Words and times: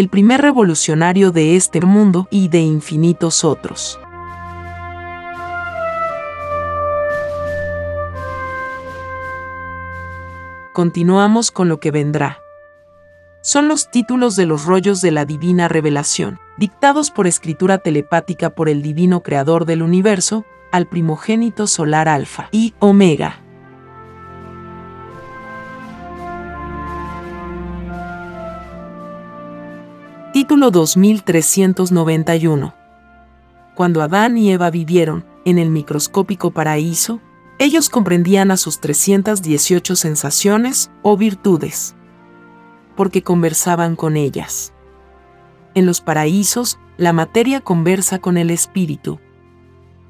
el 0.00 0.08
primer 0.08 0.40
revolucionario 0.40 1.30
de 1.30 1.56
este 1.56 1.82
mundo 1.82 2.26
y 2.30 2.48
de 2.48 2.60
infinitos 2.60 3.44
otros. 3.44 4.00
Continuamos 10.72 11.50
con 11.50 11.68
lo 11.68 11.80
que 11.80 11.90
vendrá. 11.90 12.38
Son 13.42 13.68
los 13.68 13.90
títulos 13.90 14.36
de 14.36 14.46
los 14.46 14.64
rollos 14.64 15.02
de 15.02 15.10
la 15.10 15.26
divina 15.26 15.68
revelación, 15.68 16.38
dictados 16.56 17.10
por 17.10 17.26
escritura 17.26 17.76
telepática 17.76 18.48
por 18.48 18.70
el 18.70 18.80
divino 18.80 19.22
creador 19.22 19.66
del 19.66 19.82
universo, 19.82 20.46
al 20.72 20.86
primogénito 20.86 21.66
solar 21.66 22.08
Alfa 22.08 22.48
y 22.52 22.72
Omega. 22.78 23.42
Título 30.32 30.70
2391. 30.70 32.72
Cuando 33.74 34.00
Adán 34.00 34.38
y 34.38 34.52
Eva 34.52 34.70
vivieron 34.70 35.24
en 35.44 35.58
el 35.58 35.70
microscópico 35.70 36.52
paraíso, 36.52 37.20
ellos 37.58 37.88
comprendían 37.88 38.52
a 38.52 38.56
sus 38.56 38.78
318 38.78 39.96
sensaciones 39.96 40.92
o 41.02 41.16
virtudes, 41.16 41.96
porque 42.94 43.24
conversaban 43.24 43.96
con 43.96 44.16
ellas. 44.16 44.72
En 45.74 45.84
los 45.84 46.00
paraísos, 46.00 46.78
la 46.96 47.12
materia 47.12 47.60
conversa 47.60 48.20
con 48.20 48.38
el 48.38 48.50
espíritu. 48.50 49.18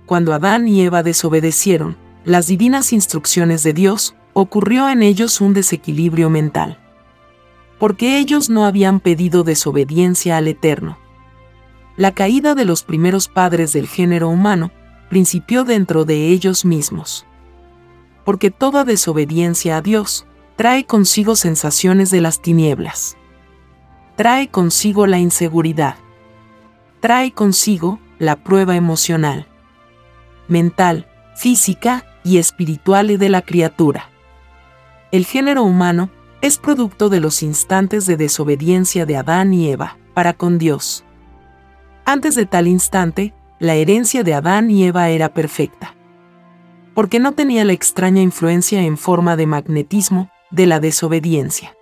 Cuando 0.04 0.34
Adán 0.34 0.68
y 0.68 0.82
Eva 0.82 1.02
desobedecieron 1.02 1.96
las 2.26 2.46
divinas 2.46 2.92
instrucciones 2.92 3.62
de 3.62 3.72
Dios, 3.72 4.14
ocurrió 4.34 4.86
en 4.90 5.02
ellos 5.02 5.40
un 5.40 5.54
desequilibrio 5.54 6.28
mental 6.28 6.78
porque 7.80 8.18
ellos 8.18 8.50
no 8.50 8.66
habían 8.66 9.00
pedido 9.00 9.42
desobediencia 9.42 10.36
al 10.36 10.46
Eterno. 10.48 10.98
La 11.96 12.12
caída 12.12 12.54
de 12.54 12.66
los 12.66 12.82
primeros 12.82 13.26
padres 13.26 13.72
del 13.72 13.88
género 13.88 14.28
humano 14.28 14.70
principió 15.08 15.64
dentro 15.64 16.04
de 16.04 16.28
ellos 16.28 16.66
mismos. 16.66 17.26
Porque 18.24 18.50
toda 18.50 18.84
desobediencia 18.84 19.78
a 19.78 19.80
Dios 19.80 20.26
trae 20.56 20.84
consigo 20.84 21.36
sensaciones 21.36 22.10
de 22.10 22.20
las 22.20 22.42
tinieblas. 22.42 23.16
Trae 24.14 24.48
consigo 24.48 25.06
la 25.06 25.18
inseguridad. 25.18 25.96
Trae 27.00 27.32
consigo 27.32 27.98
la 28.18 28.36
prueba 28.36 28.76
emocional, 28.76 29.46
mental, 30.48 31.08
física 31.34 32.04
y 32.24 32.36
espiritual 32.36 33.16
de 33.16 33.28
la 33.30 33.40
criatura. 33.40 34.10
El 35.12 35.24
género 35.24 35.62
humano 35.62 36.10
es 36.42 36.56
producto 36.56 37.10
de 37.10 37.20
los 37.20 37.42
instantes 37.42 38.06
de 38.06 38.16
desobediencia 38.16 39.04
de 39.04 39.16
Adán 39.16 39.52
y 39.52 39.70
Eva 39.70 39.98
para 40.14 40.32
con 40.32 40.58
Dios. 40.58 41.04
Antes 42.06 42.34
de 42.34 42.46
tal 42.46 42.66
instante, 42.66 43.34
la 43.58 43.74
herencia 43.74 44.24
de 44.24 44.32
Adán 44.32 44.70
y 44.70 44.84
Eva 44.84 45.10
era 45.10 45.34
perfecta, 45.34 45.94
porque 46.94 47.20
no 47.20 47.32
tenía 47.32 47.64
la 47.64 47.74
extraña 47.74 48.22
influencia 48.22 48.82
en 48.82 48.96
forma 48.96 49.36
de 49.36 49.46
magnetismo 49.46 50.30
de 50.50 50.66
la 50.66 50.80
desobediencia. 50.80 51.76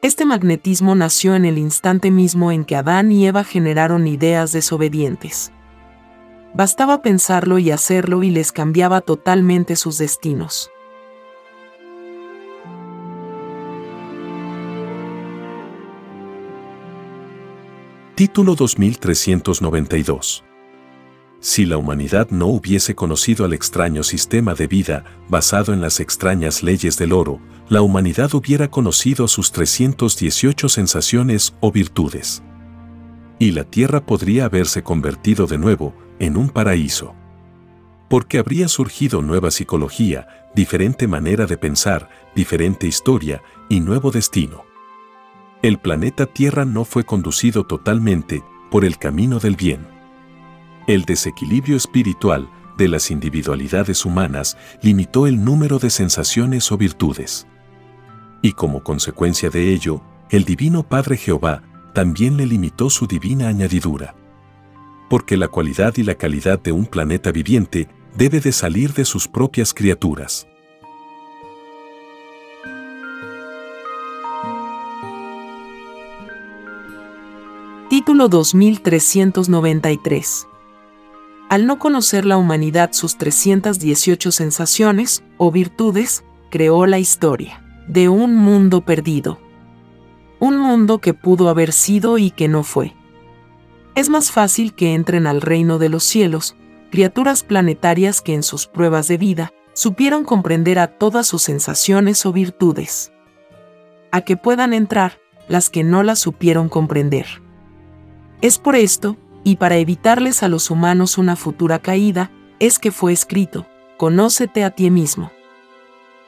Este 0.00 0.24
magnetismo 0.24 0.94
nació 0.94 1.34
en 1.34 1.44
el 1.44 1.58
instante 1.58 2.12
mismo 2.12 2.52
en 2.52 2.64
que 2.64 2.76
Adán 2.76 3.10
y 3.10 3.26
Eva 3.26 3.42
generaron 3.42 4.06
ideas 4.06 4.52
desobedientes. 4.52 5.50
Bastaba 6.54 7.02
pensarlo 7.02 7.58
y 7.58 7.72
hacerlo 7.72 8.22
y 8.22 8.30
les 8.30 8.52
cambiaba 8.52 9.00
totalmente 9.00 9.74
sus 9.74 9.98
destinos. 9.98 10.70
Título 18.16 18.54
2392. 18.54 20.42
Si 21.38 21.66
la 21.66 21.76
humanidad 21.76 22.30
no 22.30 22.46
hubiese 22.46 22.94
conocido 22.94 23.44
al 23.44 23.52
extraño 23.52 24.02
sistema 24.02 24.54
de 24.54 24.66
vida 24.66 25.04
basado 25.28 25.74
en 25.74 25.82
las 25.82 26.00
extrañas 26.00 26.62
leyes 26.62 26.96
del 26.96 27.12
oro, 27.12 27.40
la 27.68 27.82
humanidad 27.82 28.34
hubiera 28.34 28.70
conocido 28.70 29.28
sus 29.28 29.52
318 29.52 30.70
sensaciones 30.70 31.54
o 31.60 31.70
virtudes. 31.70 32.42
Y 33.38 33.50
la 33.50 33.64
tierra 33.64 34.06
podría 34.06 34.46
haberse 34.46 34.82
convertido 34.82 35.46
de 35.46 35.58
nuevo 35.58 35.92
en 36.18 36.38
un 36.38 36.48
paraíso. 36.48 37.14
Porque 38.08 38.38
habría 38.38 38.68
surgido 38.68 39.20
nueva 39.20 39.50
psicología, 39.50 40.48
diferente 40.54 41.06
manera 41.06 41.44
de 41.44 41.58
pensar, 41.58 42.08
diferente 42.34 42.86
historia 42.86 43.42
y 43.68 43.80
nuevo 43.80 44.10
destino 44.10 44.65
el 45.62 45.78
planeta 45.78 46.26
Tierra 46.26 46.64
no 46.64 46.84
fue 46.84 47.04
conducido 47.04 47.64
totalmente 47.64 48.44
por 48.70 48.84
el 48.84 48.98
camino 48.98 49.38
del 49.38 49.56
bien. 49.56 49.86
El 50.86 51.04
desequilibrio 51.04 51.76
espiritual 51.76 52.48
de 52.76 52.88
las 52.88 53.10
individualidades 53.10 54.04
humanas 54.04 54.56
limitó 54.82 55.26
el 55.26 55.42
número 55.42 55.78
de 55.78 55.90
sensaciones 55.90 56.70
o 56.70 56.76
virtudes. 56.76 57.46
Y 58.42 58.52
como 58.52 58.82
consecuencia 58.82 59.50
de 59.50 59.72
ello, 59.72 60.02
el 60.30 60.44
Divino 60.44 60.82
Padre 60.82 61.16
Jehová 61.16 61.62
también 61.94 62.36
le 62.36 62.46
limitó 62.46 62.90
su 62.90 63.06
divina 63.06 63.48
añadidura. 63.48 64.14
Porque 65.08 65.36
la 65.36 65.48
cualidad 65.48 65.94
y 65.96 66.02
la 66.02 66.16
calidad 66.16 66.60
de 66.60 66.72
un 66.72 66.86
planeta 66.86 67.32
viviente 67.32 67.88
debe 68.16 68.40
de 68.40 68.52
salir 68.52 68.92
de 68.92 69.04
sus 69.04 69.26
propias 69.26 69.72
criaturas. 69.72 70.46
Título 77.88 78.28
2393. 78.28 80.48
al 81.48 81.66
no 81.66 81.78
conocer 81.78 82.24
la 82.24 82.36
humanidad 82.36 82.92
sus 82.92 83.16
318 83.16 84.32
sensaciones 84.32 85.22
o 85.38 85.52
virtudes, 85.52 86.24
creó 86.50 86.86
la 86.86 86.98
historia 86.98 87.62
de 87.86 88.08
un 88.08 88.34
mundo 88.34 88.80
perdido. 88.80 89.38
Un 90.40 90.58
mundo 90.58 90.98
que 90.98 91.14
pudo 91.14 91.48
haber 91.48 91.70
sido 91.70 92.18
y 92.18 92.32
que 92.32 92.48
no 92.48 92.64
fue. 92.64 92.92
Es 93.94 94.08
más 94.08 94.32
fácil 94.32 94.74
que 94.74 94.94
entren 94.94 95.28
al 95.28 95.40
reino 95.40 95.78
de 95.78 95.88
los 95.88 96.02
cielos, 96.02 96.56
criaturas 96.90 97.44
planetarias 97.44 98.20
que 98.20 98.34
en 98.34 98.42
sus 98.42 98.66
pruebas 98.66 99.06
de 99.06 99.16
vida 99.16 99.52
supieron 99.74 100.24
comprender 100.24 100.80
a 100.80 100.88
todas 100.88 101.28
sus 101.28 101.42
sensaciones 101.42 102.26
o 102.26 102.32
virtudes. 102.32 103.12
A 104.10 104.22
que 104.22 104.36
puedan 104.36 104.74
entrar 104.74 105.20
las 105.46 105.70
que 105.70 105.84
no 105.84 106.02
las 106.02 106.18
supieron 106.18 106.68
comprender. 106.68 107.45
Es 108.42 108.58
por 108.58 108.76
esto 108.76 109.16
y 109.44 109.56
para 109.56 109.76
evitarles 109.76 110.42
a 110.42 110.48
los 110.48 110.70
humanos 110.70 111.18
una 111.18 111.36
futura 111.36 111.78
caída, 111.78 112.30
es 112.58 112.78
que 112.78 112.90
fue 112.90 113.12
escrito, 113.12 113.66
conócete 113.96 114.64
a 114.64 114.70
ti 114.70 114.90
mismo. 114.90 115.30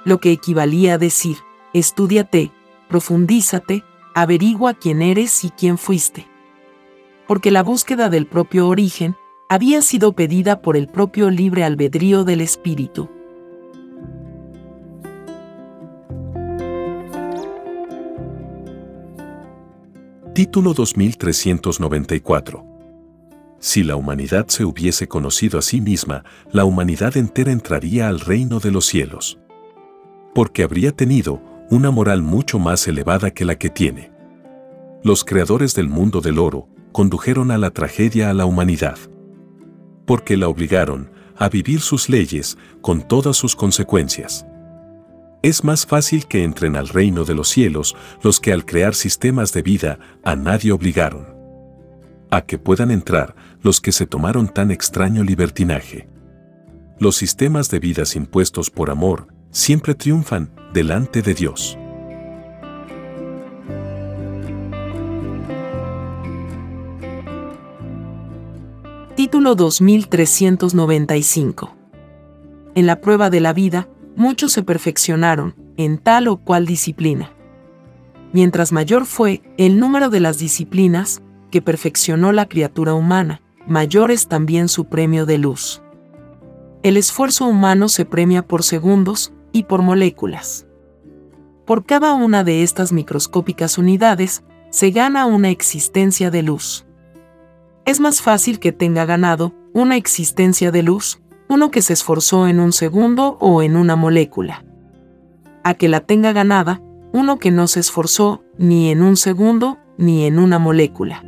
Lo 0.04 0.18
que 0.18 0.32
equivalía 0.32 0.94
a 0.94 0.98
decir, 0.98 1.36
estudiate, 1.74 2.50
profundízate, 2.88 3.84
averigua 4.14 4.74
quién 4.74 5.02
eres 5.02 5.44
y 5.44 5.50
quién 5.50 5.78
fuiste. 5.78 6.26
Porque 7.26 7.50
la 7.50 7.62
búsqueda 7.62 8.08
del 8.08 8.26
propio 8.26 8.68
origen 8.68 9.16
había 9.48 9.82
sido 9.82 10.12
pedida 10.12 10.62
por 10.62 10.76
el 10.76 10.88
propio 10.88 11.30
libre 11.30 11.64
albedrío 11.64 12.24
del 12.24 12.40
espíritu. 12.40 13.10
Título 20.38 20.72
2394 20.72 22.64
si 23.58 23.82
la 23.82 23.96
humanidad 23.96 24.46
se 24.46 24.64
hubiese 24.64 25.08
conocido 25.08 25.58
a 25.58 25.62
sí 25.62 25.80
misma, 25.80 26.22
la 26.52 26.64
humanidad 26.64 27.16
entera 27.16 27.50
entraría 27.50 28.06
al 28.06 28.20
reino 28.20 28.60
de 28.60 28.70
los 28.70 28.86
cielos. 28.86 29.40
Porque 30.36 30.62
habría 30.62 30.92
tenido 30.92 31.42
una 31.70 31.90
moral 31.90 32.22
mucho 32.22 32.60
más 32.60 32.86
elevada 32.86 33.32
que 33.32 33.44
la 33.44 33.56
que 33.56 33.68
tiene. 33.68 34.12
Los 35.02 35.24
creadores 35.24 35.74
del 35.74 35.88
mundo 35.88 36.20
del 36.20 36.38
oro 36.38 36.68
condujeron 36.92 37.50
a 37.50 37.58
la 37.58 37.72
tragedia 37.72 38.30
a 38.30 38.32
la 38.32 38.46
humanidad. 38.46 38.96
Porque 40.06 40.36
la 40.36 40.46
obligaron 40.46 41.10
a 41.36 41.48
vivir 41.48 41.80
sus 41.80 42.08
leyes 42.08 42.56
con 42.80 43.02
todas 43.02 43.36
sus 43.36 43.56
consecuencias. 43.56 44.46
Es 45.42 45.62
más 45.62 45.86
fácil 45.86 46.26
que 46.26 46.42
entren 46.42 46.74
al 46.74 46.88
reino 46.88 47.24
de 47.24 47.34
los 47.34 47.48
cielos 47.48 47.96
los 48.22 48.40
que 48.40 48.52
al 48.52 48.64
crear 48.64 48.94
sistemas 48.94 49.52
de 49.52 49.62
vida 49.62 49.98
a 50.24 50.34
nadie 50.34 50.72
obligaron 50.72 51.38
a 52.30 52.42
que 52.42 52.58
puedan 52.58 52.90
entrar 52.90 53.34
los 53.62 53.80
que 53.80 53.90
se 53.92 54.04
tomaron 54.06 54.48
tan 54.48 54.70
extraño 54.70 55.24
libertinaje. 55.24 56.10
Los 56.98 57.16
sistemas 57.16 57.70
de 57.70 57.78
vidas 57.78 58.16
impuestos 58.16 58.68
por 58.70 58.90
amor 58.90 59.28
siempre 59.50 59.94
triunfan 59.94 60.50
delante 60.72 61.22
de 61.22 61.34
Dios. 61.34 61.78
Título 69.14 69.54
2395 69.54 71.76
En 72.74 72.86
la 72.86 73.00
prueba 73.00 73.30
de 73.30 73.40
la 73.40 73.52
vida, 73.52 73.88
muchos 74.18 74.52
se 74.52 74.64
perfeccionaron 74.64 75.54
en 75.76 75.96
tal 75.96 76.26
o 76.26 76.38
cual 76.38 76.66
disciplina. 76.66 77.32
Mientras 78.32 78.72
mayor 78.72 79.06
fue 79.06 79.42
el 79.56 79.78
número 79.78 80.10
de 80.10 80.18
las 80.18 80.38
disciplinas, 80.38 81.22
que 81.52 81.62
perfeccionó 81.62 82.32
la 82.32 82.46
criatura 82.46 82.94
humana, 82.94 83.40
mayor 83.66 84.10
es 84.10 84.26
también 84.26 84.68
su 84.68 84.86
premio 84.86 85.24
de 85.24 85.38
luz. 85.38 85.82
El 86.82 86.96
esfuerzo 86.96 87.46
humano 87.46 87.88
se 87.88 88.04
premia 88.04 88.46
por 88.46 88.64
segundos 88.64 89.32
y 89.52 89.62
por 89.62 89.82
moléculas. 89.82 90.66
Por 91.64 91.86
cada 91.86 92.12
una 92.14 92.42
de 92.42 92.64
estas 92.64 92.92
microscópicas 92.92 93.78
unidades, 93.78 94.42
se 94.70 94.90
gana 94.90 95.26
una 95.26 95.50
existencia 95.50 96.30
de 96.30 96.42
luz. 96.42 96.86
Es 97.84 98.00
más 98.00 98.20
fácil 98.20 98.58
que 98.58 98.72
tenga 98.72 99.04
ganado 99.04 99.54
una 99.72 99.96
existencia 99.96 100.72
de 100.72 100.82
luz 100.82 101.20
uno 101.48 101.70
que 101.70 101.82
se 101.82 101.92
esforzó 101.94 102.46
en 102.46 102.60
un 102.60 102.72
segundo 102.72 103.38
o 103.40 103.62
en 103.62 103.76
una 103.76 103.96
molécula, 103.96 104.64
a 105.64 105.74
que 105.74 105.88
la 105.88 106.00
tenga 106.00 106.32
ganada 106.32 106.80
uno 107.12 107.38
que 107.38 107.50
no 107.50 107.66
se 107.68 107.80
esforzó 107.80 108.44
ni 108.58 108.90
en 108.90 109.00
un 109.02 109.16
segundo 109.16 109.78
ni 109.96 110.26
en 110.26 110.38
una 110.38 110.58
molécula. 110.58 111.24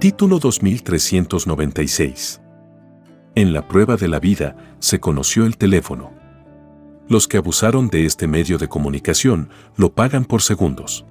Título 0.00 0.40
2396. 0.40 2.40
En 3.36 3.52
la 3.52 3.68
prueba 3.68 3.96
de 3.96 4.08
la 4.08 4.18
vida 4.18 4.56
se 4.80 4.98
conoció 4.98 5.46
el 5.46 5.56
teléfono. 5.56 6.10
Los 7.08 7.28
que 7.28 7.36
abusaron 7.36 7.86
de 7.88 8.06
este 8.06 8.26
medio 8.26 8.58
de 8.58 8.66
comunicación 8.66 9.50
lo 9.76 9.92
pagan 9.92 10.24
por 10.24 10.42
segundos. 10.42 11.06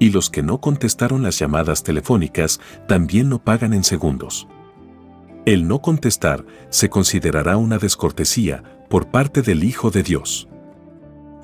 Y 0.00 0.10
los 0.10 0.30
que 0.30 0.42
no 0.42 0.60
contestaron 0.60 1.22
las 1.22 1.38
llamadas 1.38 1.84
telefónicas 1.84 2.58
también 2.88 3.30
lo 3.30 3.38
pagan 3.38 3.72
en 3.72 3.84
segundos. 3.84 4.48
El 5.46 5.68
no 5.68 5.80
contestar 5.80 6.44
se 6.70 6.90
considerará 6.90 7.56
una 7.56 7.78
descortesía 7.78 8.64
por 8.88 9.12
parte 9.12 9.42
del 9.42 9.62
Hijo 9.62 9.92
de 9.92 10.02
Dios. 10.02 10.48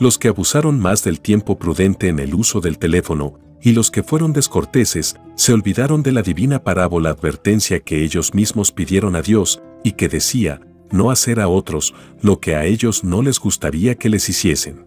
Los 0.00 0.18
que 0.18 0.28
abusaron 0.28 0.80
más 0.80 1.04
del 1.04 1.20
tiempo 1.20 1.58
prudente 1.58 2.08
en 2.08 2.18
el 2.18 2.34
uso 2.34 2.60
del 2.60 2.78
teléfono 2.78 3.38
y 3.62 3.72
los 3.72 3.90
que 3.90 4.02
fueron 4.02 4.32
descorteses 4.32 5.16
se 5.34 5.52
olvidaron 5.52 6.02
de 6.02 6.12
la 6.12 6.22
divina 6.22 6.62
parábola 6.62 7.10
advertencia 7.10 7.80
que 7.80 8.04
ellos 8.04 8.34
mismos 8.34 8.72
pidieron 8.72 9.16
a 9.16 9.22
Dios 9.22 9.62
y 9.82 9.92
que 9.92 10.08
decía, 10.08 10.60
no 10.90 11.10
hacer 11.10 11.40
a 11.40 11.48
otros 11.48 11.94
lo 12.20 12.40
que 12.40 12.54
a 12.54 12.64
ellos 12.64 13.04
no 13.04 13.22
les 13.22 13.38
gustaría 13.38 13.96
que 13.96 14.08
les 14.08 14.28
hiciesen. 14.28 14.85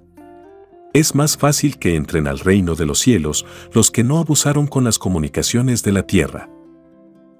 Es 0.92 1.14
más 1.14 1.38
fácil 1.38 1.78
que 1.78 1.96
entren 1.96 2.28
al 2.28 2.40
reino 2.40 2.74
de 2.74 2.88
los 2.88 2.98
cielos 2.98 3.46
los 3.74 3.92
que 3.92 4.04
no 4.04 4.18
abusaron 4.18 4.66
con 4.66 4.84
las 4.84 4.98
comunicaciones 4.98 5.84
de 5.84 5.92
la 5.92 6.02
tierra. 6.02 6.50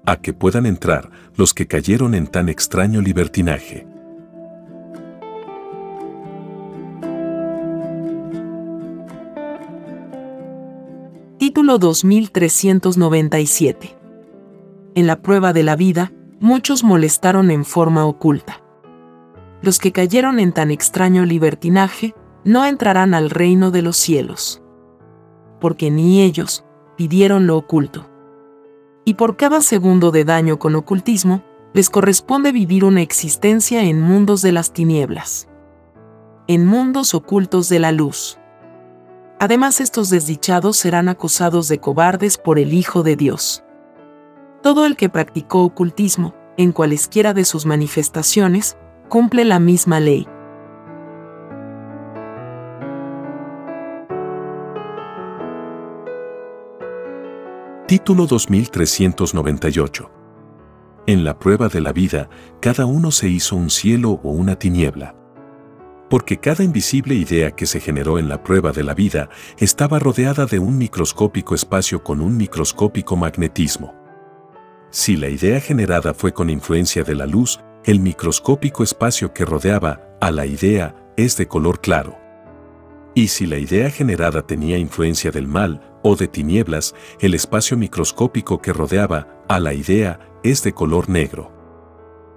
A 0.06 0.20
que 0.20 0.32
puedan 0.32 0.66
entrar 0.66 1.10
los 1.34 1.52
que 1.52 1.66
cayeron 1.66 2.14
en 2.14 2.28
tan 2.28 2.48
extraño 2.48 3.00
libertinaje. 3.00 3.88
Título 11.38 11.78
2397. 11.78 13.96
En 14.94 15.08
la 15.08 15.22
prueba 15.22 15.52
de 15.52 15.64
la 15.64 15.74
vida, 15.74 16.12
muchos 16.38 16.84
molestaron 16.84 17.50
en 17.50 17.64
forma 17.64 18.06
oculta. 18.06 18.62
Los 19.60 19.80
que 19.80 19.90
cayeron 19.90 20.38
en 20.38 20.52
tan 20.52 20.70
extraño 20.70 21.24
libertinaje 21.24 22.14
no 22.44 22.64
entrarán 22.66 23.14
al 23.14 23.30
reino 23.30 23.70
de 23.70 23.82
los 23.82 23.96
cielos. 23.96 24.62
Porque 25.60 25.90
ni 25.90 26.22
ellos 26.22 26.64
pidieron 26.96 27.46
lo 27.46 27.56
oculto. 27.56 28.08
Y 29.04 29.14
por 29.14 29.36
cada 29.36 29.60
segundo 29.60 30.10
de 30.10 30.24
daño 30.24 30.58
con 30.58 30.74
ocultismo, 30.76 31.42
les 31.72 31.90
corresponde 31.90 32.52
vivir 32.52 32.84
una 32.84 33.02
existencia 33.02 33.84
en 33.84 34.00
mundos 34.00 34.42
de 34.42 34.52
las 34.52 34.72
tinieblas. 34.72 35.48
En 36.46 36.66
mundos 36.66 37.14
ocultos 37.14 37.68
de 37.68 37.78
la 37.78 37.92
luz 37.92 38.40
Además 39.42 39.80
estos 39.80 40.10
desdichados 40.10 40.76
serán 40.76 41.08
acusados 41.08 41.66
de 41.68 41.78
cobardes 41.78 42.36
por 42.36 42.58
el 42.58 42.74
Hijo 42.74 43.02
de 43.02 43.16
Dios. 43.16 43.64
Todo 44.62 44.84
el 44.84 44.96
que 44.96 45.08
practicó 45.08 45.64
ocultismo, 45.64 46.34
en 46.58 46.72
cualesquiera 46.72 47.32
de 47.32 47.46
sus 47.46 47.64
manifestaciones, 47.64 48.76
cumple 49.08 49.46
la 49.46 49.58
misma 49.58 49.98
ley. 49.98 50.28
Título 57.90 58.28
2398 58.28 60.10
En 61.08 61.24
la 61.24 61.36
prueba 61.40 61.66
de 61.66 61.80
la 61.80 61.92
vida, 61.92 62.30
cada 62.60 62.86
uno 62.86 63.10
se 63.10 63.28
hizo 63.28 63.56
un 63.56 63.68
cielo 63.68 64.20
o 64.22 64.30
una 64.30 64.54
tiniebla 64.54 65.16
porque 66.08 66.38
cada 66.38 66.62
invisible 66.62 67.16
idea 67.16 67.50
que 67.50 67.66
se 67.66 67.80
generó 67.80 68.20
en 68.20 68.28
la 68.28 68.44
prueba 68.44 68.70
de 68.70 68.84
la 68.84 68.94
vida 68.94 69.28
estaba 69.58 69.98
rodeada 69.98 70.46
de 70.46 70.60
un 70.60 70.78
microscópico 70.78 71.56
espacio 71.56 72.04
con 72.04 72.20
un 72.20 72.36
microscópico 72.36 73.16
magnetismo. 73.16 73.92
Si 74.90 75.16
la 75.16 75.28
idea 75.28 75.60
generada 75.60 76.14
fue 76.14 76.32
con 76.32 76.48
influencia 76.48 77.02
de 77.02 77.16
la 77.16 77.26
luz, 77.26 77.58
el 77.84 77.98
microscópico 77.98 78.84
espacio 78.84 79.34
que 79.34 79.44
rodeaba 79.44 80.16
a 80.20 80.30
la 80.30 80.46
idea 80.46 80.94
es 81.16 81.36
de 81.36 81.48
color 81.48 81.80
claro. 81.80 82.16
Y 83.16 83.26
si 83.26 83.46
la 83.46 83.58
idea 83.58 83.90
generada 83.90 84.42
tenía 84.42 84.78
influencia 84.78 85.32
del 85.32 85.48
mal 85.48 85.89
o 86.02 86.16
de 86.16 86.28
tinieblas, 86.28 86.94
el 87.20 87.34
espacio 87.34 87.76
microscópico 87.76 88.60
que 88.60 88.72
rodeaba 88.72 89.44
a 89.48 89.60
la 89.60 89.74
idea 89.74 90.20
es 90.42 90.62
de 90.62 90.72
color 90.72 91.08
negro. 91.08 91.52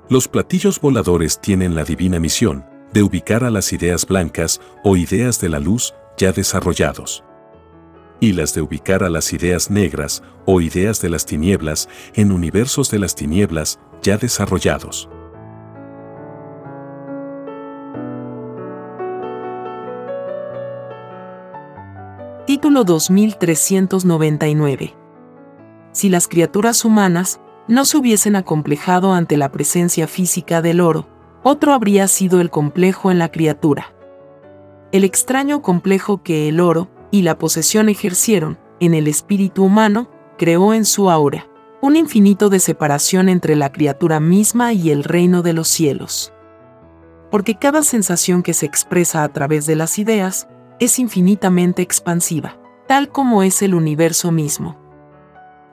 Los 0.10 0.27
platillos 0.27 0.82
voladores 0.82 1.39
tienen 1.39 1.75
la 1.75 1.84
divina 1.84 2.20
misión, 2.20 2.65
de 2.91 3.03
ubicar 3.03 3.43
a 3.43 3.50
las 3.50 3.74
ideas 3.74 4.05
blancas 4.05 4.62
o 4.84 4.96
ideas 4.98 5.39
de 5.39 5.50
la 5.50 5.60
luz 5.60 5.93
ya 6.17 6.32
desarrollados. 6.32 7.24
y 8.20 8.32
las 8.32 8.53
de 8.53 8.62
ubicar 8.62 9.03
a 9.03 9.10
las 9.10 9.34
ideas 9.34 9.70
negras 9.70 10.24
o 10.46 10.62
ideas 10.62 11.01
de 11.01 11.10
las 11.10 11.25
tinieblas 11.25 11.89
en 12.13 12.32
universos 12.32 12.89
de 12.89 13.00
las 13.00 13.15
tinieblas 13.15 13.79
ya 14.01 14.17
desarrollados. 14.17 15.10
Título 22.45 22.83
2399 22.83 24.93
Si 25.93 26.09
las 26.09 26.27
criaturas 26.27 26.83
humanas 26.83 27.39
no 27.69 27.85
se 27.85 27.95
hubiesen 27.95 28.35
acomplejado 28.35 29.13
ante 29.13 29.38
la 29.38 29.50
presencia 29.50 30.07
física 30.07 30.62
del 30.62 30.81
oro, 30.81 31.07
otro 31.41 31.71
habría 31.71 32.09
sido 32.09 32.41
el 32.41 32.50
complejo 32.50 33.12
en 33.12 33.19
la 33.19 33.31
criatura. 33.31 33.93
El 34.91 35.05
extraño 35.05 35.62
complejo 35.62 36.21
que 36.21 36.50
el 36.50 36.59
oro 36.59 36.89
y 37.12 37.21
la 37.21 37.38
posesión 37.38 37.88
ejercieron 37.88 38.59
en 38.81 38.93
el 38.93 39.07
espíritu 39.07 39.63
humano 39.63 40.09
creó 40.38 40.73
en 40.73 40.83
su 40.83 41.09
aura 41.09 41.47
un 41.79 41.95
infinito 41.95 42.50
de 42.50 42.59
separación 42.59 43.29
entre 43.29 43.55
la 43.55 43.71
criatura 43.71 44.19
misma 44.19 44.73
y 44.73 44.91
el 44.91 45.05
reino 45.05 45.43
de 45.43 45.53
los 45.53 45.69
cielos. 45.69 46.33
Porque 47.31 47.55
cada 47.55 47.83
sensación 47.83 48.43
que 48.43 48.53
se 48.53 48.65
expresa 48.65 49.23
a 49.23 49.31
través 49.31 49.65
de 49.65 49.77
las 49.77 49.97
ideas 49.97 50.50
es 50.80 51.00
infinitamente 51.00 51.82
expansiva, 51.82 52.58
tal 52.88 53.10
como 53.10 53.44
es 53.44 53.62
el 53.62 53.75
universo 53.75 54.32
mismo. 54.32 54.77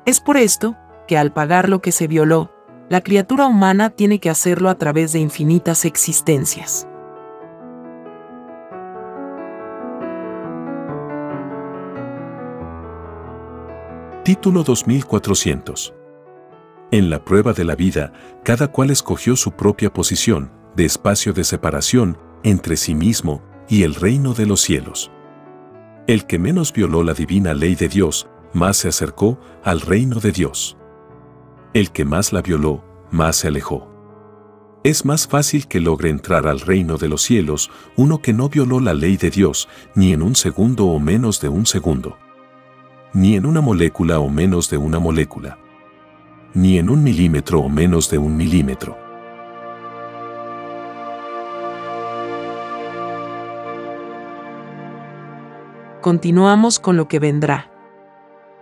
Es 0.07 0.21
por 0.21 0.37
esto 0.37 0.77
que 1.07 1.19
al 1.19 1.33
pagar 1.33 1.69
lo 1.69 1.81
que 1.81 1.93
se 1.93 2.07
violó, 2.07 2.51
la 2.89 3.03
criatura 3.03 3.47
humana 3.47 3.91
tiene 3.91 4.19
que 4.19 4.31
hacerlo 4.31 4.69
a 4.69 4.77
través 4.77 5.13
de 5.13 5.21
infinitas 5.21 5.85
existencias. 5.85 6.87
Título 14.25 14.63
2400 14.63 15.95
En 16.91 17.11
la 17.11 17.25
prueba 17.25 17.53
de 17.53 17.65
la 17.65 17.75
vida, 17.75 18.13
cada 18.45 18.69
cual 18.69 18.91
escogió 18.91 19.35
su 19.35 19.53
propia 19.53 19.93
posición, 19.93 20.53
de 20.77 20.85
espacio 20.85 21.33
de 21.33 21.45
separación, 21.45 22.19
entre 22.43 22.77
sí 22.77 22.95
mismo 22.95 23.43
y 23.71 23.85
el 23.85 23.95
reino 23.95 24.35
de 24.35 24.45
los 24.45 24.61
cielos. 24.61 25.11
El 26.07 26.27
que 26.27 26.39
menos 26.39 26.75
violó 26.75 27.03
la 27.03 27.15
divina 27.15 27.55
ley 27.55 27.75
de 27.75 27.89
Dios, 27.89 28.29
más 28.53 28.77
se 28.77 28.89
acercó 28.89 29.39
al 29.65 29.81
reino 29.81 30.21
de 30.21 30.33
Dios 30.33 30.77
el 31.73 31.91
que 31.93 32.05
más 32.05 32.33
la 32.33 32.43
violó, 32.43 32.83
más 33.11 33.37
se 33.37 33.49
alejó. 33.49 33.89
Es 34.83 35.05
más 35.05 35.29
fácil 35.29 35.69
que 35.69 35.81
logre 35.81 36.09
entrar 36.09 36.47
al 36.47 36.61
reino 36.61 36.97
de 36.97 37.09
los 37.09 37.23
cielos 37.23 37.71
uno 37.97 38.23
que 38.23 38.33
no 38.33 38.49
violó 38.49 38.81
la 38.81 38.95
ley 38.95 39.17
de 39.17 39.31
Dios 39.31 39.69
ni 39.95 40.13
en 40.13 40.23
un 40.23 40.35
segundo 40.35 40.87
o 40.87 40.99
menos 40.99 41.41
de 41.41 41.49
un 41.49 41.67
segundo, 41.67 42.17
ni 43.13 43.37
en 43.37 43.45
una 43.45 43.61
molécula 43.61 44.21
o 44.21 44.29
menos 44.29 44.71
de 44.71 44.79
una 44.79 44.99
molécula, 44.99 45.59
ni 46.55 46.79
en 46.79 46.89
un 46.89 47.05
milímetro 47.05 47.61
o 47.61 47.69
menos 47.69 48.11
de 48.11 48.19
un 48.19 48.37
milímetro. 48.37 49.10
Continuamos 56.01 56.79
con 56.79 56.97
lo 56.97 57.09
que 57.09 57.19
vendrá 57.19 57.71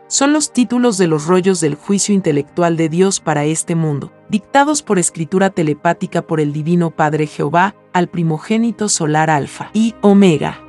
son 0.09 0.33
los 0.33 0.53
títulos 0.53 0.97
de 0.97 1.07
los 1.07 1.27
rollos 1.27 1.61
del 1.61 1.75
juicio 1.75 2.15
intelectual 2.15 2.79
de 2.79 2.89
Dios 2.89 3.21
para 3.21 3.45
este 3.45 3.75
mundo, 3.75 4.11
dictados 4.31 4.83
por 4.83 4.99
escritura 4.99 5.51
telepática 5.51 6.23
por 6.23 6.41
el 6.41 6.55
Divino 6.55 6.91
Padre 6.91 7.27
Jehová 7.27 7.75
al 7.93 8.09
primogénito 8.09 8.89
solar 8.89 9.29
Alfa 9.29 9.71
y 9.75 9.95
Omega. 10.01 10.63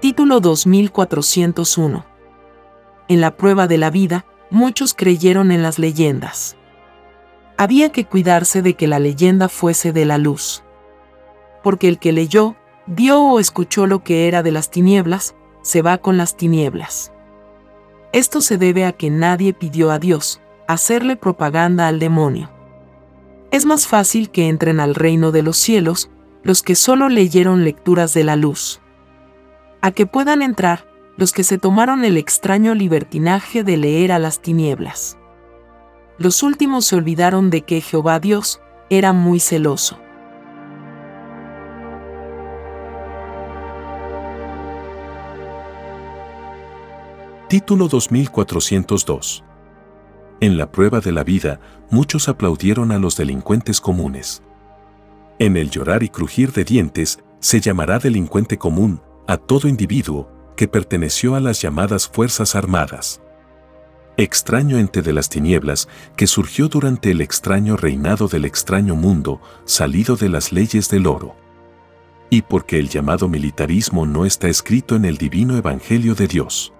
Título 0.00 0.40
2401 0.40 2.06
En 3.08 3.20
la 3.20 3.36
prueba 3.36 3.66
de 3.66 3.76
la 3.76 3.90
vida, 3.90 4.24
muchos 4.50 4.94
creyeron 4.94 5.52
en 5.52 5.62
las 5.62 5.78
leyendas. 5.78 6.56
Había 7.58 7.90
que 7.90 8.04
cuidarse 8.04 8.62
de 8.62 8.74
que 8.74 8.86
la 8.86 8.98
leyenda 8.98 9.48
fuese 9.48 9.92
de 9.92 10.04
la 10.04 10.18
luz 10.18 10.62
porque 11.66 11.88
el 11.88 11.98
que 11.98 12.12
leyó, 12.12 12.54
vio 12.86 13.20
o 13.20 13.40
escuchó 13.40 13.88
lo 13.88 14.04
que 14.04 14.28
era 14.28 14.44
de 14.44 14.52
las 14.52 14.70
tinieblas, 14.70 15.34
se 15.62 15.82
va 15.82 15.98
con 15.98 16.16
las 16.16 16.36
tinieblas. 16.36 17.12
Esto 18.12 18.40
se 18.40 18.56
debe 18.56 18.84
a 18.84 18.92
que 18.92 19.10
nadie 19.10 19.52
pidió 19.52 19.90
a 19.90 19.98
Dios 19.98 20.40
hacerle 20.68 21.16
propaganda 21.16 21.88
al 21.88 21.98
demonio. 21.98 22.52
Es 23.50 23.66
más 23.66 23.88
fácil 23.88 24.30
que 24.30 24.48
entren 24.48 24.78
al 24.78 24.94
reino 24.94 25.32
de 25.32 25.42
los 25.42 25.56
cielos 25.56 26.08
los 26.44 26.62
que 26.62 26.76
solo 26.76 27.08
leyeron 27.08 27.64
lecturas 27.64 28.14
de 28.14 28.22
la 28.22 28.36
luz. 28.36 28.80
A 29.80 29.90
que 29.90 30.06
puedan 30.06 30.40
entrar 30.40 30.86
los 31.16 31.32
que 31.32 31.42
se 31.42 31.58
tomaron 31.58 32.04
el 32.04 32.16
extraño 32.16 32.76
libertinaje 32.76 33.64
de 33.64 33.76
leer 33.76 34.12
a 34.12 34.20
las 34.20 34.40
tinieblas. 34.40 35.18
Los 36.18 36.42
últimos 36.42 36.86
se 36.86 36.96
olvidaron 36.96 37.50
de 37.50 37.62
que 37.62 37.82
Jehová 37.82 38.20
Dios 38.20 38.60
era 38.88 39.12
muy 39.12 39.38
celoso. 39.38 39.98
Título 47.48 47.88
2402. 47.88 49.44
En 50.40 50.56
la 50.56 50.72
prueba 50.72 51.00
de 51.00 51.12
la 51.12 51.22
vida, 51.22 51.60
muchos 51.90 52.28
aplaudieron 52.28 52.92
a 52.92 52.98
los 52.98 53.16
delincuentes 53.16 53.80
comunes. 53.80 54.42
En 55.38 55.58
el 55.58 55.70
llorar 55.70 56.02
y 56.02 56.08
crujir 56.08 56.52
de 56.52 56.64
dientes, 56.64 57.18
se 57.40 57.60
llamará 57.60 57.98
delincuente 57.98 58.56
común 58.56 59.02
a 59.28 59.36
todo 59.36 59.68
individuo 59.68 60.28
que 60.56 60.66
perteneció 60.66 61.34
a 61.34 61.40
las 61.40 61.60
llamadas 61.60 62.08
Fuerzas 62.08 62.54
Armadas. 62.54 63.20
Extraño 64.18 64.78
ente 64.78 65.02
de 65.02 65.12
las 65.12 65.28
tinieblas 65.28 65.88
que 66.16 66.26
surgió 66.26 66.68
durante 66.68 67.10
el 67.10 67.20
extraño 67.20 67.76
reinado 67.76 68.28
del 68.28 68.46
extraño 68.46 68.96
mundo 68.96 69.40
salido 69.66 70.16
de 70.16 70.30
las 70.30 70.52
leyes 70.52 70.88
del 70.88 71.06
oro. 71.06 71.36
Y 72.30 72.42
porque 72.42 72.78
el 72.78 72.88
llamado 72.88 73.28
militarismo 73.28 74.06
no 74.06 74.24
está 74.24 74.48
escrito 74.48 74.96
en 74.96 75.04
el 75.04 75.18
divino 75.18 75.56
Evangelio 75.56 76.14
de 76.14 76.28
Dios 76.28 76.72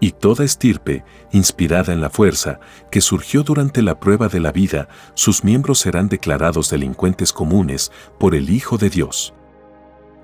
y 0.00 0.12
toda 0.12 0.44
estirpe, 0.44 1.04
inspirada 1.32 1.92
en 1.92 2.00
la 2.00 2.10
fuerza, 2.10 2.60
que 2.90 3.00
surgió 3.00 3.42
durante 3.42 3.82
la 3.82 3.98
prueba 3.98 4.28
de 4.28 4.40
la 4.40 4.52
vida, 4.52 4.88
sus 5.14 5.44
miembros 5.44 5.80
serán 5.80 6.08
declarados 6.08 6.70
delincuentes 6.70 7.32
comunes 7.32 7.90
por 8.18 8.34
el 8.34 8.50
Hijo 8.50 8.78
de 8.78 8.90
Dios. 8.90 9.34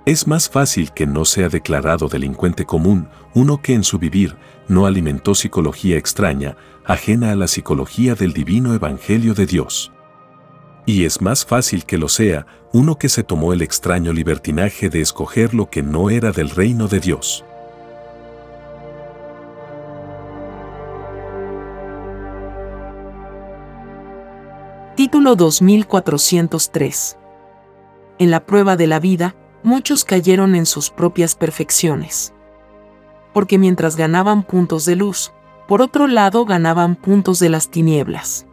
Es 0.06 0.26
más 0.26 0.50
fácil 0.50 0.92
que 0.92 1.06
no 1.06 1.24
sea 1.24 1.48
declarado 1.48 2.08
delincuente 2.08 2.66
común 2.66 3.08
uno 3.32 3.62
que 3.62 3.72
en 3.72 3.82
su 3.82 3.98
vivir 3.98 4.36
no 4.68 4.84
alimentó 4.84 5.34
psicología 5.34 5.96
extraña, 5.96 6.58
ajena 6.84 7.32
a 7.32 7.36
la 7.36 7.48
psicología 7.48 8.14
del 8.14 8.34
divino 8.34 8.74
Evangelio 8.74 9.32
de 9.32 9.46
Dios. 9.46 9.92
Y 10.84 11.06
es 11.06 11.22
más 11.22 11.46
fácil 11.46 11.86
que 11.86 11.96
lo 11.96 12.10
sea 12.10 12.46
uno 12.74 12.98
que 12.98 13.08
se 13.08 13.22
tomó 13.22 13.54
el 13.54 13.62
extraño 13.62 14.12
libertinaje 14.12 14.90
de 14.90 15.00
escoger 15.00 15.54
lo 15.54 15.70
que 15.70 15.82
no 15.82 16.10
era 16.10 16.32
del 16.32 16.50
reino 16.50 16.86
de 16.86 17.00
Dios. 17.00 17.42
Título 24.96 25.34
2403. 25.34 27.16
En 28.18 28.30
la 28.30 28.44
prueba 28.44 28.76
de 28.76 28.86
la 28.86 29.00
vida, 29.00 29.34
muchos 29.64 30.04
cayeron 30.04 30.54
en 30.54 30.66
sus 30.66 30.90
propias 30.90 31.34
perfecciones. 31.34 32.32
Porque 33.32 33.58
mientras 33.58 33.96
ganaban 33.96 34.44
puntos 34.44 34.84
de 34.84 34.94
luz, 34.94 35.32
por 35.66 35.82
otro 35.82 36.06
lado 36.06 36.44
ganaban 36.44 36.94
puntos 36.94 37.40
de 37.40 37.48
las 37.48 37.70
tinieblas. 37.70 38.46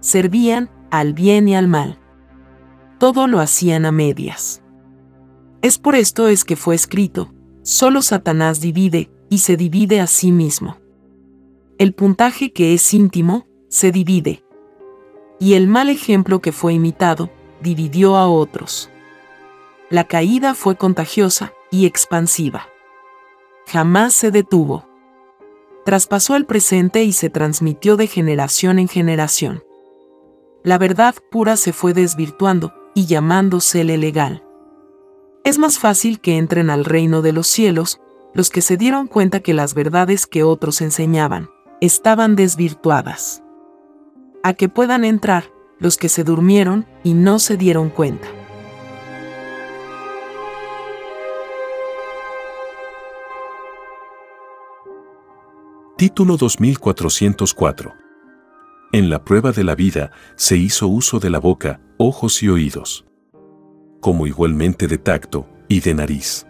Servían 0.00 0.70
al 0.90 1.14
bien 1.14 1.48
y 1.48 1.56
al 1.56 1.66
mal. 1.66 1.98
Todo 2.98 3.26
lo 3.26 3.40
hacían 3.40 3.86
a 3.86 3.92
medias. 3.92 4.62
Es 5.62 5.78
por 5.78 5.94
esto 5.94 6.28
es 6.28 6.44
que 6.44 6.56
fue 6.56 6.74
escrito, 6.74 7.32
solo 7.62 8.02
Satanás 8.02 8.60
divide 8.60 9.10
y 9.28 9.38
se 9.38 9.56
divide 9.56 10.00
a 10.00 10.06
sí 10.06 10.32
mismo. 10.32 10.76
El 11.78 11.94
puntaje 11.94 12.52
que 12.52 12.74
es 12.74 12.92
íntimo, 12.92 13.46
se 13.68 13.92
divide, 13.92 14.44
y 15.38 15.54
el 15.54 15.68
mal 15.68 15.88
ejemplo 15.88 16.40
que 16.40 16.52
fue 16.52 16.74
imitado 16.74 17.30
dividió 17.62 18.16
a 18.16 18.28
otros. 18.28 18.90
La 19.90 20.04
caída 20.04 20.54
fue 20.54 20.76
contagiosa 20.76 21.52
y 21.72 21.84
expansiva. 21.84 22.68
Jamás 23.66 24.14
se 24.14 24.30
detuvo. 24.30 24.86
Traspasó 25.84 26.36
el 26.36 26.46
presente 26.46 27.02
y 27.02 27.12
se 27.12 27.28
transmitió 27.28 27.96
de 27.96 28.06
generación 28.06 28.78
en 28.78 28.86
generación. 28.86 29.64
La 30.62 30.78
verdad 30.78 31.16
pura 31.32 31.56
se 31.56 31.72
fue 31.72 31.92
desvirtuando 31.92 32.72
y 32.94 33.06
llamándosele 33.06 33.98
legal. 33.98 34.44
Es 35.42 35.58
más 35.58 35.80
fácil 35.80 36.20
que 36.20 36.38
entren 36.38 36.70
al 36.70 36.84
reino 36.84 37.20
de 37.20 37.32
los 37.32 37.48
cielos 37.48 38.00
los 38.32 38.50
que 38.50 38.60
se 38.60 38.76
dieron 38.76 39.08
cuenta 39.08 39.40
que 39.40 39.54
las 39.54 39.74
verdades 39.74 40.28
que 40.28 40.44
otros 40.44 40.82
enseñaban 40.82 41.50
estaban 41.80 42.36
desvirtuadas 42.36 43.42
a 44.44 44.54
que 44.54 44.68
puedan 44.68 45.04
entrar 45.04 45.50
los 45.80 45.96
que 45.96 46.08
se 46.08 46.22
durmieron 46.22 46.86
y 47.02 47.14
no 47.14 47.40
se 47.40 47.56
dieron 47.56 47.90
cuenta. 47.90 48.28
Título 56.00 56.38
2404. 56.38 57.94
En 58.92 59.10
la 59.10 59.22
prueba 59.22 59.52
de 59.52 59.64
la 59.64 59.74
vida 59.74 60.12
se 60.34 60.56
hizo 60.56 60.88
uso 60.88 61.20
de 61.20 61.28
la 61.28 61.38
boca, 61.38 61.78
ojos 61.98 62.42
y 62.42 62.48
oídos, 62.48 63.04
como 64.00 64.26
igualmente 64.26 64.86
de 64.86 64.96
tacto 64.96 65.46
y 65.68 65.80
de 65.80 65.92
nariz. 65.92 66.46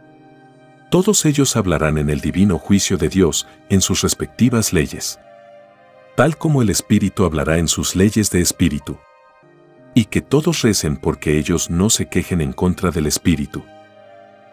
Todos 0.89 1.25
ellos 1.25 1.57
hablarán 1.57 1.99
en 1.99 2.11
el 2.11 2.21
divino 2.21 2.59
juicio 2.59 2.97
de 2.97 3.09
Dios 3.09 3.49
en 3.71 3.81
sus 3.81 4.03
respectivas 4.03 4.73
leyes, 4.73 5.19
tal 6.15 6.39
como 6.39 6.63
el 6.63 6.71
Espíritu 6.71 7.25
hablará 7.25 7.59
en 7.59 7.67
sus 7.67 7.97
leyes 7.97 8.31
de 8.31 8.43
Espíritu. 8.43 8.99
Y 9.95 10.05
que 10.05 10.21
todos 10.21 10.63
recen 10.63 10.97
porque 10.97 11.39
ellos 11.39 11.71
no 11.71 11.91
se 11.91 12.07
quejen 12.07 12.41
en 12.41 12.53
contra 12.53 12.93
del 12.93 13.09
Espíritu. 13.09 13.65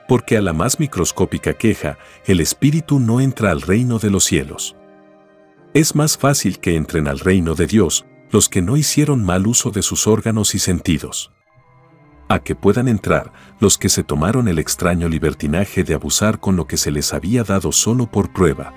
Porque 0.07 0.37
a 0.37 0.41
la 0.41 0.53
más 0.53 0.79
microscópica 0.79 1.53
queja, 1.53 1.99
el 2.25 2.39
Espíritu 2.39 2.99
no 2.99 3.21
entra 3.21 3.51
al 3.51 3.61
reino 3.61 3.99
de 3.99 4.09
los 4.09 4.23
cielos. 4.23 4.75
Es 5.73 5.95
más 5.95 6.17
fácil 6.17 6.59
que 6.59 6.75
entren 6.75 7.07
al 7.07 7.19
reino 7.19 7.53
de 7.53 7.67
Dios 7.67 8.05
los 8.31 8.49
que 8.49 8.61
no 8.61 8.77
hicieron 8.77 9.23
mal 9.23 9.47
uso 9.47 9.69
de 9.69 9.81
sus 9.81 10.07
órganos 10.07 10.55
y 10.55 10.59
sentidos. 10.59 11.31
A 12.29 12.39
que 12.39 12.55
puedan 12.55 12.87
entrar 12.87 13.31
los 13.59 13.77
que 13.77 13.89
se 13.89 14.03
tomaron 14.03 14.47
el 14.47 14.59
extraño 14.59 15.07
libertinaje 15.07 15.83
de 15.83 15.93
abusar 15.93 16.39
con 16.39 16.55
lo 16.55 16.67
que 16.67 16.77
se 16.77 16.91
les 16.91 17.13
había 17.13 17.43
dado 17.43 17.71
solo 17.71 18.09
por 18.09 18.33
prueba. 18.33 18.73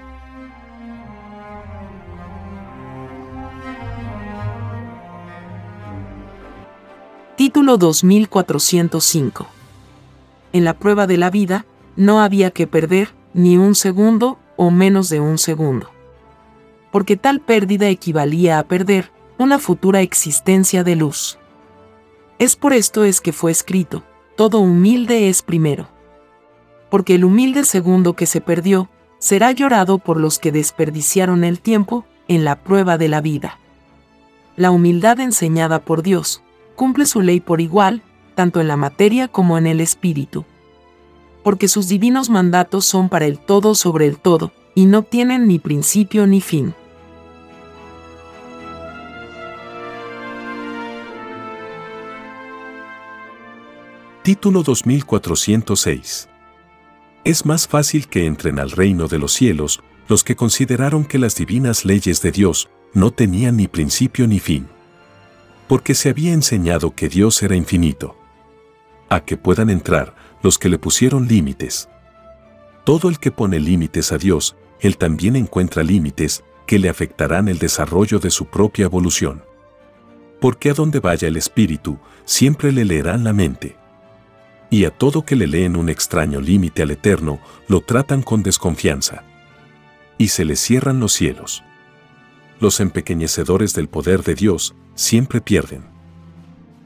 Título 7.37 7.78
2405 7.78 9.47
En 10.52 10.64
la 10.64 10.75
prueba 10.75 11.06
de 11.06 11.16
la 11.16 11.30
vida, 11.30 11.64
no 11.97 12.20
había 12.20 12.50
que 12.50 12.66
perder 12.66 13.14
ni 13.32 13.56
un 13.56 13.75
segundo 13.75 14.38
o 14.56 14.70
menos 14.70 15.09
de 15.09 15.20
un 15.20 15.38
segundo 15.38 15.90
porque 16.90 17.16
tal 17.16 17.40
pérdida 17.40 17.88
equivalía 17.88 18.59
a 18.59 18.64
perder 18.64 19.12
una 19.38 19.59
futura 19.59 20.00
existencia 20.00 20.85
de 20.85 20.97
luz. 20.97 21.38
Es 22.38 22.56
por 22.56 22.73
esto 22.73 23.04
es 23.04 23.20
que 23.20 23.32
fue 23.32 23.50
escrito, 23.50 24.02
todo 24.37 24.59
humilde 24.59 25.28
es 25.28 25.42
primero. 25.42 25.88
Porque 26.90 27.14
el 27.14 27.25
humilde 27.25 27.64
segundo 27.64 28.14
que 28.14 28.26
se 28.26 28.40
perdió, 28.40 28.88
será 29.18 29.52
llorado 29.52 29.99
por 29.99 30.18
los 30.18 30.38
que 30.38 30.50
desperdiciaron 30.50 31.44
el 31.44 31.61
tiempo 31.61 32.04
en 32.26 32.44
la 32.44 32.56
prueba 32.62 32.97
de 32.97 33.09
la 33.09 33.20
vida. 33.20 33.59
La 34.56 34.70
humildad 34.70 35.20
enseñada 35.20 35.80
por 35.80 36.02
Dios, 36.02 36.42
cumple 36.76 37.06
su 37.06 37.20
ley 37.20 37.40
por 37.40 37.61
igual, 37.61 38.02
tanto 38.35 38.61
en 38.61 38.68
la 38.68 38.76
materia 38.76 39.28
como 39.28 39.59
en 39.59 39.66
el 39.66 39.80
espíritu. 39.80 40.44
Porque 41.44 41.68
sus 41.68 41.88
divinos 41.88 42.30
mandatos 42.30 42.87
son 42.87 43.09
para 43.09 43.26
el 43.26 43.38
todo 43.38 43.75
sobre 43.75 44.06
el 44.06 44.18
todo, 44.18 44.52
y 44.75 44.87
no 44.87 45.02
tienen 45.02 45.47
ni 45.47 45.59
principio 45.59 46.26
ni 46.26 46.40
fin. 46.40 46.75
Título 54.23 54.62
2406. 54.62 56.29
Es 57.25 57.47
más 57.47 57.67
fácil 57.67 58.07
que 58.07 58.27
entren 58.27 58.59
al 58.59 58.71
reino 58.71 59.09
de 59.09 59.19
los 59.19 59.33
cielos 59.33 59.81
los 60.09 60.25
que 60.25 60.37
consideraron 60.37 61.07
que 61.07 61.19
las 61.19 61.37
divinas 61.37 61.87
leyes 61.87 62.21
de 62.21 62.31
Dios 62.31 62.69
no 62.93 63.12
tenían 63.12 63.57
ni 63.57 63.67
principio 63.67 64.29
ni 64.29 64.39
fin. 64.39 64.69
Porque 65.69 65.95
se 65.95 66.11
había 66.11 66.35
enseñado 66.35 66.95
que 66.95 67.09
Dios 67.09 67.43
era 67.43 67.57
infinito. 67.57 68.15
A 69.09 69.25
que 69.25 69.39
puedan 69.39 69.71
entrar 69.71 70.15
los 70.43 70.59
que 70.59 70.69
le 70.69 70.79
pusieron 70.79 71.27
límites. 71.27 71.88
Todo 72.85 73.09
el 73.09 73.18
que 73.21 73.31
pone 73.31 73.59
límites 73.59 74.12
a 74.12 74.18
Dios, 74.18 74.55
él 74.81 74.99
también 74.99 75.35
encuentra 75.35 75.83
límites 75.83 76.44
que 76.66 76.79
le 76.79 76.90
afectarán 76.90 77.49
el 77.49 77.59
desarrollo 77.59 78.18
de 78.18 78.31
su 78.31 78.44
propia 78.44 78.85
evolución. 78.85 79.42
Porque 80.42 80.68
a 80.68 80.75
donde 80.75 81.01
vaya 81.01 81.27
el 81.27 81.38
espíritu, 81.38 81.99
siempre 82.27 82.71
le 82.71 82.85
leerán 82.85 83.25
la 83.25 83.33
mente 83.33 83.80
y 84.70 84.85
a 84.85 84.90
todo 84.90 85.24
que 85.24 85.35
le 85.35 85.48
leen 85.48 85.76
un 85.76 85.88
extraño 85.88 86.40
límite 86.40 86.83
al 86.83 86.92
Eterno, 86.92 87.40
lo 87.66 87.80
tratan 87.80 88.22
con 88.22 88.44
desconfianza. 88.44 89.24
Y 90.16 90.28
se 90.28 90.44
le 90.44 90.54
cierran 90.54 91.00
los 91.00 91.12
cielos. 91.12 91.64
Los 92.61 92.78
empequeñecedores 92.78 93.74
del 93.74 93.88
poder 93.88 94.22
de 94.22 94.37
Dios 94.37 94.76
siempre 94.94 95.40
pierden. 95.40 95.85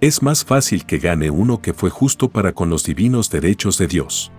Es 0.01 0.23
más 0.23 0.45
fácil 0.45 0.87
que 0.87 0.99
gane 0.99 1.31
uno 1.31 1.61
que 1.61 1.75
fue 1.75 1.91
justo 1.91 2.31
para 2.31 2.53
con 2.53 2.71
los 2.71 2.85
divinos 2.85 3.29
derechos 3.29 3.77
de 3.77 3.87
Dios. 3.87 4.33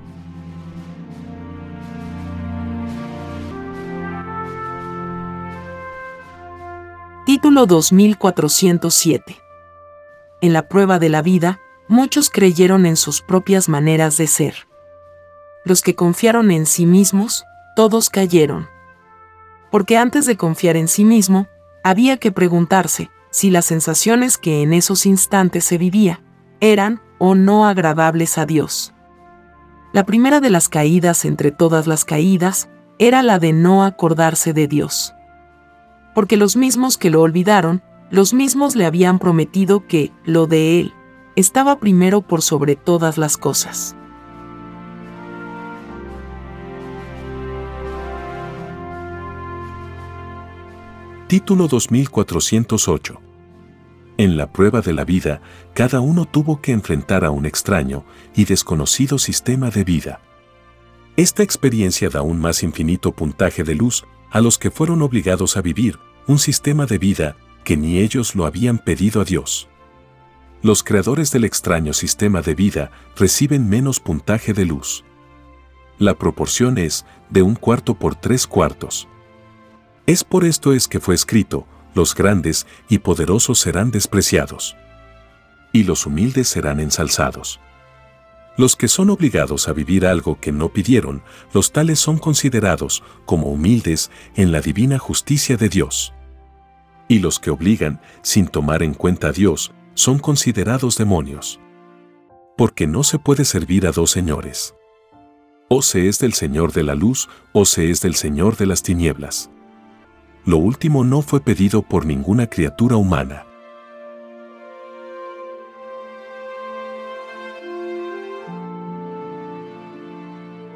Título 7.26 7.66
2407 7.66 9.38
En 10.42 10.54
la 10.54 10.68
prueba 10.68 11.00
de 11.00 11.10
la 11.10 11.22
vida, 11.24 11.60
muchos 11.88 12.30
creyeron 12.30 12.86
en 12.86 12.96
sus 12.96 13.22
propias 13.22 13.70
maneras 13.70 14.18
de 14.18 14.28
ser. 14.28 14.68
Los 15.64 15.82
que 15.82 15.96
confiaron 15.96 16.52
en 16.52 16.66
sí 16.66 16.86
mismos, 16.86 17.46
todos 17.76 18.10
cayeron. 18.10 18.68
Porque 19.72 19.98
antes 19.98 20.26
de 20.26 20.38
confiar 20.38 20.78
en 20.78 20.88
sí 20.88 21.06
mismo, 21.06 21.48
había 21.84 22.18
que 22.18 22.32
preguntarse 22.32 23.10
si 23.30 23.50
las 23.52 23.66
sensaciones 23.66 24.38
que 24.38 24.62
en 24.62 24.74
esos 24.74 25.06
instantes 25.06 25.66
se 25.66 25.78
vivía 25.78 26.22
eran 26.62 27.02
o 27.18 27.36
no 27.36 27.66
agradables 27.66 28.38
a 28.38 28.46
Dios. 28.46 28.94
La 29.92 30.06
primera 30.06 30.40
de 30.40 30.50
las 30.50 30.70
caídas 30.70 31.26
entre 31.26 31.52
todas 31.52 31.88
las 31.88 32.06
caídas 32.06 32.70
era 32.98 33.24
la 33.24 33.40
de 33.40 33.54
no 33.54 33.84
acordarse 33.84 34.54
de 34.54 34.68
Dios. 34.68 35.14
Porque 36.14 36.38
los 36.38 36.56
mismos 36.56 36.98
que 36.98 37.10
lo 37.10 37.22
olvidaron, 37.22 37.82
los 38.10 38.34
mismos 38.34 38.76
le 38.76 38.86
habían 38.86 39.20
prometido 39.20 39.86
que 39.88 40.12
lo 40.24 40.48
de 40.48 40.80
Él, 40.80 40.94
estaba 41.36 41.80
primero 41.80 42.22
por 42.22 42.42
sobre 42.42 42.76
todas 42.76 43.18
las 43.18 43.38
cosas. 43.38 43.96
Título 51.28 51.68
2408 51.68 53.20
En 54.18 54.38
la 54.38 54.52
prueba 54.52 54.82
de 54.82 54.94
la 54.94 55.04
vida, 55.04 55.42
cada 55.74 56.00
uno 56.00 56.26
tuvo 56.26 56.62
que 56.62 56.72
enfrentar 56.72 57.26
a 57.26 57.32
un 57.32 57.46
extraño 57.46 58.06
y 58.36 58.46
desconocido 58.46 59.18
sistema 59.18 59.70
de 59.70 59.84
vida. 59.84 60.22
Esta 61.18 61.44
experiencia 61.44 62.10
da 62.10 62.22
un 62.22 62.40
más 62.40 62.64
infinito 62.64 63.12
puntaje 63.12 63.64
de 63.64 63.76
luz 63.76 64.06
a 64.32 64.40
los 64.40 64.58
que 64.58 64.72
fueron 64.72 65.02
obligados 65.02 65.58
a 65.58 65.62
vivir 65.62 66.00
un 66.28 66.40
sistema 66.40 66.86
de 66.86 66.98
vida 66.98 67.38
que 67.64 67.76
ni 67.76 68.00
ellos 68.00 68.36
lo 68.36 68.46
habían 68.46 68.78
pedido 68.78 69.22
a 69.22 69.26
Dios 69.26 69.68
los 70.66 70.82
creadores 70.82 71.30
del 71.30 71.46
extraño 71.46 71.94
sistema 71.94 72.42
de 72.42 72.56
vida 72.56 72.90
reciben 73.16 73.70
menos 73.70 74.00
puntaje 74.00 74.52
de 74.52 74.66
luz. 74.66 75.04
La 76.00 76.16
proporción 76.16 76.80
es 76.80 77.06
de 77.30 77.44
un 77.44 77.54
cuarto 77.54 78.00
por 78.00 78.16
tres 78.16 78.48
cuartos. 78.48 79.08
Es 80.08 80.24
por 80.24 80.44
esto 80.44 80.74
es 80.74 80.88
que 80.88 81.00
fue 81.00 81.14
escrito, 81.14 81.68
los 81.94 82.16
grandes 82.16 82.66
y 82.90 82.98
poderosos 82.98 83.60
serán 83.60 83.92
despreciados. 83.92 84.76
Y 85.72 85.84
los 85.84 86.08
humildes 86.08 86.48
serán 86.48 86.80
ensalzados. 86.80 87.60
Los 88.58 88.76
que 88.76 88.88
son 88.88 89.12
obligados 89.12 89.68
a 89.68 89.74
vivir 89.74 90.08
algo 90.08 90.40
que 90.40 90.52
no 90.52 90.70
pidieron, 90.70 91.22
los 91.54 91.74
tales 91.74 92.00
son 92.00 92.18
considerados 92.18 93.04
como 93.28 93.52
humildes 93.52 94.10
en 94.36 94.52
la 94.52 94.62
divina 94.62 94.98
justicia 94.98 95.58
de 95.58 95.70
Dios. 95.70 96.16
Y 97.08 97.20
los 97.20 97.40
que 97.40 97.52
obligan, 97.52 98.02
sin 98.24 98.48
tomar 98.48 98.82
en 98.82 98.96
cuenta 98.96 99.28
a 99.28 99.32
Dios, 99.32 99.72
son 99.96 100.20
considerados 100.20 100.98
demonios. 100.98 101.60
Porque 102.58 102.86
no 102.86 103.04
se 103.04 103.18
puede 103.18 103.46
servir 103.46 103.88
a 103.88 103.92
dos 103.92 104.12
señores. 104.12 104.76
O 105.70 105.82
se 105.82 106.08
es 106.08 106.20
del 106.20 106.34
Señor 106.34 106.74
de 106.74 106.84
la 106.84 106.94
luz 106.96 107.28
o 107.54 107.66
se 107.66 107.90
es 107.90 108.02
del 108.02 108.14
Señor 108.14 108.56
de 108.58 108.68
las 108.68 108.84
tinieblas. 108.84 109.50
Lo 110.46 110.58
último 110.58 111.04
no 111.04 111.22
fue 111.24 111.40
pedido 111.40 111.82
por 111.82 112.06
ninguna 112.06 112.48
criatura 112.48 112.98
humana. 112.98 113.46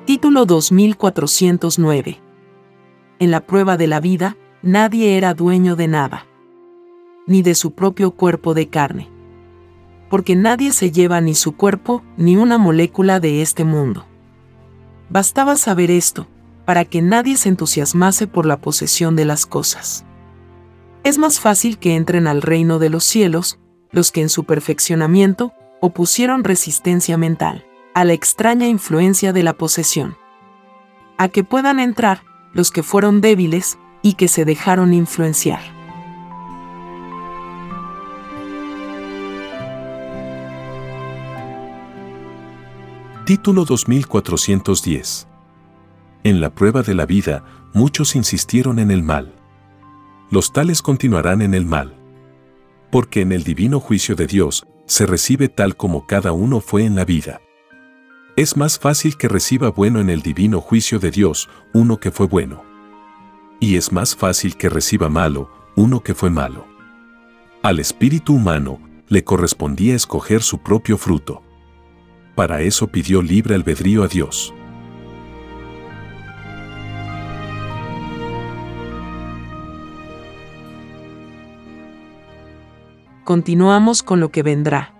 Título 0.05 0.45
2409 0.45 2.19
En 3.19 3.31
la 3.31 3.41
prueba 3.41 3.77
de 3.77 3.87
la 3.87 3.99
vida, 3.99 4.37
nadie 4.63 5.17
era 5.17 5.35
dueño 5.35 5.75
de 5.75 5.87
nada 5.87 6.28
ni 7.29 7.43
de 7.43 7.55
su 7.55 7.71
propio 7.71 8.11
cuerpo 8.11 8.53
de 8.53 8.67
carne. 8.67 9.07
Porque 10.09 10.35
nadie 10.35 10.73
se 10.73 10.91
lleva 10.91 11.21
ni 11.21 11.35
su 11.35 11.55
cuerpo 11.55 12.03
ni 12.17 12.35
una 12.35 12.57
molécula 12.57 13.19
de 13.19 13.41
este 13.41 13.63
mundo. 13.63 14.05
Bastaba 15.09 15.55
saber 15.55 15.91
esto, 15.91 16.27
para 16.65 16.85
que 16.85 17.01
nadie 17.01 17.37
se 17.37 17.49
entusiasmase 17.49 18.27
por 18.27 18.45
la 18.45 18.59
posesión 18.59 19.15
de 19.15 19.25
las 19.25 19.45
cosas. 19.45 20.05
Es 21.03 21.17
más 21.17 21.39
fácil 21.39 21.77
que 21.77 21.95
entren 21.95 22.27
al 22.27 22.41
reino 22.41 22.79
de 22.79 22.89
los 22.89 23.03
cielos 23.03 23.59
los 23.91 24.11
que 24.11 24.21
en 24.21 24.29
su 24.29 24.43
perfeccionamiento 24.43 25.53
opusieron 25.81 26.43
resistencia 26.43 27.17
mental 27.17 27.65
a 27.93 28.05
la 28.05 28.13
extraña 28.13 28.67
influencia 28.67 29.33
de 29.33 29.43
la 29.43 29.53
posesión. 29.53 30.17
A 31.17 31.29
que 31.29 31.43
puedan 31.43 31.79
entrar 31.79 32.23
los 32.53 32.71
que 32.71 32.83
fueron 32.83 33.21
débiles 33.21 33.77
y 34.01 34.13
que 34.13 34.27
se 34.27 34.45
dejaron 34.45 34.93
influenciar. 34.93 35.78
Título 43.29 43.63
2410 43.63 45.27
En 46.23 46.41
la 46.41 46.49
prueba 46.49 46.81
de 46.81 46.95
la 46.95 47.05
vida, 47.05 47.43
muchos 47.75 48.15
insistieron 48.15 48.79
en 48.79 48.89
el 48.89 49.03
mal. 49.03 49.35
Los 50.31 50.51
tales 50.51 50.81
continuarán 50.81 51.43
en 51.43 51.53
el 51.53 51.63
mal. 51.63 51.95
Porque 52.89 53.21
en 53.21 53.31
el 53.31 53.43
divino 53.43 53.79
juicio 53.79 54.15
de 54.15 54.25
Dios, 54.25 54.65
se 54.87 55.05
recibe 55.05 55.47
tal 55.47 55.77
como 55.77 56.07
cada 56.07 56.31
uno 56.31 56.59
fue 56.59 56.85
en 56.85 56.95
la 56.95 57.05
vida. 57.05 57.39
Es 58.35 58.57
más 58.57 58.79
fácil 58.79 59.15
que 59.15 59.27
reciba 59.27 59.69
bueno 59.69 59.99
en 59.99 60.09
el 60.09 60.23
divino 60.23 60.59
juicio 60.59 60.97
de 60.97 61.11
Dios 61.11 61.49
uno 61.71 61.99
que 61.99 62.09
fue 62.09 62.25
bueno. 62.25 62.63
Y 63.59 63.75
es 63.75 63.91
más 63.91 64.15
fácil 64.15 64.57
que 64.57 64.69
reciba 64.69 65.07
malo 65.07 65.51
uno 65.75 66.01
que 66.01 66.15
fue 66.15 66.31
malo. 66.31 66.65
Al 67.61 67.79
espíritu 67.79 68.33
humano 68.33 68.79
le 69.07 69.23
correspondía 69.23 69.93
escoger 69.93 70.41
su 70.41 70.63
propio 70.63 70.97
fruto. 70.97 71.43
Para 72.39 72.61
eso 72.61 72.87
pidió 72.87 73.21
libre 73.21 73.53
albedrío 73.53 74.01
a 74.01 74.07
Dios. 74.07 74.53
Continuamos 83.25 84.03
con 84.03 84.21
lo 84.21 84.31
que 84.31 84.41
vendrá 84.41 84.93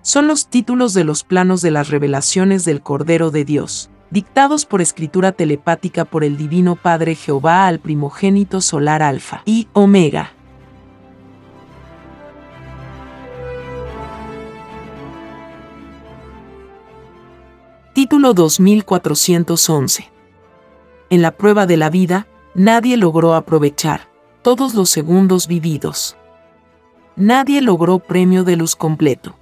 son 0.00 0.26
los 0.26 0.48
títulos 0.48 0.94
de 0.94 1.04
los 1.04 1.22
planos 1.22 1.60
de 1.60 1.70
las 1.70 1.90
revelaciones 1.90 2.64
del 2.64 2.80
Cordero 2.80 3.30
de 3.30 3.44
Dios, 3.44 3.90
dictados 4.10 4.64
por 4.64 4.80
escritura 4.80 5.32
telepática 5.32 6.06
por 6.06 6.24
el 6.24 6.38
Divino 6.38 6.76
Padre 6.76 7.14
Jehová 7.14 7.66
al 7.66 7.78
primogénito 7.78 8.62
solar 8.62 9.02
Alfa 9.02 9.42
y 9.44 9.68
Omega. 9.74 10.32
Título 17.98 18.32
2411 18.32 20.08
En 21.10 21.20
la 21.20 21.32
prueba 21.32 21.66
de 21.66 21.76
la 21.76 21.90
vida, 21.90 22.28
nadie 22.54 22.96
logró 22.96 23.34
aprovechar 23.34 24.08
todos 24.42 24.74
los 24.74 24.88
segundos 24.88 25.48
vividos. 25.48 26.16
Nadie 27.16 27.60
logró 27.60 27.98
premio 27.98 28.44
de 28.44 28.54
luz 28.54 28.76
completo 28.76 29.34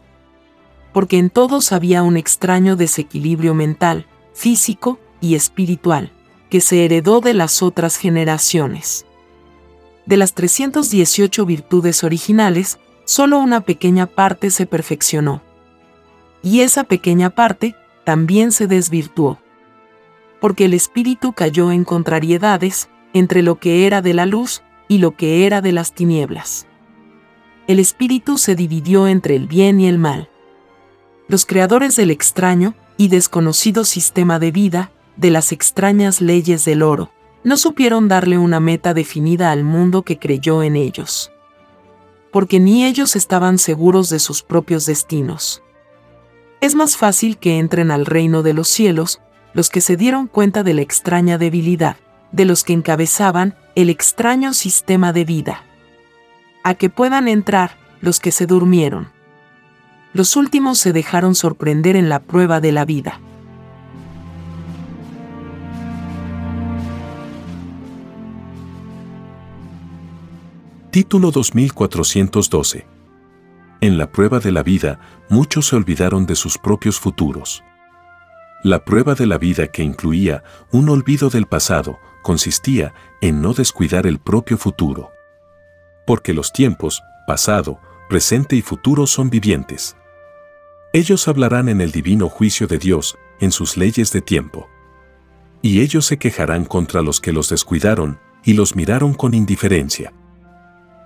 porque 0.94 1.18
en 1.18 1.28
todos 1.28 1.70
había 1.70 2.02
un 2.02 2.16
extraño 2.16 2.76
desequilibrio 2.76 3.52
mental, 3.52 4.06
físico 4.32 4.98
y 5.20 5.34
espiritual, 5.34 6.10
que 6.48 6.62
se 6.62 6.82
heredó 6.86 7.20
de 7.20 7.34
las 7.34 7.62
otras 7.62 7.96
generaciones. 7.98 9.04
De 10.06 10.16
las 10.16 10.32
318 10.32 11.44
virtudes 11.44 12.02
originales, 12.04 12.78
solo 13.04 13.38
una 13.38 13.60
pequeña 13.60 14.06
parte 14.06 14.50
se 14.50 14.64
perfeccionó. 14.64 15.42
Y 16.42 16.60
esa 16.60 16.84
pequeña 16.84 17.28
parte 17.28 17.76
también 18.06 18.50
se 18.52 18.66
desvirtuó. 18.66 19.38
Porque 20.40 20.64
el 20.64 20.72
espíritu 20.72 21.34
cayó 21.34 21.70
en 21.70 21.84
contrariedades 21.84 22.88
entre 23.12 23.42
lo 23.42 23.56
que 23.56 23.86
era 23.86 24.00
de 24.00 24.14
la 24.14 24.24
luz 24.24 24.62
y 24.88 24.96
lo 24.96 25.10
que 25.14 25.44
era 25.44 25.60
de 25.60 25.72
las 25.72 25.92
tinieblas. 25.92 26.66
El 27.66 27.80
espíritu 27.80 28.38
se 28.38 28.54
dividió 28.54 29.06
entre 29.06 29.36
el 29.36 29.46
bien 29.46 29.78
y 29.80 29.88
el 29.88 29.98
mal 29.98 30.30
los 31.28 31.44
creadores 31.44 31.96
del 31.96 32.10
extraño 32.10 32.74
y 32.96 33.08
desconocido 33.08 33.84
sistema 33.84 34.38
de 34.38 34.52
vida, 34.52 34.92
de 35.16 35.30
las 35.30 35.50
extrañas 35.50 36.20
leyes 36.20 36.64
del 36.64 36.82
oro, 36.82 37.10
no 37.42 37.56
supieron 37.56 38.06
darle 38.08 38.38
una 38.38 38.60
meta 38.60 38.94
definida 38.94 39.50
al 39.50 39.64
mundo 39.64 40.02
que 40.02 40.18
creyó 40.18 40.62
en 40.62 40.76
ellos. 40.76 41.32
Porque 42.32 42.60
ni 42.60 42.84
ellos 42.84 43.16
estaban 43.16 43.58
seguros 43.58 44.08
de 44.08 44.18
sus 44.18 44.42
propios 44.42 44.86
destinos. 44.86 45.62
Es 46.60 46.74
más 46.74 46.96
fácil 46.96 47.38
que 47.38 47.58
entren 47.58 47.90
al 47.90 48.06
reino 48.06 48.42
de 48.42 48.54
los 48.54 48.68
cielos 48.68 49.20
los 49.54 49.70
que 49.70 49.80
se 49.80 49.96
dieron 49.96 50.26
cuenta 50.26 50.62
de 50.62 50.74
la 50.74 50.82
extraña 50.82 51.38
debilidad, 51.38 51.96
de 52.32 52.44
los 52.44 52.64
que 52.64 52.72
encabezaban 52.72 53.54
el 53.74 53.88
extraño 53.88 54.52
sistema 54.52 55.12
de 55.12 55.24
vida. 55.24 55.64
A 56.62 56.74
que 56.74 56.90
puedan 56.90 57.28
entrar 57.28 57.78
los 58.00 58.20
que 58.20 58.32
se 58.32 58.46
durmieron 58.46 59.16
los 60.16 60.34
últimos 60.34 60.78
se 60.78 60.94
dejaron 60.94 61.34
sorprender 61.34 61.94
en 61.94 62.08
la 62.08 62.20
prueba 62.20 62.58
de 62.58 62.72
la 62.72 62.86
vida. 62.86 63.20
Título 70.90 71.30
2412 71.30 72.95
En 73.80 73.98
la 73.98 74.10
prueba 74.10 74.38
de 74.38 74.52
la 74.52 74.62
vida, 74.62 74.98
muchos 75.28 75.66
se 75.68 75.76
olvidaron 75.76 76.24
de 76.24 76.34
sus 76.34 76.56
propios 76.56 76.98
futuros. 76.98 77.62
La 78.62 78.84
prueba 78.84 79.14
de 79.14 79.26
la 79.26 79.36
vida 79.36 79.66
que 79.66 79.82
incluía 79.82 80.42
un 80.72 80.88
olvido 80.88 81.28
del 81.28 81.46
pasado 81.46 81.98
consistía 82.22 82.94
en 83.20 83.42
no 83.42 83.52
descuidar 83.52 84.06
el 84.06 84.18
propio 84.18 84.56
futuro. 84.56 85.12
Porque 86.06 86.32
los 86.32 86.52
tiempos, 86.52 87.02
pasado, 87.26 87.78
presente 88.08 88.56
y 88.56 88.62
futuro 88.62 89.06
son 89.06 89.28
vivientes. 89.28 89.96
Ellos 90.94 91.28
hablarán 91.28 91.68
en 91.68 91.82
el 91.82 91.92
divino 91.92 92.30
juicio 92.30 92.66
de 92.66 92.78
Dios, 92.78 93.18
en 93.40 93.52
sus 93.52 93.76
leyes 93.76 94.10
de 94.12 94.22
tiempo. 94.22 94.68
Y 95.60 95.82
ellos 95.82 96.06
se 96.06 96.18
quejarán 96.18 96.64
contra 96.64 97.02
los 97.02 97.20
que 97.20 97.32
los 97.32 97.50
descuidaron 97.50 98.18
y 98.42 98.54
los 98.54 98.74
miraron 98.74 99.12
con 99.12 99.34
indiferencia. 99.34 100.12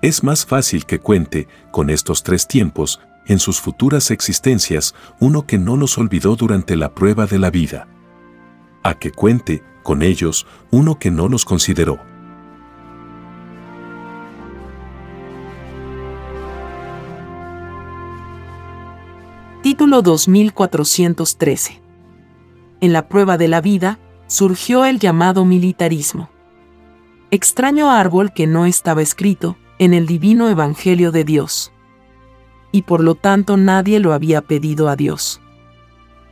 Es 0.02 0.24
más 0.24 0.46
fácil 0.46 0.86
que 0.86 0.98
cuente, 0.98 1.46
con 1.70 1.90
estos 1.90 2.22
tres 2.22 2.46
tiempos, 2.46 3.00
en 3.26 3.38
sus 3.38 3.60
futuras 3.60 4.10
existencias, 4.10 4.94
uno 5.20 5.46
que 5.46 5.58
no 5.58 5.76
los 5.76 5.98
olvidó 5.98 6.36
durante 6.36 6.74
la 6.74 6.94
prueba 6.94 7.26
de 7.26 7.38
la 7.38 7.50
vida. 7.50 7.86
A 8.82 8.94
que 8.94 9.12
cuente, 9.12 9.62
con 9.82 10.00
ellos, 10.02 10.46
uno 10.70 10.98
que 10.98 11.10
no 11.10 11.28
los 11.28 11.44
consideró. 11.44 12.00
Título 19.62 20.00
2413. 20.00 21.82
En 22.80 22.94
la 22.94 23.06
prueba 23.06 23.36
de 23.36 23.48
la 23.48 23.60
vida, 23.60 23.98
surgió 24.28 24.86
el 24.86 24.98
llamado 24.98 25.44
militarismo. 25.44 26.30
Extraño 27.30 27.90
árbol 27.90 28.32
que 28.32 28.46
no 28.46 28.64
estaba 28.64 29.02
escrito 29.02 29.58
en 29.80 29.94
el 29.94 30.06
divino 30.06 30.48
Evangelio 30.48 31.10
de 31.10 31.24
Dios. 31.24 31.72
Y 32.70 32.82
por 32.82 33.02
lo 33.02 33.16
tanto 33.16 33.56
nadie 33.56 33.98
lo 33.98 34.12
había 34.12 34.42
pedido 34.42 34.88
a 34.88 34.94
Dios. 34.94 35.40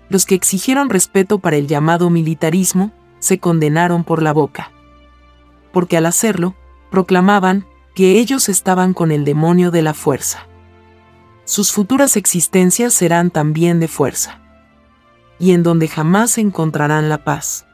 Los 0.08 0.24
que 0.24 0.36
exigieron 0.36 0.88
respeto 0.88 1.40
para 1.40 1.56
el 1.56 1.66
llamado 1.66 2.08
militarismo 2.10 2.92
se 3.18 3.40
condenaron 3.40 4.04
por 4.04 4.22
la 4.22 4.32
boca. 4.32 4.70
Porque 5.72 5.96
al 5.96 6.06
hacerlo, 6.06 6.54
proclamaban 6.92 7.66
que 7.96 8.20
ellos 8.20 8.48
estaban 8.48 8.94
con 8.94 9.10
el 9.10 9.24
demonio 9.24 9.72
de 9.72 9.82
la 9.82 9.94
fuerza 9.94 10.48
sus 11.48 11.72
futuras 11.72 12.18
existencias 12.18 12.92
serán 12.92 13.30
también 13.30 13.80
de 13.80 13.88
fuerza, 13.88 14.38
y 15.38 15.52
en 15.52 15.62
donde 15.62 15.88
jamás 15.88 16.36
encontrarán 16.36 17.08
la 17.08 17.24
paz. 17.24 17.64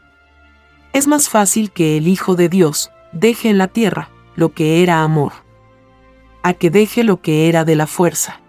Es 0.92 1.08
más 1.08 1.28
fácil 1.28 1.72
que 1.72 1.96
el 1.96 2.06
Hijo 2.06 2.36
de 2.36 2.48
Dios 2.48 2.92
deje 3.10 3.48
en 3.48 3.58
la 3.58 3.66
tierra 3.66 4.10
lo 4.36 4.52
que 4.52 4.84
era 4.84 5.02
amor, 5.02 5.32
a 6.44 6.52
que 6.52 6.70
deje 6.70 7.04
lo 7.04 7.22
que 7.22 7.48
era 7.48 7.64
de 7.64 7.74
la 7.74 7.86
fuerza. 7.86 8.40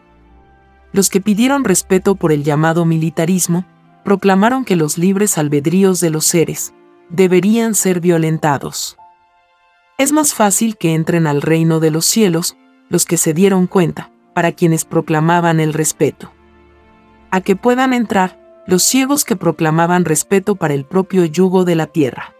Los 0.91 1.10
que 1.10 1.21
pidieron 1.21 1.63
respeto 1.63 2.15
por 2.15 2.34
el 2.34 2.43
llamado 2.43 2.84
militarismo, 2.86 3.65
proclamaron 4.03 4.65
que 4.65 4.75
los 4.75 4.97
libres 4.97 5.38
albedríos 5.38 6.01
de 6.01 6.10
los 6.10 6.25
seres 6.25 6.73
deberían 7.10 7.73
ser 7.73 8.01
violentados. 8.01 8.97
Es 9.97 10.12
más 10.12 10.34
fácil 10.34 10.75
que 10.75 10.93
entren 10.93 11.25
al 11.25 11.41
reino 11.41 11.79
de 11.79 11.89
los 11.89 12.05
cielos 12.05 12.58
los 12.89 13.05
que 13.05 13.15
se 13.15 13.34
dieron 13.34 13.65
cuenta 13.65 14.12
para 14.34 14.51
quienes 14.51 14.84
proclamaban 14.84 15.62
el 15.62 15.73
respeto. 15.73 16.34
A 17.31 17.39
que 17.39 17.55
puedan 17.55 17.93
entrar 17.93 18.63
los 18.67 18.84
ciegos 18.84 19.23
que 19.23 19.38
proclamaban 19.38 20.03
respeto 20.03 20.55
para 20.55 20.73
el 20.73 20.84
propio 20.84 21.23
yugo 21.23 21.63
de 21.63 21.75
la 21.75 21.88
tierra. 21.88 22.35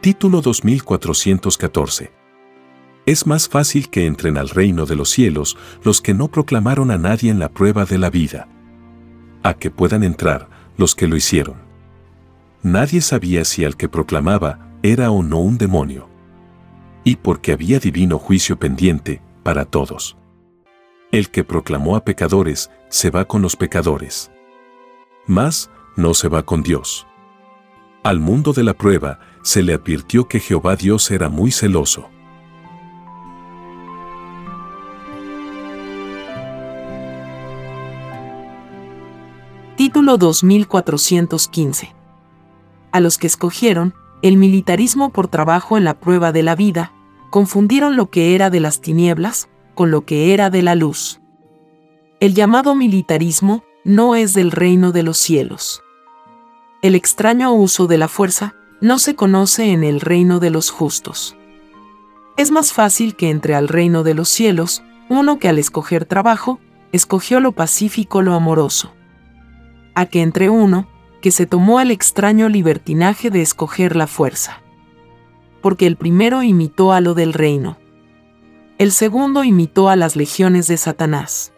Título 0.00 0.40
2414 0.40 2.10
Es 3.04 3.26
más 3.26 3.50
fácil 3.50 3.90
que 3.90 4.06
entren 4.06 4.38
al 4.38 4.48
reino 4.48 4.86
de 4.86 4.96
los 4.96 5.10
cielos 5.10 5.58
los 5.82 6.00
que 6.00 6.14
no 6.14 6.28
proclamaron 6.28 6.90
a 6.90 6.96
nadie 6.96 7.30
en 7.30 7.38
la 7.38 7.50
prueba 7.50 7.84
de 7.84 7.98
la 7.98 8.08
vida. 8.08 8.48
A 9.42 9.52
que 9.52 9.70
puedan 9.70 10.02
entrar 10.02 10.48
los 10.78 10.94
que 10.94 11.06
lo 11.06 11.16
hicieron. 11.16 11.56
Nadie 12.62 13.02
sabía 13.02 13.44
si 13.44 13.66
al 13.66 13.76
que 13.76 13.90
proclamaba 13.90 14.70
era 14.82 15.10
o 15.10 15.22
no 15.22 15.40
un 15.40 15.58
demonio. 15.58 16.08
Y 17.04 17.16
porque 17.16 17.52
había 17.52 17.78
divino 17.78 18.18
juicio 18.18 18.58
pendiente 18.58 19.20
para 19.42 19.66
todos. 19.66 20.16
El 21.12 21.28
que 21.28 21.44
proclamó 21.44 21.94
a 21.94 22.06
pecadores 22.06 22.70
se 22.88 23.10
va 23.10 23.26
con 23.26 23.42
los 23.42 23.54
pecadores. 23.54 24.30
Mas, 25.26 25.70
no 25.94 26.14
se 26.14 26.28
va 26.28 26.42
con 26.42 26.62
Dios. 26.62 27.06
Al 28.02 28.18
mundo 28.18 28.54
de 28.54 28.64
la 28.64 28.72
prueba, 28.72 29.18
se 29.42 29.62
le 29.62 29.74
advirtió 29.74 30.26
que 30.26 30.40
Jehová 30.40 30.74
Dios 30.74 31.10
era 31.10 31.28
muy 31.28 31.50
celoso. 31.50 32.08
Título 39.76 40.16
2415. 40.16 41.94
A 42.90 43.00
los 43.00 43.18
que 43.18 43.26
escogieron 43.26 43.92
el 44.22 44.38
militarismo 44.38 45.10
por 45.12 45.28
trabajo 45.28 45.76
en 45.76 45.84
la 45.84 46.00
prueba 46.00 46.32
de 46.32 46.42
la 46.42 46.54
vida, 46.56 46.94
confundieron 47.28 47.96
lo 47.96 48.08
que 48.08 48.34
era 48.34 48.48
de 48.48 48.60
las 48.60 48.80
tinieblas 48.80 49.50
con 49.74 49.90
lo 49.90 50.06
que 50.06 50.32
era 50.32 50.48
de 50.48 50.62
la 50.62 50.74
luz. 50.74 51.20
El 52.18 52.34
llamado 52.34 52.74
militarismo 52.74 53.62
no 53.84 54.14
es 54.14 54.32
del 54.32 54.52
reino 54.52 54.90
de 54.90 55.02
los 55.02 55.18
cielos. 55.18 55.82
El 56.82 56.94
extraño 56.94 57.52
uso 57.52 57.86
de 57.86 57.98
la 57.98 58.08
fuerza 58.08 58.54
no 58.80 58.98
se 58.98 59.14
conoce 59.14 59.72
en 59.72 59.84
el 59.84 60.00
reino 60.00 60.40
de 60.40 60.48
los 60.48 60.70
justos. 60.70 61.36
Es 62.38 62.50
más 62.50 62.72
fácil 62.72 63.16
que 63.16 63.28
entre 63.28 63.54
al 63.54 63.68
reino 63.68 64.02
de 64.02 64.14
los 64.14 64.30
cielos 64.30 64.82
uno 65.10 65.38
que 65.38 65.48
al 65.48 65.58
escoger 65.58 66.06
trabajo, 66.06 66.58
escogió 66.92 67.40
lo 67.40 67.52
pacífico, 67.52 68.22
lo 68.22 68.32
amoroso. 68.32 68.94
A 69.94 70.06
que 70.06 70.22
entre 70.22 70.48
uno 70.48 70.88
que 71.20 71.32
se 71.32 71.44
tomó 71.44 71.82
el 71.82 71.90
extraño 71.90 72.48
libertinaje 72.48 73.28
de 73.28 73.42
escoger 73.42 73.94
la 73.94 74.06
fuerza. 74.06 74.62
Porque 75.60 75.86
el 75.86 75.96
primero 75.96 76.42
imitó 76.42 76.94
a 76.94 77.02
lo 77.02 77.12
del 77.12 77.34
reino. 77.34 77.76
El 78.78 78.92
segundo 78.92 79.44
imitó 79.44 79.90
a 79.90 79.96
las 79.96 80.16
legiones 80.16 80.66
de 80.66 80.78
Satanás. 80.78 81.52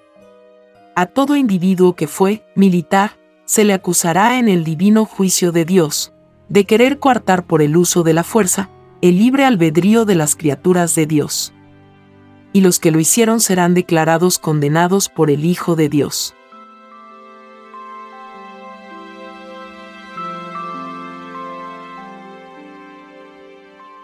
A 0.96 1.06
todo 1.06 1.37
individuo 1.37 1.94
que 1.94 2.08
fue 2.08 2.44
militar, 2.56 3.21
se 3.53 3.65
le 3.65 3.75
acusará 3.75 4.38
en 4.38 4.49
el 4.49 4.65
divino 4.65 5.05
juicio 5.05 5.53
de 5.53 5.67
Dios, 5.67 6.15
de 6.49 6.65
querer 6.65 6.99
coartar 6.99 7.45
por 7.45 7.61
el 7.61 7.77
uso 7.77 8.03
de 8.03 8.15
la 8.15 8.25
fuerza 8.25 8.71
el 9.03 9.19
libre 9.19 9.45
albedrío 9.45 10.07
de 10.07 10.15
las 10.15 10.37
criaturas 10.37 10.95
de 10.95 11.05
Dios. 11.05 11.53
Y 12.55 12.62
los 12.62 12.81
que 12.81 12.91
lo 12.91 12.99
hicieron 12.99 13.41
serán 13.41 13.75
declarados 13.75 14.38
condenados 14.38 15.11
por 15.11 15.31
el 15.31 15.45
Hijo 15.45 15.77
de 15.77 15.91
Dios. 15.91 16.35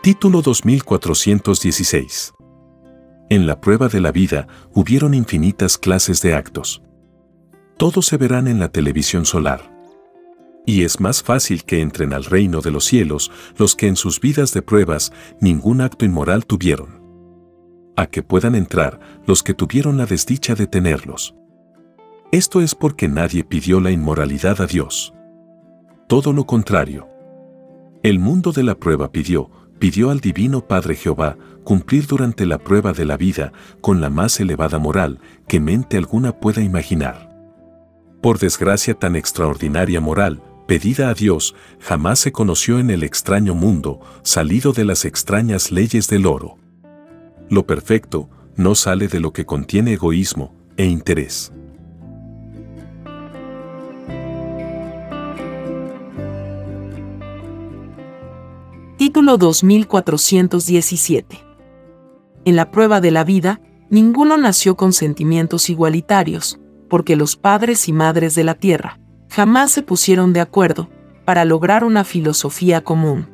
Título 0.02 0.42
2416 0.42 2.34
En 3.30 3.46
la 3.46 3.62
prueba 3.62 3.88
de 3.88 4.02
la 4.02 4.12
vida 4.12 4.46
hubieron 4.74 5.14
infinitas 5.14 5.78
clases 5.78 6.20
de 6.20 6.34
actos. 6.34 6.82
Todos 7.78 8.06
se 8.06 8.16
verán 8.16 8.48
en 8.48 8.58
la 8.58 8.70
televisión 8.70 9.24
solar. 9.24 9.72
Y 10.66 10.82
es 10.82 10.98
más 10.98 11.22
fácil 11.22 11.62
que 11.62 11.80
entren 11.80 12.12
al 12.12 12.24
reino 12.24 12.60
de 12.60 12.72
los 12.72 12.84
cielos 12.84 13.30
los 13.56 13.76
que 13.76 13.86
en 13.86 13.94
sus 13.94 14.20
vidas 14.20 14.52
de 14.52 14.62
pruebas 14.62 15.12
ningún 15.40 15.80
acto 15.80 16.04
inmoral 16.04 16.44
tuvieron. 16.44 17.00
A 17.96 18.08
que 18.08 18.24
puedan 18.24 18.56
entrar 18.56 18.98
los 19.26 19.44
que 19.44 19.54
tuvieron 19.54 19.96
la 19.96 20.06
desdicha 20.06 20.56
de 20.56 20.66
tenerlos. 20.66 21.36
Esto 22.32 22.60
es 22.60 22.74
porque 22.74 23.06
nadie 23.06 23.44
pidió 23.44 23.80
la 23.80 23.92
inmoralidad 23.92 24.60
a 24.60 24.66
Dios. 24.66 25.14
Todo 26.08 26.32
lo 26.32 26.46
contrario. 26.46 27.08
El 28.02 28.18
mundo 28.18 28.50
de 28.50 28.64
la 28.64 28.74
prueba 28.74 29.12
pidió, 29.12 29.50
pidió 29.78 30.10
al 30.10 30.18
Divino 30.18 30.66
Padre 30.66 30.96
Jehová 30.96 31.36
cumplir 31.62 32.08
durante 32.08 32.44
la 32.44 32.58
prueba 32.58 32.92
de 32.92 33.04
la 33.04 33.16
vida 33.16 33.52
con 33.80 34.00
la 34.00 34.10
más 34.10 34.40
elevada 34.40 34.80
moral 34.80 35.20
que 35.46 35.60
mente 35.60 35.96
alguna 35.96 36.32
pueda 36.40 36.60
imaginar. 36.60 37.27
Por 38.28 38.38
desgracia 38.38 38.92
tan 38.92 39.16
extraordinaria 39.16 40.02
moral, 40.02 40.42
pedida 40.66 41.08
a 41.08 41.14
Dios, 41.14 41.54
jamás 41.80 42.18
se 42.18 42.30
conoció 42.30 42.78
en 42.78 42.90
el 42.90 43.02
extraño 43.02 43.54
mundo, 43.54 44.00
salido 44.22 44.74
de 44.74 44.84
las 44.84 45.06
extrañas 45.06 45.72
leyes 45.72 46.08
del 46.08 46.26
oro. 46.26 46.58
Lo 47.48 47.66
perfecto 47.66 48.28
no 48.54 48.74
sale 48.74 49.08
de 49.08 49.20
lo 49.20 49.32
que 49.32 49.46
contiene 49.46 49.94
egoísmo 49.94 50.54
e 50.76 50.84
interés. 50.84 51.54
Título 58.98 59.38
2417. 59.38 61.38
En 62.44 62.56
la 62.56 62.70
prueba 62.70 63.00
de 63.00 63.10
la 63.10 63.24
vida, 63.24 63.62
ninguno 63.88 64.36
nació 64.36 64.76
con 64.76 64.92
sentimientos 64.92 65.70
igualitarios, 65.70 66.60
porque 66.88 67.16
los 67.16 67.36
padres 67.36 67.88
y 67.88 67.92
madres 67.92 68.34
de 68.34 68.44
la 68.44 68.54
tierra 68.54 68.98
jamás 69.30 69.70
se 69.70 69.82
pusieron 69.82 70.32
de 70.32 70.40
acuerdo 70.40 70.88
para 71.24 71.44
lograr 71.44 71.84
una 71.84 72.04
filosofía 72.04 72.82
común. 72.82 73.28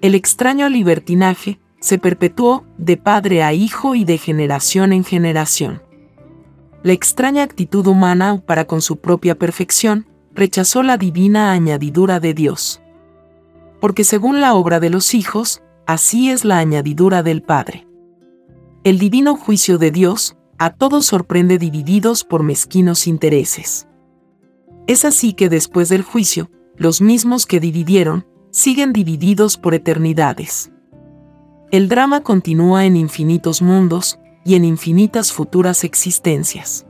El 0.00 0.14
extraño 0.14 0.68
libertinaje 0.68 1.58
se 1.80 1.98
perpetuó 1.98 2.64
de 2.76 2.96
padre 2.96 3.42
a 3.42 3.52
hijo 3.52 3.94
y 3.94 4.04
de 4.04 4.18
generación 4.18 4.92
en 4.92 5.04
generación. 5.04 5.82
La 6.82 6.92
extraña 6.92 7.42
actitud 7.42 7.86
humana 7.86 8.42
para 8.44 8.66
con 8.66 8.82
su 8.82 8.98
propia 8.98 9.38
perfección 9.38 10.06
rechazó 10.34 10.82
la 10.82 10.96
divina 10.96 11.52
añadidura 11.52 12.20
de 12.20 12.34
Dios 12.34 12.80
porque 13.80 14.04
según 14.04 14.40
la 14.40 14.54
obra 14.54 14.78
de 14.78 14.90
los 14.90 15.14
hijos, 15.14 15.62
así 15.86 16.30
es 16.30 16.44
la 16.44 16.58
añadidura 16.58 17.22
del 17.22 17.42
Padre. 17.42 17.86
El 18.84 18.98
divino 18.98 19.36
juicio 19.36 19.78
de 19.78 19.90
Dios 19.90 20.36
a 20.60 20.68
todos 20.68 21.06
sorprende 21.06 21.56
divididos 21.56 22.22
por 22.22 22.42
mezquinos 22.42 23.06
intereses. 23.06 23.88
Es 24.86 25.06
así 25.06 25.32
que 25.32 25.48
después 25.48 25.88
del 25.88 26.02
juicio, 26.02 26.50
los 26.76 27.00
mismos 27.00 27.46
que 27.46 27.60
dividieron, 27.60 28.26
siguen 28.50 28.92
divididos 28.92 29.56
por 29.56 29.72
eternidades. 29.72 30.70
El 31.70 31.88
drama 31.88 32.20
continúa 32.20 32.84
en 32.84 32.98
infinitos 32.98 33.62
mundos 33.62 34.18
y 34.44 34.54
en 34.54 34.66
infinitas 34.66 35.32
futuras 35.32 35.82
existencias. 35.82 36.86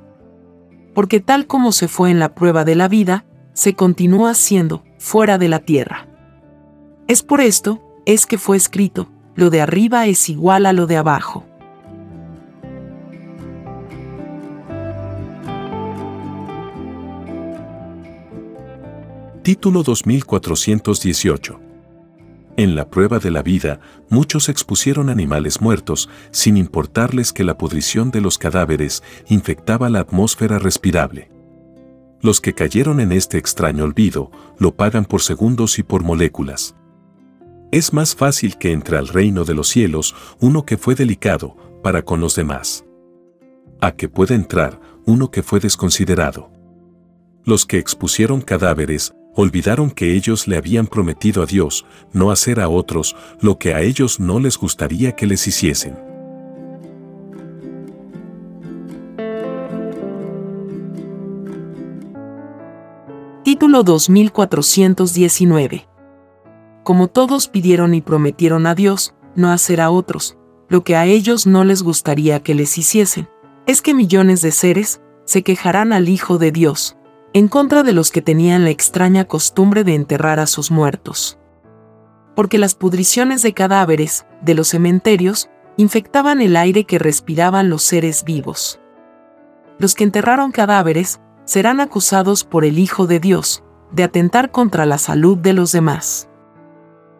Porque 0.93 1.21
tal 1.21 1.47
como 1.47 1.71
se 1.71 1.87
fue 1.87 2.11
en 2.11 2.19
la 2.19 2.35
prueba 2.35 2.65
de 2.65 2.75
la 2.75 2.89
vida, 2.89 3.25
se 3.53 3.77
continúa 3.77 4.35
siendo 4.35 4.83
fuera 4.99 5.39
de 5.39 5.49
la 5.49 5.61
tierra. 5.61 6.09
Es 7.07 7.23
por 7.23 7.41
esto, 7.41 7.81
es 8.05 8.27
que 8.27 8.37
fue 8.37 8.57
escrito, 8.57 9.13
lo 9.37 9.49
de 9.49 9.61
arriba 9.61 10.09
es 10.09 10.29
igual 10.29 10.67
a 10.67 10.73
lo 10.73 10.89
de 10.89 10.97
abajo. 10.97 11.47
Título 19.43 19.83
2418 19.83 21.61
En 22.59 22.75
la 22.75 22.91
prueba 22.91 23.19
de 23.19 23.31
la 23.31 23.43
vida, 23.43 23.81
muchos 24.11 24.51
expusieron 24.51 25.09
animales 25.09 25.63
muertos, 25.63 26.11
sin 26.31 26.59
importarles 26.59 27.33
que 27.33 27.43
la 27.43 27.57
pudrición 27.57 28.11
de 28.11 28.21
los 28.21 28.37
cadáveres 28.37 29.03
infectaba 29.29 29.89
la 29.89 30.01
atmósfera 30.01 30.59
respirable. 30.59 31.31
Los 32.21 32.43
que 32.43 32.53
cayeron 32.53 33.01
en 33.01 33.13
este 33.13 33.39
extraño 33.39 33.85
olvido, 33.85 34.31
lo 34.59 34.77
pagan 34.77 35.07
por 35.07 35.23
segundos 35.23 35.79
y 35.79 35.85
por 35.85 36.03
moléculas. 36.03 36.77
Es 37.73 37.95
más 37.95 38.15
fácil 38.15 38.59
que 38.59 38.73
entre 38.73 38.99
al 38.99 39.09
reino 39.09 39.45
de 39.45 39.55
los 39.55 39.69
cielos 39.69 40.15
uno 40.39 40.67
que 40.67 40.77
fue 40.77 40.95
delicado 40.95 41.57
para 41.83 42.03
con 42.03 42.21
los 42.21 42.37
demás. 42.37 42.85
A 43.81 43.93
que 43.93 44.11
pueda 44.11 44.35
entrar 44.35 44.79
uno 45.07 45.31
que 45.31 45.43
fue 45.43 45.61
desconsiderado. 45.61 46.51
Los 47.43 47.65
que 47.65 47.79
expusieron 47.79 48.43
cadáveres 48.43 49.15
olvidaron 49.41 49.91
que 49.91 50.15
ellos 50.15 50.49
le 50.49 50.57
habían 50.57 50.87
prometido 50.87 51.43
a 51.43 51.47
Dios 51.47 51.85
no 52.13 52.31
hacer 52.31 52.61
a 52.61 52.69
otros 52.69 53.17
lo 53.41 53.59
que 53.59 53.75
a 53.75 53.81
ellos 53.81 54.21
no 54.21 54.41
les 54.41 54.57
gustaría 54.57 55.13
que 55.13 55.27
les 55.27 55.47
hiciesen. 55.47 55.99
Título 63.45 63.83
2419 63.83 65.91
como 66.83 67.09
todos 67.09 67.49
pidieron 67.49 67.95
y 67.95 68.01
prometieron 68.01 68.67
a 68.67 68.75
Dios 68.75 69.15
no 69.37 69.53
hacer 69.53 69.81
a 69.81 69.91
otros, 69.91 70.37
lo 70.69 70.83
que 70.83 70.97
a 70.97 71.07
ellos 71.07 71.47
no 71.47 71.65
les 71.65 71.83
gustaría 71.83 72.43
que 72.43 72.55
les 72.55 72.79
hiciesen, 72.79 73.29
es 73.67 73.83
que 73.83 73.95
millones 73.95 74.43
de 74.43 74.51
seres 74.51 75.01
se 75.25 75.43
quejarán 75.43 75.93
al 75.93 76.09
Hijo 76.09 76.39
de 76.39 76.51
Dios, 76.51 76.97
en 77.33 77.49
contra 77.49 77.83
de 77.83 77.93
los 77.93 78.11
que 78.11 78.23
tenían 78.23 78.65
la 78.65 78.71
extraña 78.71 79.25
costumbre 79.25 79.85
de 79.85 79.95
enterrar 79.95 80.41
a 80.41 80.47
sus 80.47 80.71
muertos. 80.71 81.39
Porque 82.35 82.59
las 82.59 82.75
pudriciones 82.75 83.43
de 83.43 83.53
cadáveres 83.53 84.27
de 84.43 84.55
los 84.55 84.69
cementerios 84.69 85.49
infectaban 85.77 86.41
el 86.41 86.57
aire 86.57 86.85
que 86.85 86.99
respiraban 86.99 87.71
los 87.71 87.83
seres 87.83 88.25
vivos. 88.25 88.81
Los 89.79 89.95
que 89.95 90.05
enterraron 90.05 90.51
cadáveres 90.51 91.21
serán 91.45 91.81
acusados 91.81 92.45
por 92.45 92.65
el 92.65 92.79
Hijo 92.79 93.07
de 93.07 93.21
Dios 93.21 93.63
de 93.93 94.05
atentar 94.05 94.51
contra 94.51 94.87
la 94.87 94.99
salud 94.99 95.39
de 95.39 95.53
los 95.53 95.73
demás. 95.73 96.29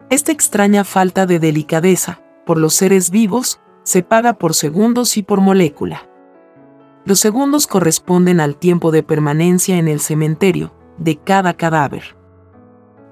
Esta 0.09 0.31
extraña 0.31 0.83
falta 0.83 1.25
de 1.25 1.39
delicadeza 1.39 2.21
por 2.45 2.57
los 2.57 2.73
seres 2.73 3.11
vivos 3.11 3.59
se 3.83 4.03
paga 4.03 4.33
por 4.33 4.53
segundos 4.53 5.17
y 5.17 5.23
por 5.23 5.41
molécula. 5.41 6.10
Los 7.03 7.19
segundos 7.19 7.65
corresponden 7.65 8.39
al 8.39 8.55
tiempo 8.55 8.91
de 8.91 9.01
permanencia 9.01 9.77
en 9.77 9.87
el 9.87 9.99
cementerio 9.99 10.71
de 10.97 11.17
cada 11.17 11.55
cadáver. 11.55 12.15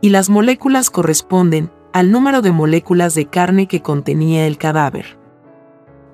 Y 0.02 0.10
las 0.10 0.30
moléculas 0.30 0.90
corresponden 0.90 1.72
al 1.92 2.12
número 2.12 2.42
de 2.42 2.52
moléculas 2.52 3.16
de 3.16 3.26
carne 3.26 3.68
que 3.68 3.82
contenía 3.82 4.46
el 4.46 4.58
cadáver. 4.58 5.18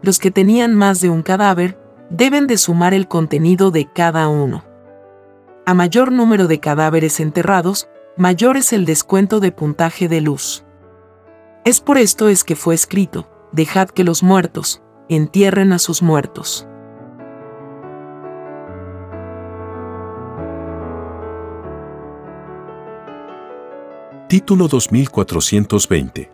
Los 0.02 0.20
que 0.20 0.32
tenían 0.32 0.74
más 0.74 1.02
de 1.02 1.10
un 1.10 1.22
cadáver 1.22 1.78
deben 2.10 2.48
de 2.48 2.58
sumar 2.58 2.94
el 2.94 3.08
contenido 3.08 3.72
de 3.72 3.92
cada 3.92 4.30
uno. 4.30 4.64
A 5.66 5.74
mayor 5.74 6.12
número 6.12 6.48
de 6.48 6.60
cadáveres 6.60 7.20
enterrados, 7.20 7.90
mayor 8.16 8.56
es 8.56 8.72
el 8.72 8.86
descuento 8.86 9.40
de 9.40 9.52
puntaje 9.52 10.08
de 10.08 10.22
luz. 10.22 10.64
Es 11.66 11.82
por 11.82 11.98
esto 11.98 12.30
es 12.30 12.44
que 12.44 12.56
fue 12.56 12.76
escrito, 12.76 13.28
dejad 13.52 13.90
que 13.90 14.04
los 14.04 14.24
muertos 14.24 14.82
entierren 15.10 15.74
a 15.74 15.80
sus 15.80 16.02
muertos. 16.02 16.68
Título 24.28 24.68
2420 24.68 26.32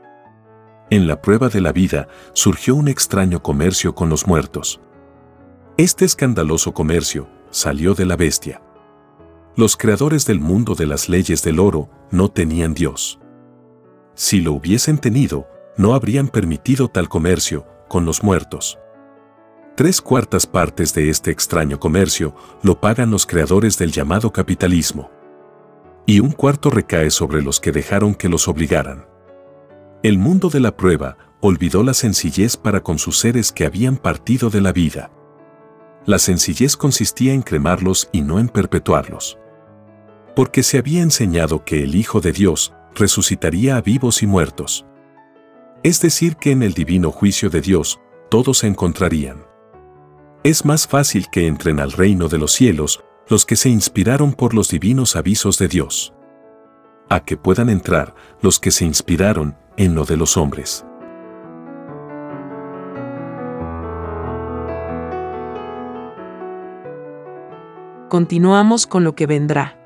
En 0.90 1.08
la 1.08 1.22
prueba 1.22 1.50
de 1.50 1.60
la 1.60 1.74
vida 1.74 2.08
surgió 2.32 2.74
un 2.74 2.88
extraño 2.88 3.44
comercio 3.44 3.94
con 3.94 4.08
los 4.08 4.28
muertos. 4.28 4.80
Este 5.76 6.06
escandaloso 6.06 6.74
comercio 6.74 7.28
salió 7.50 7.94
de 7.94 8.06
la 8.06 8.16
bestia. 8.16 8.62
Los 9.58 9.76
creadores 9.76 10.26
del 10.26 10.40
mundo 10.40 10.74
de 10.74 10.86
las 10.86 11.10
leyes 11.10 11.44
del 11.44 11.60
oro 11.60 11.90
no 12.12 12.30
tenían 12.30 12.74
Dios. 12.74 13.20
Si 14.16 14.40
lo 14.40 14.54
hubiesen 14.54 14.98
tenido, 14.98 15.50
no 15.76 15.94
habrían 15.94 16.30
permitido 16.30 16.88
tal 16.88 17.10
comercio 17.10 17.68
con 17.90 18.06
los 18.06 18.24
muertos. 18.24 18.80
Tres 19.76 20.00
cuartas 20.00 20.48
partes 20.48 20.94
de 20.94 21.10
este 21.10 21.30
extraño 21.30 21.78
comercio 21.78 22.36
lo 22.64 22.80
pagan 22.80 23.12
los 23.12 23.26
creadores 23.26 23.78
del 23.78 23.92
llamado 23.92 24.32
capitalismo. 24.32 25.12
Y 26.06 26.20
un 26.20 26.32
cuarto 26.32 26.70
recae 26.70 27.12
sobre 27.12 27.42
los 27.42 27.60
que 27.60 27.72
dejaron 27.72 28.16
que 28.16 28.30
los 28.30 28.48
obligaran. 28.48 29.06
El 30.04 30.18
mundo 30.18 30.50
de 30.50 30.60
la 30.60 30.76
prueba 30.76 31.18
olvidó 31.42 31.84
la 31.84 31.94
sencillez 31.94 32.58
para 32.58 32.82
con 32.82 32.98
sus 32.98 33.18
seres 33.20 33.52
que 33.52 33.66
habían 33.66 33.98
partido 33.98 34.50
de 34.50 34.62
la 34.62 34.72
vida. 34.72 35.12
La 36.06 36.18
sencillez 36.18 36.76
consistía 36.76 37.34
en 37.34 37.44
cremarlos 37.44 38.10
y 38.12 38.22
no 38.22 38.40
en 38.40 38.50
perpetuarlos. 38.50 39.38
Porque 40.36 40.64
se 40.64 40.78
había 40.78 41.02
enseñado 41.02 41.64
que 41.64 41.84
el 41.84 41.96
Hijo 41.96 42.22
de 42.22 42.32
Dios 42.32 42.74
resucitaría 42.96 43.78
a 43.78 43.82
vivos 43.82 44.24
y 44.24 44.28
muertos. 44.28 44.86
Es 45.84 46.02
decir, 46.02 46.36
que 46.36 46.52
en 46.52 46.64
el 46.64 46.74
divino 46.74 47.12
juicio 47.12 47.50
de 47.50 47.62
Dios, 47.62 48.00
todos 48.30 48.60
se 48.60 48.68
encontrarían. 48.68 49.46
Es 50.44 50.66
más 50.66 50.88
fácil 50.88 51.28
que 51.32 51.48
entren 51.48 51.80
al 51.80 51.92
reino 51.92 52.28
de 52.28 52.40
los 52.40 52.52
cielos 52.52 53.04
los 53.28 53.46
que 53.46 53.56
se 53.56 53.70
inspiraron 53.70 54.34
por 54.34 54.54
los 54.54 54.70
divinos 54.70 55.16
avisos 55.16 55.58
de 55.58 55.68
Dios. 55.68 56.14
A 57.10 57.24
que 57.24 57.38
puedan 57.38 57.70
entrar 57.70 58.16
los 58.42 58.60
que 58.60 58.72
se 58.72 58.86
inspiraron 58.86 59.58
en 59.78 59.96
lo 59.96 60.06
de 60.06 60.18
los 60.18 60.38
hombres. 60.38 60.86
Continuamos 68.10 68.88
con 68.88 69.04
lo 69.04 69.16
que 69.16 69.26
vendrá 69.26 69.82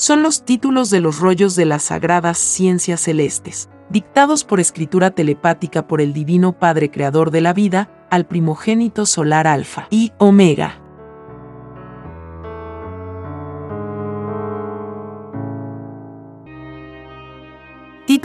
son 0.00 0.22
los 0.22 0.46
títulos 0.46 0.88
de 0.88 1.00
los 1.00 1.18
rollos 1.18 1.54
de 1.56 1.66
las 1.66 1.82
sagradas 1.82 2.38
ciencias 2.38 3.02
celestes, 3.02 3.68
dictados 3.90 4.44
por 4.44 4.58
escritura 4.58 5.10
telepática 5.10 5.86
por 5.86 6.00
el 6.00 6.14
Divino 6.14 6.58
Padre 6.58 6.90
Creador 6.90 7.30
de 7.30 7.42
la 7.42 7.52
vida, 7.52 7.90
al 8.08 8.24
primogénito 8.24 9.04
solar 9.04 9.46
Alfa 9.46 9.88
y 9.90 10.12
Omega. 10.16 10.80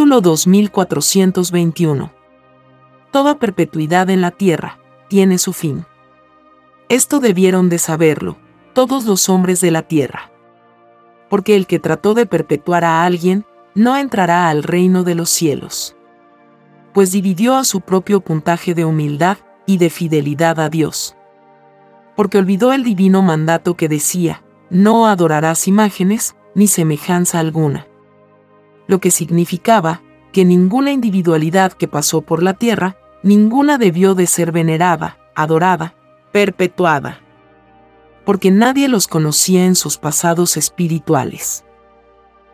Título 0.06 0.22
2421. 0.22 2.12
Toda 3.12 3.40
perpetuidad 3.40 4.08
en 4.12 4.22
la 4.22 4.30
Tierra 4.30 4.78
tiene 5.08 5.40
su 5.40 5.52
fin. 5.52 5.88
Esto 6.90 7.20
debieron 7.20 7.70
de 7.70 7.80
saberlo 7.80 8.38
todos 8.74 9.06
los 9.06 9.30
hombres 9.30 9.62
de 9.62 9.72
la 9.72 9.82
Tierra 9.82 10.30
porque 11.28 11.56
el 11.56 11.66
que 11.66 11.80
trató 11.80 12.14
de 12.14 12.28
perpetuar 12.28 12.84
a 12.84 13.04
alguien 13.04 13.48
no 13.74 13.98
entrará 13.98 14.48
al 14.50 14.62
reino 14.62 15.04
de 15.04 15.16
los 15.16 15.32
cielos. 15.32 15.96
Pues 16.94 17.12
dividió 17.12 17.56
a 17.56 17.64
su 17.64 17.82
propio 17.82 18.22
puntaje 18.22 18.76
de 18.76 18.86
humildad 18.86 19.40
y 19.66 19.80
de 19.80 19.90
fidelidad 19.90 20.60
a 20.60 20.70
Dios. 20.70 21.16
Porque 22.16 22.38
olvidó 22.38 22.74
el 22.74 22.84
divino 22.84 23.24
mandato 23.24 23.74
que 23.74 23.90
decía, 23.90 24.44
no 24.70 25.08
adorarás 25.08 25.68
imágenes 25.68 26.36
ni 26.54 26.68
semejanza 26.68 27.40
alguna. 27.40 27.88
Lo 28.88 29.00
que 29.00 29.12
significaba 29.12 30.02
que 30.32 30.46
ninguna 30.46 30.92
individualidad 30.92 31.74
que 31.74 31.88
pasó 31.88 32.22
por 32.22 32.44
la 32.44 32.54
tierra, 32.54 32.98
ninguna 33.24 33.78
debió 33.78 34.16
de 34.16 34.28
ser 34.28 34.52
venerada, 34.52 35.18
adorada, 35.36 35.96
perpetuada 36.32 37.22
porque 38.26 38.52
nadie 38.52 38.90
los 38.90 39.08
conocía 39.08 39.66
en 39.66 39.76
sus 39.76 39.98
pasados 39.98 40.58
espirituales. 40.58 41.64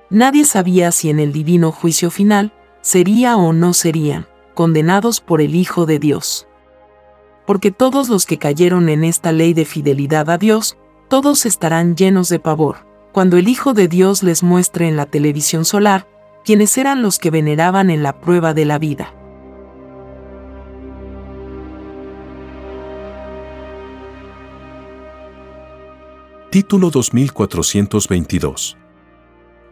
Nadie 0.10 0.44
sabía 0.44 0.92
si 0.92 1.10
en 1.10 1.20
el 1.20 1.32
divino 1.32 1.72
juicio 1.72 2.12
final 2.12 2.54
sería 2.82 3.38
o 3.38 3.54
no 3.54 3.74
serían 3.74 4.28
condenados 4.54 5.22
por 5.22 5.42
el 5.42 5.56
Hijo 5.56 5.86
de 5.86 5.98
Dios. 5.98 6.48
Porque 7.48 7.72
todos 7.72 8.10
los 8.10 8.26
que 8.26 8.38
cayeron 8.38 8.90
en 8.90 9.06
esta 9.06 9.32
ley 9.32 9.54
de 9.54 9.64
fidelidad 9.64 10.30
a 10.30 10.38
Dios, 10.38 10.78
todos 11.08 11.46
estarán 11.46 11.96
llenos 11.96 12.28
de 12.28 12.40
pavor, 12.40 12.86
cuando 13.14 13.38
el 13.38 13.48
Hijo 13.48 13.74
de 13.74 13.88
Dios 13.88 14.24
les 14.24 14.44
muestre 14.44 14.90
en 14.90 14.98
la 14.98 15.06
televisión 15.06 15.64
solar 15.64 16.06
quienes 16.44 16.78
eran 16.78 17.02
los 17.02 17.20
que 17.20 17.32
veneraban 17.32 17.90
en 17.90 18.04
la 18.04 18.20
prueba 18.20 18.54
de 18.54 18.66
la 18.66 18.80
vida. 18.80 19.14
Título 26.50 26.90
2422. 26.90 28.78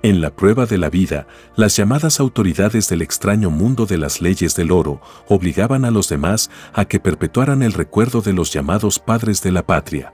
En 0.01 0.21
la 0.21 0.33
prueba 0.33 0.65
de 0.65 0.77
la 0.77 0.89
vida, 0.89 1.27
las 1.57 1.75
llamadas 1.75 2.21
autoridades 2.21 2.87
del 2.87 3.01
extraño 3.01 3.49
mundo 3.49 3.85
de 3.85 3.97
las 3.97 4.21
leyes 4.21 4.55
del 4.55 4.71
oro 4.71 5.01
obligaban 5.27 5.83
a 5.83 5.91
los 5.91 6.07
demás 6.07 6.49
a 6.71 6.85
que 6.85 7.01
perpetuaran 7.01 7.63
el 7.63 7.73
recuerdo 7.73 8.21
de 8.21 8.31
los 8.31 8.53
llamados 8.53 8.97
padres 8.97 9.41
de 9.41 9.51
la 9.51 9.65
patria. 9.65 10.13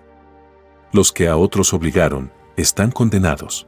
Los 0.91 1.11
que 1.11 1.27
a 1.27 1.37
otros 1.37 1.71
obligaron, 1.71 2.31
están 2.57 2.89
condenados. 2.89 3.67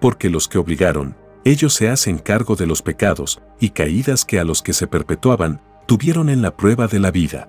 Porque 0.00 0.28
los 0.28 0.48
que 0.48 0.58
obligaron, 0.58 1.16
ellos 1.44 1.74
se 1.74 1.88
hacen 1.88 2.18
cargo 2.18 2.56
de 2.56 2.66
los 2.66 2.82
pecados 2.82 3.40
y 3.58 3.70
caídas 3.70 4.24
que 4.24 4.38
a 4.38 4.44
los 4.44 4.62
que 4.62 4.72
se 4.72 4.86
perpetuaban, 4.86 5.60
tuvieron 5.86 6.28
en 6.28 6.42
la 6.42 6.56
prueba 6.56 6.86
de 6.86 7.00
la 7.00 7.10
vida 7.10 7.48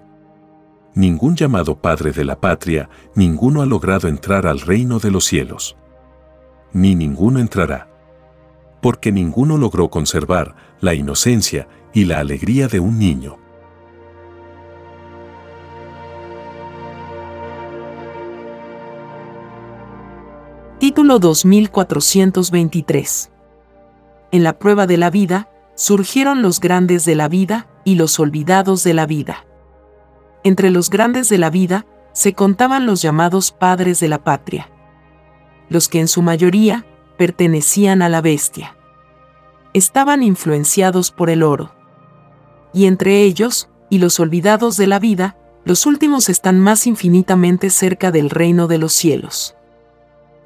ningún 0.96 1.36
llamado 1.36 1.76
Padre 1.76 2.12
de 2.12 2.24
la 2.24 2.40
Patria, 2.40 2.90
ninguno 3.16 3.62
ha 3.62 3.66
logrado 3.66 4.08
entrar 4.08 4.48
al 4.48 4.62
reino 4.62 5.00
de 5.00 5.12
los 5.12 5.26
cielos. 5.26 5.76
Ni 6.72 6.96
ninguno 6.96 7.40
entrará. 7.40 7.90
Porque 8.82 9.12
ninguno 9.12 9.58
logró 9.58 9.90
conservar 9.90 10.56
la 10.82 10.94
inocencia 10.94 11.68
y 11.94 12.06
la 12.06 12.20
alegría 12.20 12.68
de 12.68 12.80
un 12.80 13.00
niño. 13.00 13.40
Título 20.80 21.20
2423 21.20 23.33
En 24.34 24.44
la 24.44 24.58
prueba 24.58 24.88
de 24.88 24.98
la 24.98 25.12
vida, 25.12 25.48
surgieron 25.76 26.42
los 26.42 26.60
grandes 26.60 27.06
de 27.06 27.14
la 27.14 27.28
vida 27.28 27.68
y 27.84 27.94
los 27.94 28.20
olvidados 28.20 28.84
de 28.84 28.96
la 28.96 29.06
vida. 29.06 29.46
Entre 30.44 30.72
los 30.72 30.90
grandes 30.90 31.30
de 31.30 31.38
la 31.38 31.52
vida 31.52 31.86
se 32.14 32.34
contaban 32.34 32.88
los 32.88 33.04
llamados 33.04 33.52
padres 33.52 34.00
de 34.00 34.08
la 34.08 34.24
patria, 34.24 34.72
los 35.70 35.88
que 35.88 36.00
en 36.00 36.08
su 36.08 36.24
mayoría 36.24 36.84
pertenecían 37.16 38.02
a 38.02 38.10
la 38.10 38.22
bestia. 38.22 38.76
Estaban 39.74 40.24
influenciados 40.24 41.12
por 41.12 41.30
el 41.30 41.44
oro. 41.44 41.76
Y 42.74 42.88
entre 42.88 43.22
ellos, 43.22 43.70
y 43.92 44.00
los 44.00 44.20
olvidados 44.20 44.78
de 44.78 44.88
la 44.88 44.98
vida, 44.98 45.38
los 45.64 45.86
últimos 45.86 46.28
están 46.28 46.60
más 46.60 46.88
infinitamente 46.88 47.70
cerca 47.70 48.10
del 48.10 48.32
reino 48.32 48.66
de 48.66 48.80
los 48.80 48.94
cielos. 48.94 49.56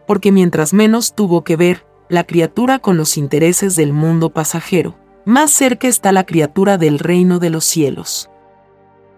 Porque 0.05 0.33
mientras 0.33 0.73
menos 0.73 1.15
tuvo 1.15 1.45
que 1.45 1.55
ver 1.55 1.86
la 2.09 2.23
criatura 2.23 2.79
con 2.79 2.97
los 2.97 3.17
intereses 3.17 3.75
del 3.75 3.93
mundo 3.93 4.29
pasajero, 4.29 4.97
más 5.25 5.51
cerca 5.51 5.87
está 5.87 6.11
la 6.11 6.25
criatura 6.25 6.77
del 6.77 6.99
reino 6.99 7.39
de 7.39 7.49
los 7.49 7.65
cielos 7.65 8.29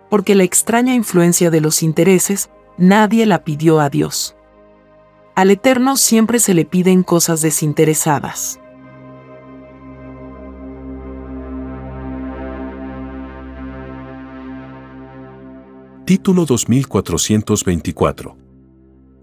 porque 0.09 0.35
la 0.35 0.43
extraña 0.43 0.95
influencia 0.95 1.51
de 1.51 1.61
los 1.61 1.83
intereses 1.83 2.49
nadie 2.77 3.25
la 3.25 3.43
pidió 3.43 3.79
a 3.79 3.89
Dios. 3.89 4.35
Al 5.35 5.51
Eterno 5.51 5.95
siempre 5.95 6.39
se 6.39 6.53
le 6.53 6.65
piden 6.65 7.03
cosas 7.03 7.41
desinteresadas. 7.41 8.59
Título 16.05 16.45
2424 16.45 18.48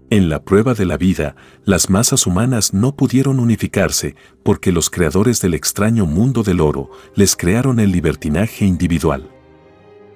En 0.09 0.29
la 0.29 0.41
prueba 0.41 0.73
de 0.73 0.85
la 0.85 0.95
vida, 0.95 1.35
las 1.65 1.89
masas 1.89 2.25
humanas 2.27 2.73
no 2.73 2.95
pudieron 2.95 3.41
unificarse 3.41 4.15
porque 4.41 4.71
los 4.71 4.89
creadores 4.89 5.41
del 5.41 5.53
extraño 5.53 6.05
mundo 6.05 6.43
del 6.43 6.61
oro 6.61 6.89
les 7.15 7.35
crearon 7.35 7.81
el 7.81 7.91
libertinaje 7.91 8.63
individual. 8.63 9.29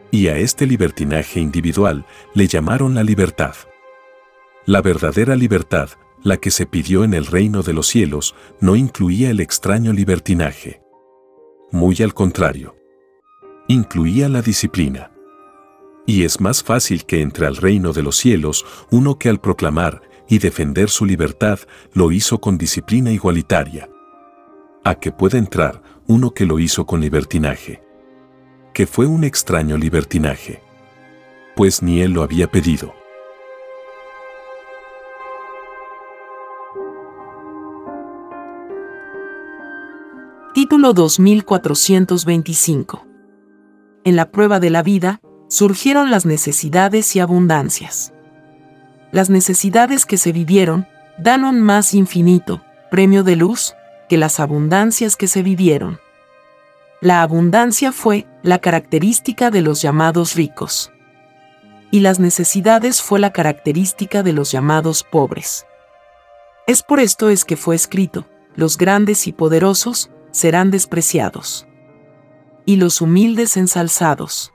Y 0.10 0.28
a 0.28 0.38
este 0.38 0.66
libertinaje 0.66 1.42
individual 1.42 2.06
le 2.34 2.48
llamaron 2.48 2.96
la 2.96 3.04
libertad. 3.04 3.56
La 4.66 4.82
verdadera 4.82 5.36
libertad, 5.36 5.89
la 6.24 6.38
que 6.38 6.52
se 6.52 6.66
pidió 6.66 7.04
en 7.04 7.14
el 7.14 7.26
reino 7.26 7.62
de 7.62 7.74
los 7.74 7.88
cielos, 7.88 8.34
no 8.62 8.78
incluía 8.78 9.30
el 9.30 9.42
extraño 9.42 9.92
libertinaje. 9.92 10.82
Muy 11.72 11.98
al 12.02 12.14
contrario. 12.14 12.78
Incluía 13.68 14.30
la 14.30 14.42
disciplina. 14.42 15.11
Y 16.06 16.24
es 16.24 16.41
más 16.41 16.64
fácil 16.64 17.06
que 17.06 17.22
entre 17.22 17.45
al 17.45 17.58
reino 17.58 17.93
de 17.93 18.04
los 18.04 18.18
cielos 18.18 18.66
uno 18.89 19.20
que 19.20 19.30
al 19.30 19.39
proclamar 19.39 20.02
y 20.28 20.39
defender 20.39 20.89
su 20.89 21.06
libertad 21.06 21.60
lo 21.93 22.12
hizo 22.12 22.41
con 22.41 22.58
disciplina 22.58 23.12
igualitaria. 23.12 23.89
A 24.84 24.95
que 24.95 25.12
pueda 25.12 25.38
entrar 25.38 25.84
uno 26.08 26.32
que 26.32 26.45
lo 26.45 26.58
hizo 26.58 26.86
con 26.86 27.02
libertinaje. 27.02 27.84
Que 28.74 28.88
fue 28.88 29.06
un 29.06 29.24
extraño 29.24 29.78
libertinaje. 29.78 30.62
Pues 31.56 31.84
ni 31.84 32.02
él 32.02 32.14
lo 32.14 32.24
había 32.24 32.49
pedido. 32.49 32.93
Título 40.54 40.93
2425. 40.93 43.06
En 44.04 44.16
la 44.16 44.32
prueba 44.32 44.60
de 44.60 44.70
la 44.70 44.84
vida, 44.84 45.22
surgieron 45.52 46.12
las 46.12 46.26
necesidades 46.26 47.14
y 47.18 47.20
abundancias. 47.20 48.14
Las 49.12 49.30
necesidades 49.30 50.06
que 50.06 50.16
se 50.16 50.32
vivieron 50.32 50.88
dan 51.18 51.43
un 51.43 51.60
más 51.60 51.93
infinito 51.93 52.64
premio 52.89 53.26
de 53.26 53.36
luz 53.36 53.76
que 54.08 54.18
las 54.18 54.39
abundancias 54.39 55.18
que 55.18 55.28
se 55.28 55.43
vivieron. 55.43 55.99
La 57.02 57.22
abundancia 57.22 57.91
fue 57.91 58.28
la 58.43 58.60
característica 58.60 59.52
de 59.52 59.62
los 59.62 59.82
llamados 59.82 60.36
ricos. 60.36 60.93
Y 61.91 61.99
las 61.99 62.18
necesidades 62.18 63.02
fue 63.02 63.20
la 63.20 63.34
característica 63.34 64.24
de 64.24 64.32
los 64.32 64.54
llamados 64.54 65.04
pobres. 65.04 65.66
Es 66.66 66.82
por 66.82 67.02
esto 67.02 67.30
es 67.30 67.43
que 67.43 67.58
fue 67.58 67.76
escrito, 67.76 68.26
los 68.56 68.78
grandes 68.78 69.28
y 69.28 69.34
poderosos 69.34 70.12
serán 70.32 70.72
despreciados. 70.72 71.68
Y 72.66 72.78
los 72.78 73.02
humildes 73.02 73.58
ensalzados. 73.58 74.54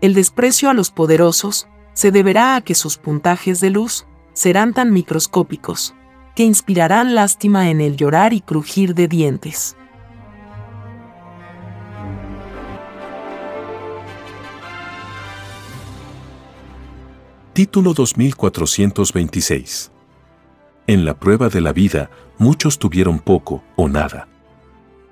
El 0.00 0.14
desprecio 0.14 0.70
a 0.70 0.74
los 0.74 0.90
poderosos 0.90 1.68
se 1.92 2.10
deberá 2.10 2.56
a 2.56 2.62
que 2.62 2.74
sus 2.74 2.96
puntajes 2.96 3.60
de 3.60 3.68
luz 3.68 4.06
serán 4.32 4.72
tan 4.72 4.92
microscópicos, 4.92 5.94
que 6.34 6.44
inspirarán 6.44 7.14
lástima 7.14 7.68
en 7.68 7.82
el 7.82 7.98
llorar 7.98 8.32
y 8.32 8.40
crujir 8.40 8.94
de 8.94 9.08
dientes. 9.08 9.76
Título 17.52 17.92
2426 17.92 19.92
En 20.86 21.04
la 21.04 21.12
prueba 21.12 21.50
de 21.50 21.60
la 21.60 21.74
vida, 21.74 22.08
muchos 22.38 22.78
tuvieron 22.78 23.18
poco 23.18 23.62
o 23.76 23.86
nada. 23.86 24.28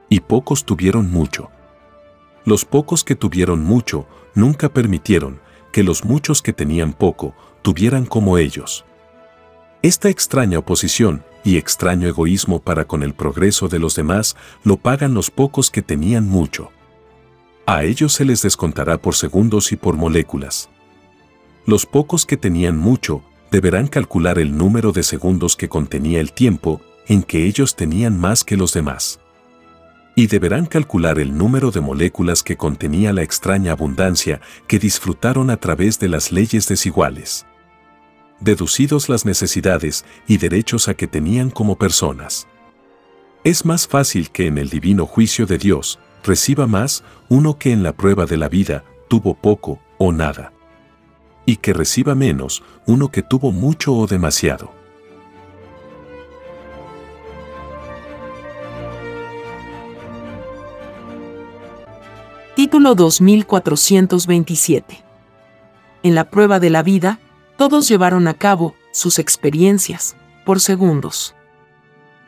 Y 0.09 0.21
pocos 0.21 0.65
tuvieron 0.65 1.11
mucho. 1.11 1.51
Los 2.47 2.65
pocos 2.65 3.05
que 3.05 3.15
tuvieron 3.15 3.63
mucho 3.63 4.07
nunca 4.39 4.69
permitieron 4.69 5.41
que 5.73 5.83
los 5.83 6.05
muchos 6.05 6.41
que 6.41 6.53
tenían 6.53 6.93
poco 6.93 7.35
tuvieran 7.63 8.07
como 8.07 8.39
ellos. 8.39 8.85
Esta 9.83 10.09
extraña 10.09 10.59
oposición 10.59 11.25
y 11.45 11.57
extraño 11.57 12.09
egoísmo 12.09 12.61
para 12.61 12.87
con 12.87 13.03
el 13.03 13.15
progreso 13.15 13.69
de 13.69 13.79
los 13.79 13.95
demás 13.95 14.37
lo 14.65 14.77
pagan 14.77 15.15
los 15.15 15.31
pocos 15.31 15.71
que 15.71 15.83
tenían 15.83 16.27
mucho. 16.27 16.71
A 17.67 17.85
ellos 17.85 18.15
se 18.15 18.25
les 18.25 18.43
descontará 18.43 18.99
por 18.99 19.15
segundos 19.15 19.73
y 19.73 19.77
por 19.77 19.97
moléculas. 19.97 20.71
Los 21.67 21.85
pocos 21.85 22.25
que 22.25 22.37
tenían 22.37 22.79
mucho 22.79 23.23
deberán 23.51 23.89
calcular 23.89 24.39
el 24.39 24.57
número 24.57 24.93
de 24.93 25.03
segundos 25.03 25.57
que 25.57 25.69
contenía 25.69 26.21
el 26.21 26.33
tiempo 26.33 26.81
en 27.07 27.23
que 27.23 27.45
ellos 27.45 27.77
tenían 27.77 28.19
más 28.19 28.45
que 28.45 28.57
los 28.57 28.73
demás 28.73 29.21
y 30.19 30.27
deberán 30.27 30.67
calcular 30.67 31.21
el 31.21 31.39
número 31.39 31.71
de 31.71 31.81
moléculas 31.81 32.43
que 32.43 32.57
contenía 32.57 33.13
la 33.13 33.23
extraña 33.23 33.71
abundancia 33.71 34.41
que 34.67 34.81
disfrutaron 34.81 35.49
a 35.49 35.59
través 35.59 36.01
de 36.01 36.09
las 36.09 36.33
leyes 36.33 36.67
desiguales. 36.67 37.47
Deducidos 38.41 39.09
las 39.09 39.25
necesidades 39.25 40.05
y 40.27 40.39
derechos 40.39 40.89
a 40.89 40.95
que 40.95 41.07
tenían 41.07 41.51
como 41.51 41.79
personas. 41.79 42.49
Es 43.45 43.65
más 43.65 43.87
fácil 43.87 44.31
que 44.31 44.49
en 44.49 44.59
el 44.59 44.71
divino 44.71 45.07
juicio 45.07 45.47
de 45.47 45.57
Dios 45.57 46.01
reciba 46.25 46.67
más 46.67 47.05
uno 47.29 47.57
que 47.57 47.71
en 47.71 47.85
la 47.85 47.93
prueba 47.93 48.27
de 48.27 48.39
la 48.39 48.49
vida 48.49 48.83
tuvo 49.07 49.35
poco 49.35 49.79
o 49.99 50.11
nada. 50.11 50.53
Y 51.47 51.59
que 51.59 51.73
reciba 51.73 52.17
menos 52.17 52.65
uno 52.87 53.13
que 53.13 53.23
tuvo 53.23 53.53
mucho 53.53 53.95
o 53.95 54.09
demasiado. 54.09 54.78
Título 62.59 62.97
2427. 62.97 65.05
En 66.03 66.17
la 66.17 66.29
prueba 66.29 66.59
de 66.59 66.71
la 66.71 66.83
vida, 66.83 67.21
todos 67.57 67.87
llevaron 67.87 68.27
a 68.27 68.35
cabo 68.35 68.75
sus 68.91 69.21
experiencias 69.21 70.17
por 70.45 70.59
segundos. 70.59 71.37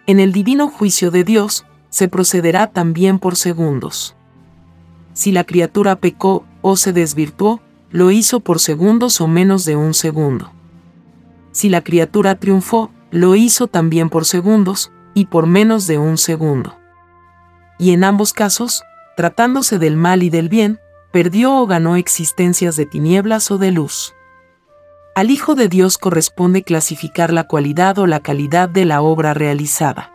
En 0.07 0.21
el 0.21 0.33
divino 0.33 0.69
juicio 0.69 1.11
de 1.11 1.25
Dios, 1.25 1.67
se 1.89 2.07
procederá 2.07 2.69
también 2.69 3.19
por 3.19 3.35
segundos. 3.35 4.15
Si 5.15 5.33
la 5.33 5.43
criatura 5.43 5.97
pecó 5.97 6.45
o 6.63 6.77
se 6.77 6.93
desvirtuó, 6.93 7.61
lo 7.91 8.13
hizo 8.13 8.39
por 8.39 8.61
segundos 8.61 9.21
o 9.21 9.27
menos 9.27 9.65
de 9.65 9.75
un 9.75 9.95
segundo. 9.95 10.53
Si 11.51 11.69
la 11.69 11.83
criatura 11.83 12.37
triunfó, 12.37 12.93
lo 13.11 13.35
hizo 13.35 13.67
también 13.67 14.09
por 14.09 14.25
segundos 14.25 14.93
y 15.13 15.25
por 15.25 15.49
menos 15.49 15.89
de 15.89 15.99
un 15.99 16.19
segundo. 16.19 16.77
Y 17.81 17.91
en 17.91 18.05
ambos 18.05 18.33
casos, 18.33 18.85
tratándose 19.21 19.79
del 19.79 19.99
mal 19.99 20.23
y 20.23 20.31
del 20.31 20.49
bien, 20.49 20.81
perdió 21.13 21.55
o 21.55 21.67
ganó 21.67 21.97
existencias 21.97 22.75
de 22.77 22.87
tinieblas 22.87 23.51
o 23.51 23.59
de 23.59 23.71
luz. 23.71 24.15
Al 25.15 25.31
Hijo 25.31 25.55
de 25.55 25.69
Dios 25.69 25.99
corresponde 25.99 26.63
clasificar 26.63 27.31
la 27.31 27.45
cualidad 27.45 27.99
o 27.99 28.07
la 28.07 28.21
calidad 28.21 28.71
de 28.71 28.87
la 28.87 29.03
obra 29.03 29.35
realizada. 29.35 30.11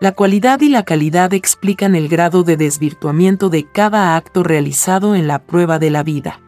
La 0.00 0.10
cualidad 0.10 0.60
y 0.60 0.70
la 0.70 0.82
calidad 0.82 1.32
explican 1.34 1.94
el 1.94 2.08
grado 2.08 2.42
de 2.42 2.56
desvirtuamiento 2.56 3.48
de 3.48 3.70
cada 3.70 4.16
acto 4.16 4.42
realizado 4.42 5.14
en 5.14 5.28
la 5.28 5.38
prueba 5.46 5.78
de 5.78 5.90
la 5.90 6.02
vida. 6.02 6.40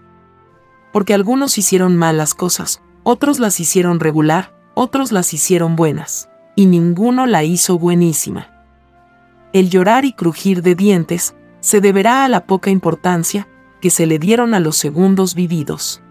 Porque 0.93 1.15
algunos 1.15 1.59
hicieron 1.59 1.97
malas 1.97 2.35
cosas, 2.35 2.83
otros 3.05 3.39
las 3.39 3.61
hicieron 3.61 4.01
regular, 4.01 4.53
otros 4.75 5.13
las 5.13 5.33
hicieron 5.33 5.77
buenas, 5.77 6.29
y 6.57 6.67
ninguno 6.67 7.27
la 7.27 7.45
hizo 7.45 7.79
buenísima. 7.79 8.49
El 9.53 9.71
llorar 9.71 10.05
y 10.05 10.13
crujir 10.13 10.63
de 10.63 10.75
dientes 10.75 11.37
se 11.63 11.81
deberá 11.81 12.25
a 12.25 12.29
la 12.29 12.45
poca 12.45 12.71
importancia 12.71 13.49
que 13.81 13.89
se 13.89 14.05
le 14.05 14.19
dieron 14.19 14.53
a 14.53 14.61
los 14.61 14.77
segundos 14.77 15.35
vividos. 15.35 16.03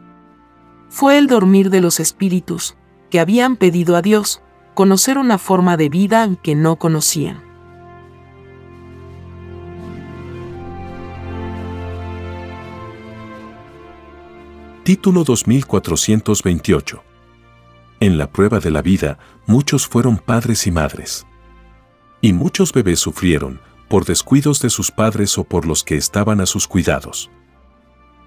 Fue 0.89 1.17
el 1.17 1.27
dormir 1.27 1.69
de 1.69 1.81
los 1.81 1.99
espíritus, 1.99 2.75
que 3.09 3.19
habían 3.19 3.57
pedido 3.57 3.95
a 3.95 4.01
Dios 4.01 4.41
conocer 4.73 5.17
una 5.17 5.37
forma 5.37 5.75
de 5.77 5.89
vida 5.89 6.27
que 6.41 6.55
no 6.55 6.77
conocían. 6.77 7.43
Título 14.83 15.23
2428 15.25 17.03
En 17.99 18.17
la 18.17 18.31
prueba 18.31 18.59
de 18.59 18.71
la 18.71 18.81
vida, 18.81 19.19
muchos 19.47 19.85
fueron 19.85 20.17
padres 20.17 20.65
y 20.65 20.71
madres. 20.71 21.27
Y 22.21 22.33
muchos 22.33 22.71
bebés 22.71 22.99
sufrieron, 22.99 23.59
por 23.91 24.05
descuidos 24.05 24.61
de 24.61 24.69
sus 24.69 24.89
padres 24.89 25.37
o 25.37 25.43
por 25.43 25.65
los 25.65 25.83
que 25.83 25.97
estaban 25.97 26.39
a 26.39 26.45
sus 26.45 26.65
cuidados. 26.65 27.29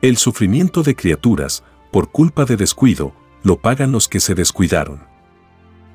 El 0.02 0.18
sufrimiento 0.18 0.82
de 0.82 0.94
criaturas, 0.94 1.64
por 1.90 2.10
culpa 2.10 2.44
de 2.44 2.58
descuido, 2.58 3.14
lo 3.42 3.56
pagan 3.56 3.90
los 3.90 4.06
que 4.06 4.20
se 4.20 4.34
descuidaron. 4.34 5.04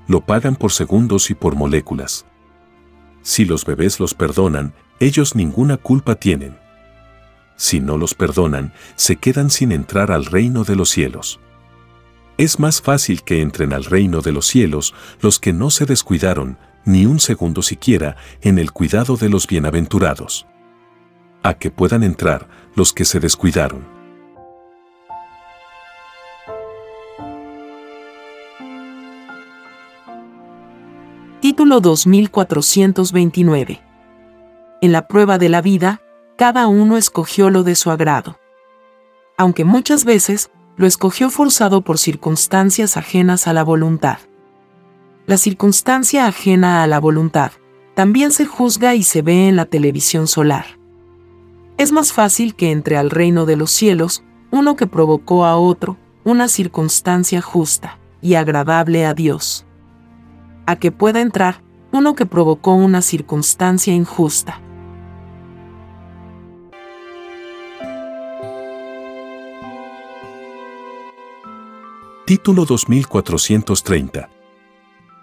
Lo 0.07 0.25
pagan 0.25 0.55
por 0.55 0.71
segundos 0.71 1.29
y 1.29 1.35
por 1.35 1.55
moléculas. 1.55 2.25
Si 3.21 3.45
los 3.45 3.63
bebés 3.63 3.99
los 3.99 4.15
perdonan, 4.15 4.73
ellos 4.99 5.35
ninguna 5.35 5.77
culpa 5.77 6.15
tienen. 6.15 6.57
Si 7.55 7.79
no 7.79 7.99
los 7.99 8.15
perdonan, 8.15 8.73
se 8.95 9.17
quedan 9.17 9.51
sin 9.51 9.71
entrar 9.71 10.11
al 10.11 10.25
reino 10.25 10.63
de 10.63 10.77
los 10.77 10.89
cielos. 10.89 11.39
Es 12.39 12.57
más 12.57 12.81
fácil 12.81 13.21
que 13.21 13.43
entren 13.43 13.73
al 13.73 13.85
reino 13.85 14.21
de 14.21 14.31
los 14.31 14.47
cielos 14.47 14.95
los 15.21 15.39
que 15.39 15.53
no 15.53 15.69
se 15.69 15.85
descuidaron, 15.85 16.57
ni 16.85 17.05
un 17.05 17.19
segundo 17.19 17.61
siquiera 17.61 18.15
en 18.41 18.59
el 18.59 18.71
cuidado 18.71 19.17
de 19.17 19.29
los 19.29 19.47
bienaventurados. 19.47 20.47
A 21.43 21.55
que 21.55 21.71
puedan 21.71 22.03
entrar 22.03 22.47
los 22.75 22.93
que 22.93 23.05
se 23.05 23.19
descuidaron. 23.19 23.99
Título 31.41 31.79
2429. 31.79 33.81
En 34.81 34.91
la 34.91 35.07
prueba 35.07 35.37
de 35.37 35.49
la 35.49 35.61
vida, 35.61 36.01
cada 36.37 36.67
uno 36.67 36.95
escogió 36.95 37.49
lo 37.49 37.63
de 37.63 37.75
su 37.75 37.91
agrado. 37.91 38.39
Aunque 39.37 39.65
muchas 39.65 40.05
veces 40.05 40.51
lo 40.77 40.87
escogió 40.87 41.29
forzado 41.29 41.81
por 41.81 41.97
circunstancias 41.97 42.95
ajenas 42.95 43.47
a 43.47 43.53
la 43.53 43.63
voluntad. 43.63 44.19
La 45.29 45.37
circunstancia 45.37 46.25
ajena 46.25 46.81
a 46.81 46.87
la 46.87 46.99
voluntad 46.99 47.51
también 47.93 48.31
se 48.31 48.47
juzga 48.47 48.95
y 48.95 49.03
se 49.03 49.21
ve 49.21 49.47
en 49.47 49.57
la 49.57 49.67
televisión 49.67 50.25
solar. 50.25 50.65
Es 51.77 51.91
más 51.91 52.13
fácil 52.13 52.55
que 52.55 52.71
entre 52.71 52.97
al 52.97 53.11
reino 53.11 53.45
de 53.45 53.55
los 53.55 53.69
cielos 53.69 54.23
uno 54.49 54.75
que 54.75 54.87
provocó 54.87 55.45
a 55.45 55.55
otro 55.55 55.97
una 56.23 56.47
circunstancia 56.47 57.41
justa 57.41 57.99
y 58.23 58.33
agradable 58.33 59.05
a 59.05 59.13
Dios, 59.13 59.67
a 60.65 60.77
que 60.77 60.91
pueda 60.91 61.21
entrar 61.21 61.61
uno 61.91 62.15
que 62.15 62.25
provocó 62.25 62.73
una 62.73 63.03
circunstancia 63.03 63.93
injusta. 63.93 64.59
Título 72.25 72.65
2430 72.65 74.38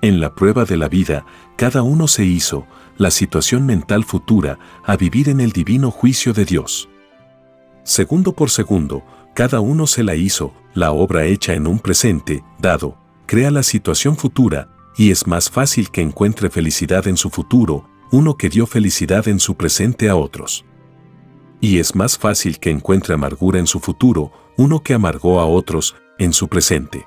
en 0.07 0.21
la 0.21 0.35
prueba 0.35 0.65
de 0.65 0.77
la 0.77 0.89
vida, 0.89 1.25
cada 1.57 1.83
uno 1.83 2.09
se 2.09 2.25
hizo, 2.25 2.67
la 2.97 3.11
situación 3.11 3.67
mental 3.67 4.05
futura, 4.05 4.59
a 4.85 4.97
vivir 4.97 5.29
en 5.29 5.41
el 5.41 5.53
divino 5.53 5.91
juicio 5.91 6.33
de 6.33 6.45
Dios. 6.45 6.89
Segundo 7.85 8.33
por 8.33 8.51
segundo, 8.51 9.05
cada 9.35 9.61
uno 9.61 9.87
se 9.87 10.03
la 10.03 10.15
hizo, 10.15 10.55
la 10.75 10.93
obra 10.93 11.25
hecha 11.27 11.55
en 11.55 11.67
un 11.67 11.79
presente, 11.79 12.43
dado, 12.59 12.97
crea 13.27 13.51
la 13.51 13.63
situación 13.63 14.17
futura, 14.17 14.69
y 14.97 15.11
es 15.11 15.27
más 15.27 15.51
fácil 15.51 15.91
que 15.91 16.01
encuentre 16.01 16.51
felicidad 16.51 17.07
en 17.07 17.17
su 17.17 17.31
futuro, 17.31 17.89
uno 18.13 18.37
que 18.37 18.49
dio 18.49 18.67
felicidad 18.67 19.29
en 19.29 19.41
su 19.41 19.57
presente 19.57 20.09
a 20.09 20.17
otros. 20.17 20.65
Y 21.61 21.79
es 21.79 21.95
más 21.95 22.17
fácil 22.17 22.59
que 22.59 22.71
encuentre 22.71 23.15
amargura 23.15 23.59
en 23.59 23.67
su 23.67 23.81
futuro, 23.81 24.33
uno 24.57 24.83
que 24.83 24.95
amargó 24.95 25.41
a 25.41 25.47
otros, 25.47 25.97
en 26.19 26.33
su 26.33 26.49
presente. 26.49 27.07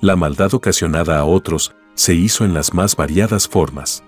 La 0.00 0.16
maldad 0.16 0.54
ocasionada 0.54 1.18
a 1.18 1.24
otros 1.24 1.74
se 1.94 2.14
hizo 2.14 2.44
en 2.44 2.54
las 2.54 2.74
más 2.74 2.96
variadas 2.96 3.48
formas, 3.48 4.02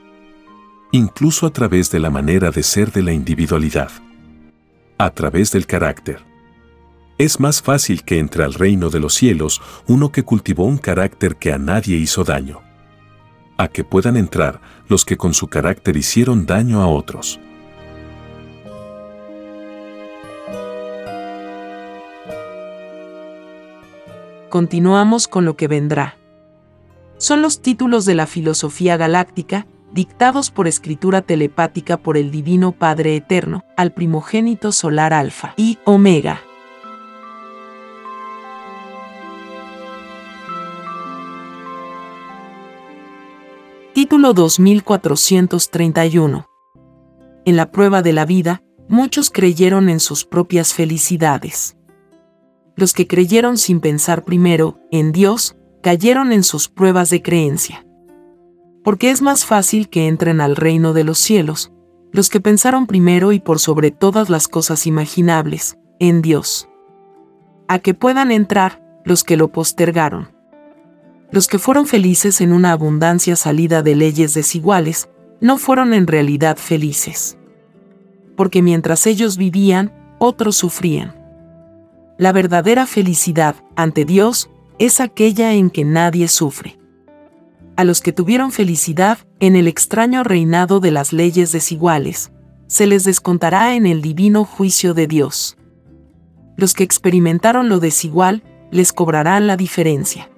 incluso 0.93 1.47
a 1.47 1.51
través 1.51 1.91
de 1.91 2.01
la 2.01 2.11
manera 2.11 2.51
de 2.51 2.63
ser 2.63 2.93
de 2.93 3.03
la 3.03 3.13
individualidad, 3.13 3.91
a 4.99 5.11
través 5.11 5.53
del 5.53 5.67
carácter. 5.67 6.25
Es 7.19 7.41
más 7.41 7.63
fácil 7.63 8.03
que 8.03 8.19
entre 8.19 8.45
al 8.45 8.55
reino 8.55 8.91
de 8.91 9.01
los 9.01 9.15
cielos 9.15 9.63
uno 9.87 10.13
que 10.13 10.23
cultivó 10.23 10.65
un 10.65 10.79
carácter 10.79 11.37
que 11.37 11.53
a 11.53 11.59
nadie 11.59 11.97
hizo 11.97 12.25
daño, 12.25 12.61
a 13.57 13.69
que 13.69 13.85
puedan 13.85 14.17
entrar 14.17 14.61
los 14.89 15.05
que 15.05 15.17
con 15.17 15.33
su 15.33 15.47
carácter 15.49 15.97
hicieron 15.97 16.45
daño 16.45 16.83
a 16.83 16.89
otros. 16.89 17.41
Continuamos 24.51 25.29
con 25.29 25.45
lo 25.45 25.57
que 25.57 25.69
vendrá 25.69 26.17
son 27.19 27.43
los 27.43 27.61
títulos 27.63 28.05
de 28.05 28.15
la 28.15 28.27
filosofía 28.27 28.97
galáctica, 28.97 29.67
dictados 29.93 30.51
por 30.51 30.67
escritura 30.69 31.23
telepática 31.23 31.97
por 31.97 32.17
el 32.17 32.31
Divino 32.31 32.71
Padre 32.73 33.17
Eterno, 33.17 33.65
al 33.77 33.93
primogénito 33.93 34.73
solar 34.73 35.13
Alfa 35.13 35.55
y 35.57 35.79
Omega. 35.85 36.41
Título 43.95 44.35
2431. 44.35 46.47
En 47.47 47.57
la 47.57 47.71
prueba 47.71 48.03
de 48.03 48.13
la 48.13 48.27
vida, 48.27 48.61
muchos 48.89 49.31
creyeron 49.31 49.89
en 49.89 50.01
sus 50.01 50.27
propias 50.27 50.75
felicidades. 50.75 51.77
Los 52.77 52.93
que 52.93 53.07
creyeron 53.07 53.57
sin 53.57 53.81
pensar 53.81 54.25
primero 54.25 54.79
en 54.91 55.13
Dios, 55.13 55.56
cayeron 55.87 56.33
en 56.33 56.43
sus 56.43 56.69
pruebas 56.69 57.11
de 57.11 57.23
creencia. 57.23 57.87
Porque 58.83 59.13
es 59.13 59.23
más 59.23 59.45
fácil 59.45 59.89
que 59.89 60.09
entren 60.09 60.41
al 60.41 60.57
reino 60.57 60.93
de 60.93 61.05
los 61.05 61.17
cielos, 61.17 61.71
los 62.11 62.29
que 62.29 62.41
pensaron 62.41 62.89
primero 62.89 63.31
y 63.31 63.39
por 63.39 63.61
sobre 63.61 63.93
todas 63.93 64.29
las 64.29 64.49
cosas 64.49 64.89
imaginables, 64.89 65.79
en 66.01 66.23
Dios. 66.23 66.69
A 67.69 67.79
que 67.79 67.95
puedan 67.95 68.33
entrar 68.33 68.83
los 69.05 69.23
que 69.23 69.37
lo 69.37 69.53
postergaron. 69.53 70.35
Los 71.31 71.47
que 71.47 71.61
fueron 71.61 71.87
felices 71.87 72.41
en 72.41 72.53
una 72.53 72.73
abundancia 72.73 73.37
salida 73.37 73.85
de 73.85 73.95
leyes 73.95 74.35
desiguales, 74.35 75.09
no 75.41 75.57
fueron 75.57 75.95
en 75.95 76.09
realidad 76.09 76.57
felices. 76.57 77.39
Porque 78.37 78.61
mientras 78.61 79.07
ellos 79.07 79.37
vivían, 79.37 80.17
otros 80.19 80.57
sufrían. 80.57 81.15
La 82.19 82.33
verdadera 82.33 82.87
felicidad 82.87 83.55
ante 83.77 84.05
Dios 84.05 84.51
es 84.79 85.01
aquella 85.01 85.55
en 85.55 85.71
que 85.71 85.85
nadie 85.85 86.29
sufre. 86.29 86.79
A 87.77 87.85
los 87.85 88.01
que 88.01 88.13
tuvieron 88.13 88.53
felicidad 88.53 89.19
en 89.41 89.57
el 89.57 89.69
extraño 89.69 90.25
reinado 90.25 90.81
de 90.81 90.91
las 90.91 91.13
leyes 91.13 91.53
desiguales, 91.53 92.33
se 92.67 92.87
les 92.87 93.05
descontará 93.05 93.75
en 93.75 93.87
el 93.87 94.03
divino 94.03 94.45
juicio 94.45 94.95
de 94.95 95.07
Dios. 95.07 95.57
Los 96.57 96.75
que 96.75 96.85
experimentaron 96.85 97.69
lo 97.69 97.81
desigual, 97.81 98.43
les 98.71 98.93
cobrarán 98.93 99.47
la 99.47 99.57
diferencia. 99.57 100.31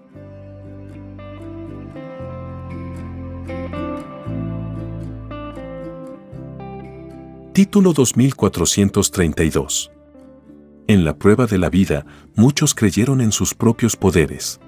Título 7.53 7.93
2432 7.93 9.98
en 10.89 11.05
la 11.05 11.19
prueba 11.19 11.47
de 11.47 11.59
la 11.59 11.69
vida, 11.69 12.07
muchos 12.35 12.75
creyeron 12.75 13.21
en 13.21 13.31
sus 13.31 13.55
propios 13.55 13.95
poderes. 13.95 14.59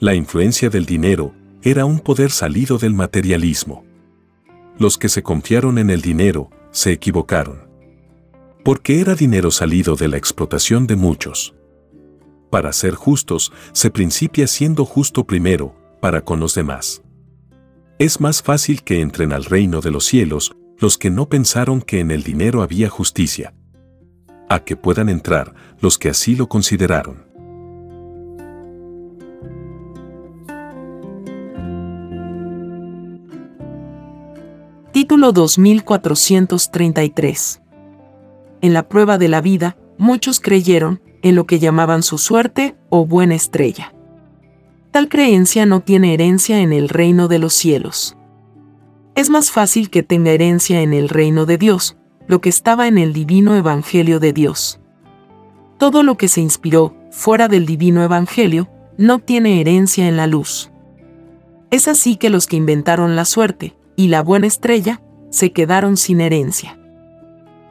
La 0.00 0.14
influencia 0.14 0.70
del 0.70 0.84
dinero 0.84 1.32
era 1.62 1.84
un 1.84 2.00
poder 2.00 2.32
salido 2.32 2.78
del 2.78 2.94
materialismo. 2.94 3.84
Los 4.76 4.98
que 4.98 5.08
se 5.08 5.22
confiaron 5.22 5.78
en 5.78 5.88
el 5.88 6.02
dinero 6.02 6.50
se 6.72 6.90
equivocaron. 6.92 7.68
Porque 8.64 9.00
era 9.00 9.14
dinero 9.14 9.52
salido 9.52 9.94
de 9.94 10.08
la 10.08 10.16
explotación 10.16 10.88
de 10.88 10.96
muchos. 10.96 11.54
Para 12.50 12.72
ser 12.72 12.94
justos, 12.94 13.52
se 13.72 13.90
principia 13.90 14.48
siendo 14.48 14.84
justo 14.84 15.24
primero, 15.24 15.76
para 16.00 16.24
con 16.24 16.40
los 16.40 16.56
demás. 16.56 17.02
Es 18.00 18.20
más 18.20 18.42
fácil 18.42 18.82
que 18.82 19.00
entren 19.00 19.32
al 19.32 19.44
reino 19.44 19.80
de 19.80 19.92
los 19.92 20.06
cielos 20.06 20.56
los 20.78 20.98
que 20.98 21.10
no 21.10 21.28
pensaron 21.28 21.82
que 21.82 22.00
en 22.00 22.10
el 22.10 22.24
dinero 22.24 22.62
había 22.62 22.88
justicia 22.88 23.54
a 24.50 24.60
que 24.60 24.76
puedan 24.76 25.08
entrar 25.08 25.54
los 25.80 25.96
que 25.96 26.10
así 26.10 26.36
lo 26.36 26.46
consideraron. 26.48 27.24
Título 34.92 35.32
2433 35.32 37.62
En 38.60 38.74
la 38.74 38.86
prueba 38.88 39.16
de 39.18 39.28
la 39.28 39.40
vida, 39.40 39.76
muchos 39.98 40.40
creyeron 40.40 41.00
en 41.22 41.36
lo 41.36 41.46
que 41.46 41.60
llamaban 41.60 42.02
su 42.02 42.18
suerte 42.18 42.74
o 42.88 43.06
buena 43.06 43.36
estrella. 43.36 43.94
Tal 44.90 45.08
creencia 45.08 45.64
no 45.64 45.78
tiene 45.78 46.12
herencia 46.12 46.60
en 46.60 46.72
el 46.72 46.88
reino 46.88 47.28
de 47.28 47.38
los 47.38 47.54
cielos. 47.54 48.16
Es 49.14 49.30
más 49.30 49.52
fácil 49.52 49.90
que 49.90 50.02
tenga 50.02 50.32
herencia 50.32 50.80
en 50.80 50.92
el 50.92 51.08
reino 51.08 51.46
de 51.46 51.56
Dios, 51.56 51.99
lo 52.30 52.40
que 52.40 52.48
estaba 52.48 52.86
en 52.86 52.96
el 52.96 53.12
divino 53.12 53.56
Evangelio 53.56 54.20
de 54.20 54.32
Dios. 54.32 54.78
Todo 55.78 56.04
lo 56.04 56.16
que 56.16 56.28
se 56.28 56.40
inspiró 56.40 56.94
fuera 57.10 57.48
del 57.48 57.66
divino 57.66 58.04
Evangelio 58.04 58.70
no 58.96 59.18
tiene 59.18 59.60
herencia 59.60 60.06
en 60.06 60.16
la 60.16 60.28
luz. 60.28 60.70
Es 61.72 61.88
así 61.88 62.14
que 62.14 62.30
los 62.30 62.46
que 62.46 62.54
inventaron 62.54 63.16
la 63.16 63.24
suerte 63.24 63.76
y 63.96 64.06
la 64.06 64.22
buena 64.22 64.46
estrella 64.46 65.02
se 65.30 65.50
quedaron 65.50 65.96
sin 65.96 66.20
herencia, 66.20 66.78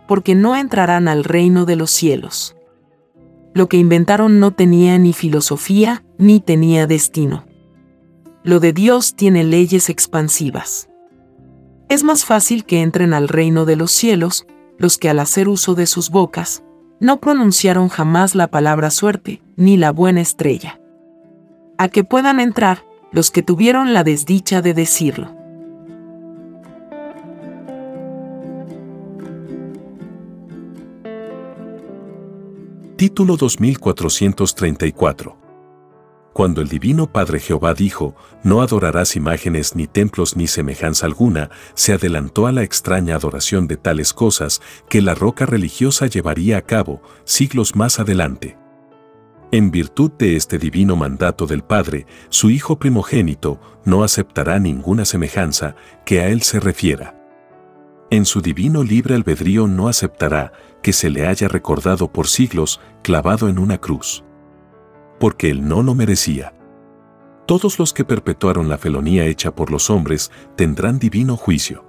porque 0.10 0.36
no 0.36 0.58
entrarán 0.58 1.08
al 1.08 1.24
reino 1.24 1.64
de 1.64 1.78
los 1.78 1.90
cielos. 1.90 2.58
Lo 3.54 3.70
que 3.70 3.78
inventaron 3.78 4.42
no 4.42 4.52
tenía 4.52 4.98
ni 4.98 5.14
filosofía 5.14 6.04
ni 6.18 6.42
tenía 6.42 6.86
destino. 6.86 7.46
Lo 8.44 8.60
de 8.60 8.74
Dios 8.74 9.16
tiene 9.16 9.46
leyes 9.46 9.90
expansivas 9.90 10.90
es 11.90 12.04
más 12.04 12.24
fácil 12.24 12.64
que 12.66 12.82
entren 12.82 13.14
al 13.14 13.28
reino 13.28 13.66
de 13.66 13.76
los 13.76 13.92
cielos 13.92 14.46
los 14.78 15.00
que 15.00 15.10
al 15.10 15.20
hacer 15.20 15.50
uso 15.50 15.76
de 15.76 15.88
sus 15.88 16.10
bocas, 16.12 16.64
no 17.00 17.20
pronunciaron 17.20 17.90
jamás 17.90 18.36
la 18.36 18.46
palabra 18.48 18.92
suerte 18.92 19.42
ni 19.56 19.76
la 19.76 19.92
buena 19.92 20.22
estrella. 20.22 20.80
A 21.78 21.90
que 21.90 22.04
puedan 22.04 22.40
entrar 22.40 22.86
los 23.12 23.32
que 23.32 23.42
tuvieron 23.42 23.92
la 23.94 24.04
desdicha 24.04 24.62
de 24.62 24.76
decirlo. 24.76 25.36
Título 32.98 33.36
2434 33.38 35.49
Cuando 36.40 36.62
el 36.62 36.70
Divino 36.70 37.12
Padre 37.12 37.42
Jehová 37.42 37.74
dijo, 37.74 38.16
no 38.44 38.62
adorarás 38.62 39.18
imágenes 39.18 39.76
ni 39.76 39.88
templos 39.88 40.38
ni 40.38 40.48
semejanza 40.48 41.06
alguna, 41.06 41.50
se 41.74 41.92
adelantó 41.92 42.48
a 42.48 42.54
la 42.54 42.64
extraña 42.64 43.16
adoración 43.16 43.68
de 43.68 43.76
tales 43.76 44.14
cosas 44.14 44.62
que 44.90 45.02
la 45.02 45.16
roca 45.16 45.46
religiosa 45.46 46.06
llevaría 46.06 46.58
a 46.58 46.62
cabo 46.62 47.02
siglos 47.26 47.76
más 47.76 48.00
adelante. 48.00 48.58
En 49.52 49.70
virtud 49.70 50.12
de 50.18 50.38
este 50.38 50.58
divino 50.58 50.96
mandato 50.96 51.46
del 51.46 51.62
Padre, 51.62 52.06
su 52.30 52.50
Hijo 52.50 52.80
primogénito 52.80 53.60
no 53.84 54.06
aceptará 54.06 54.60
ninguna 54.60 55.04
semejanza 55.04 55.76
que 56.06 56.22
a 56.22 56.30
él 56.30 56.44
se 56.44 56.62
refiera. 56.62 57.22
En 58.12 58.24
su 58.24 58.40
divino 58.40 58.82
libre 58.86 59.16
albedrío 59.16 59.68
no 59.68 59.90
aceptará 59.90 60.54
que 60.82 60.94
se 60.94 61.10
le 61.10 61.28
haya 61.28 61.50
recordado 61.50 62.14
por 62.14 62.30
siglos 62.30 62.80
clavado 63.04 63.50
en 63.50 63.60
una 63.60 63.78
cruz. 63.78 64.24
Porque 65.20 65.50
él 65.50 65.68
no 65.68 65.84
lo 65.84 65.96
merecía. 65.96 66.54
Todos 67.46 67.80
los 67.80 67.94
que 67.94 68.06
perpetuaron 68.06 68.70
la 68.70 68.78
felonía 68.78 69.26
hecha 69.26 69.56
por 69.56 69.72
los 69.72 69.90
hombres 69.90 70.32
tendrán 70.56 71.00
divino 71.00 71.36
juicio. 71.36 71.86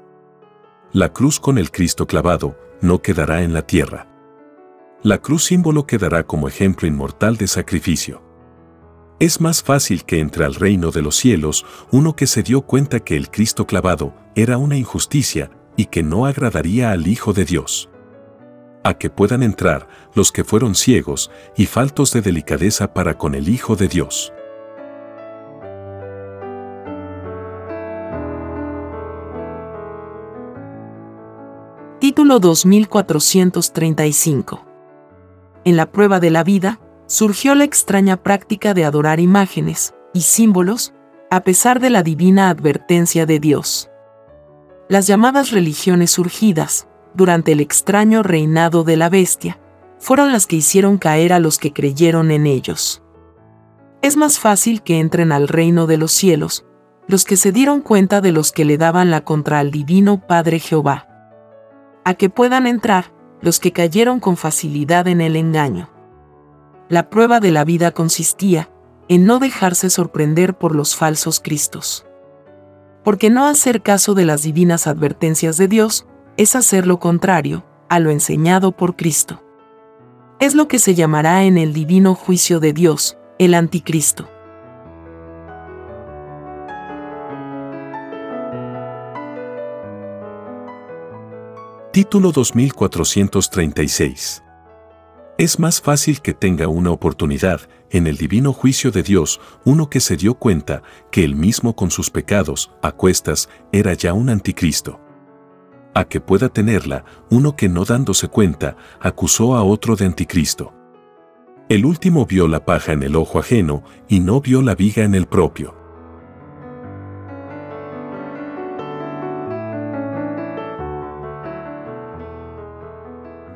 La 0.92 1.12
cruz 1.12 1.38
con 1.38 1.58
el 1.58 1.70
Cristo 1.70 2.06
clavado 2.06 2.56
no 2.80 3.02
quedará 3.02 3.42
en 3.42 3.52
la 3.52 3.62
tierra 3.62 4.10
la 5.02 5.16
cruz 5.16 5.44
símbolo 5.44 5.86
quedará 5.86 6.24
como 6.24 6.46
ejemplo 6.46 6.86
inmortal 6.86 7.38
de 7.38 7.46
sacrificio. 7.46 8.22
Es 9.18 9.40
más 9.40 9.62
fácil 9.62 10.04
que 10.04 10.20
entre 10.20 10.44
al 10.44 10.54
reino 10.54 10.90
de 10.90 11.00
los 11.00 11.16
cielos 11.16 11.64
uno 11.90 12.16
que 12.16 12.26
se 12.26 12.42
dio 12.42 12.62
cuenta 12.62 13.00
que 13.00 13.16
el 13.16 13.30
Cristo 13.30 13.66
clavado 13.66 14.14
era 14.34 14.58
una 14.58 14.76
injusticia 14.76 15.50
y 15.76 15.86
que 15.86 16.02
no 16.02 16.26
agradaría 16.26 16.90
al 16.90 17.06
Hijo 17.06 17.32
de 17.32 17.46
Dios. 17.46 17.89
A 18.82 18.94
que 18.94 19.10
puedan 19.10 19.42
entrar 19.42 19.86
los 20.14 20.32
que 20.32 20.44
fueron 20.44 20.74
ciegos 20.74 21.30
y 21.56 21.66
faltos 21.66 22.12
de 22.12 22.22
delicadeza 22.22 22.94
para 22.94 23.18
con 23.18 23.34
el 23.34 23.48
Hijo 23.48 23.76
de 23.76 23.88
Dios. 23.88 24.32
Título 32.00 32.38
2435 32.38 34.70
en 35.64 35.76
la 35.76 35.90
prueba 35.90 36.20
de 36.20 36.30
la 36.30 36.42
vida, 36.42 36.80
surgió 37.06 37.54
la 37.54 37.64
extraña 37.64 38.22
práctica 38.22 38.72
de 38.72 38.84
adorar 38.84 39.20
imágenes 39.20 39.94
y 40.14 40.22
símbolos, 40.22 40.94
a 41.30 41.42
pesar 41.42 41.80
de 41.80 41.90
la 41.90 42.02
divina 42.02 42.50
advertencia 42.50 43.26
de 43.26 43.40
Dios. 43.40 43.90
Las 44.88 45.06
llamadas 45.06 45.50
religiones 45.50 46.12
surgidas, 46.12 46.88
durante 47.14 47.52
el 47.52 47.60
extraño 47.60 48.22
reinado 48.22 48.84
de 48.84 48.96
la 48.96 49.08
bestia, 49.08 49.58
fueron 49.98 50.32
las 50.32 50.46
que 50.46 50.56
hicieron 50.56 50.98
caer 50.98 51.32
a 51.32 51.40
los 51.40 51.58
que 51.58 51.72
creyeron 51.72 52.30
en 52.30 52.46
ellos. 52.46 53.02
Es 54.02 54.16
más 54.16 54.38
fácil 54.38 54.82
que 54.82 54.98
entren 54.98 55.30
al 55.30 55.48
reino 55.48 55.86
de 55.86 55.98
los 55.98 56.12
cielos 56.12 56.64
los 57.10 57.24
que 57.24 57.36
se 57.36 57.50
dieron 57.50 57.80
cuenta 57.80 58.20
de 58.20 58.30
los 58.30 58.52
que 58.52 58.64
le 58.64 58.78
daban 58.78 59.10
la 59.10 59.22
contra 59.22 59.58
al 59.58 59.72
divino 59.72 60.24
Padre 60.28 60.60
Jehová. 60.60 61.08
A 62.04 62.14
que 62.14 62.30
puedan 62.30 62.68
entrar 62.68 63.12
los 63.40 63.58
que 63.58 63.72
cayeron 63.72 64.20
con 64.20 64.36
facilidad 64.36 65.08
en 65.08 65.20
el 65.20 65.34
engaño. 65.34 65.90
La 66.88 67.10
prueba 67.10 67.40
de 67.40 67.50
la 67.50 67.64
vida 67.64 67.90
consistía 67.90 68.70
en 69.08 69.26
no 69.26 69.40
dejarse 69.40 69.90
sorprender 69.90 70.56
por 70.56 70.74
los 70.74 70.94
falsos 70.94 71.40
Cristos. 71.40 72.06
Porque 73.02 73.28
no 73.28 73.46
hacer 73.46 73.82
caso 73.82 74.14
de 74.14 74.24
las 74.24 74.42
divinas 74.42 74.86
advertencias 74.86 75.56
de 75.56 75.66
Dios 75.66 76.06
es 76.40 76.56
hacer 76.56 76.86
lo 76.86 76.98
contrario 76.98 77.66
a 77.90 78.00
lo 78.00 78.10
enseñado 78.10 78.72
por 78.72 78.96
Cristo. 78.96 79.44
Es 80.38 80.54
lo 80.54 80.68
que 80.68 80.78
se 80.78 80.94
llamará 80.94 81.44
en 81.44 81.58
el 81.58 81.74
divino 81.74 82.14
juicio 82.14 82.60
de 82.60 82.72
Dios, 82.72 83.18
el 83.38 83.52
anticristo. 83.52 84.26
Título 91.92 92.32
2436. 92.32 94.42
Es 95.36 95.58
más 95.58 95.82
fácil 95.82 96.22
que 96.22 96.32
tenga 96.32 96.68
una 96.68 96.90
oportunidad 96.90 97.60
en 97.90 98.06
el 98.06 98.16
divino 98.16 98.54
juicio 98.54 98.90
de 98.90 99.02
Dios 99.02 99.42
uno 99.66 99.90
que 99.90 100.00
se 100.00 100.16
dio 100.16 100.36
cuenta 100.36 100.82
que 101.10 101.22
él 101.22 101.36
mismo 101.36 101.76
con 101.76 101.90
sus 101.90 102.08
pecados, 102.08 102.70
a 102.80 102.92
cuestas, 102.92 103.50
era 103.72 103.92
ya 103.92 104.14
un 104.14 104.30
anticristo. 104.30 105.00
A 105.94 106.04
que 106.04 106.20
pueda 106.20 106.48
tenerla 106.48 107.04
uno 107.30 107.56
que 107.56 107.68
no 107.68 107.84
dándose 107.84 108.28
cuenta, 108.28 108.76
acusó 109.00 109.56
a 109.56 109.64
otro 109.64 109.96
de 109.96 110.06
anticristo. 110.06 110.72
El 111.68 111.84
último 111.84 112.26
vio 112.26 112.46
la 112.48 112.64
paja 112.64 112.92
en 112.92 113.02
el 113.02 113.16
ojo 113.16 113.38
ajeno 113.38 113.82
y 114.08 114.20
no 114.20 114.40
vio 114.40 114.62
la 114.62 114.74
viga 114.74 115.04
en 115.04 115.14
el 115.14 115.26
propio. 115.26 115.74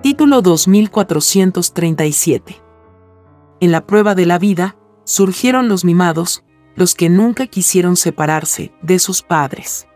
Título 0.02 0.42
2437. 0.42 2.60
En 3.60 3.72
la 3.72 3.86
prueba 3.86 4.14
de 4.14 4.26
la 4.26 4.38
vida, 4.38 4.76
surgieron 5.04 5.68
los 5.68 5.84
mimados, 5.84 6.44
los 6.76 6.94
que 6.94 7.08
nunca 7.08 7.46
quisieron 7.46 7.96
separarse 7.96 8.72
de 8.82 8.98
sus 8.98 9.22
padres. 9.22 9.86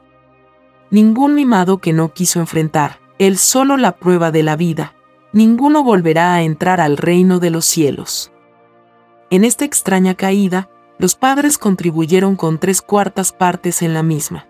Ningún 0.90 1.34
mimado 1.34 1.78
que 1.78 1.92
no 1.92 2.14
quiso 2.14 2.40
enfrentar, 2.40 2.98
él 3.18 3.36
solo 3.36 3.76
la 3.76 3.96
prueba 3.96 4.30
de 4.30 4.42
la 4.42 4.56
vida, 4.56 4.94
ninguno 5.32 5.84
volverá 5.84 6.32
a 6.32 6.42
entrar 6.42 6.80
al 6.80 6.96
reino 6.96 7.40
de 7.40 7.50
los 7.50 7.66
cielos. 7.66 8.32
En 9.28 9.44
esta 9.44 9.66
extraña 9.66 10.14
caída, 10.14 10.70
los 10.98 11.14
padres 11.14 11.58
contribuyeron 11.58 12.36
con 12.36 12.58
tres 12.58 12.80
cuartas 12.80 13.32
partes 13.32 13.82
en 13.82 13.92
la 13.92 14.02
misma. 14.02 14.46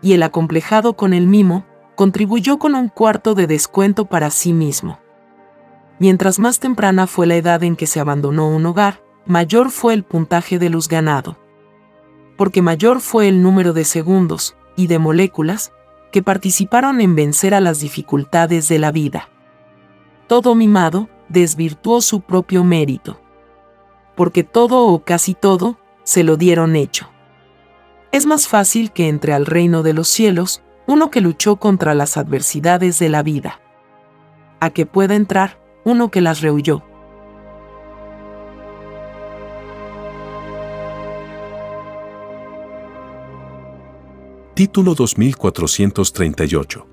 Y 0.00 0.12
el 0.12 0.22
acomplejado 0.22 0.94
con 0.94 1.12
el 1.12 1.26
mimo, 1.26 1.66
contribuyó 1.96 2.58
con 2.58 2.76
un 2.76 2.88
cuarto 2.88 3.34
de 3.34 3.48
descuento 3.48 4.04
para 4.06 4.30
sí 4.30 4.52
mismo. 4.52 5.00
Mientras 5.98 6.38
más 6.38 6.60
temprana 6.60 7.08
fue 7.08 7.26
la 7.26 7.34
edad 7.34 7.64
en 7.64 7.74
que 7.74 7.86
se 7.86 7.98
abandonó 7.98 8.48
un 8.48 8.64
hogar, 8.64 9.02
mayor 9.26 9.70
fue 9.70 9.94
el 9.94 10.04
puntaje 10.04 10.60
de 10.60 10.70
luz 10.70 10.88
ganado. 10.88 11.36
Porque 12.36 12.62
mayor 12.62 13.00
fue 13.00 13.28
el 13.28 13.42
número 13.42 13.72
de 13.72 13.84
segundos 13.84 14.56
y 14.76 14.86
de 14.86 14.98
moléculas 14.98 15.72
que 16.10 16.22
participaron 16.22 17.00
en 17.00 17.14
vencer 17.14 17.54
a 17.54 17.60
las 17.60 17.80
dificultades 17.80 18.68
de 18.68 18.78
la 18.78 18.92
vida. 18.92 19.28
Todo 20.26 20.54
mimado 20.54 21.08
desvirtuó 21.28 22.00
su 22.00 22.20
propio 22.20 22.64
mérito. 22.64 23.20
Porque 24.14 24.44
todo 24.44 24.86
o 24.86 25.04
casi 25.04 25.34
todo 25.34 25.78
se 26.04 26.22
lo 26.22 26.36
dieron 26.36 26.76
hecho. 26.76 27.08
Es 28.12 28.26
más 28.26 28.46
fácil 28.46 28.92
que 28.92 29.08
entre 29.08 29.32
al 29.32 29.46
reino 29.46 29.82
de 29.82 29.94
los 29.94 30.08
cielos 30.08 30.62
uno 30.86 31.10
que 31.10 31.22
luchó 31.22 31.56
contra 31.56 31.94
las 31.94 32.16
adversidades 32.16 32.98
de 32.98 33.08
la 33.08 33.22
vida. 33.22 33.60
A 34.60 34.70
que 34.70 34.84
pueda 34.84 35.14
entrar 35.14 35.58
uno 35.84 36.10
que 36.10 36.20
las 36.20 36.42
rehuyó. 36.42 36.82
Título 44.54 44.94
2438 44.94 46.86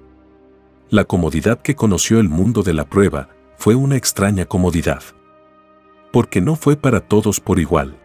La 0.92 1.04
comodidad 1.04 1.62
que 1.62 1.76
conoció 1.76 2.22
el 2.22 2.30
mundo 2.30 2.64
de 2.64 2.74
la 2.74 2.86
prueba 2.86 3.32
fue 3.58 3.76
una 3.76 3.98
extraña 3.98 4.46
comodidad. 4.46 5.04
Porque 6.14 6.40
no 6.40 6.56
fue 6.56 6.78
para 6.78 7.02
todos 7.02 7.42
por 7.42 7.60
igual. 7.60 8.00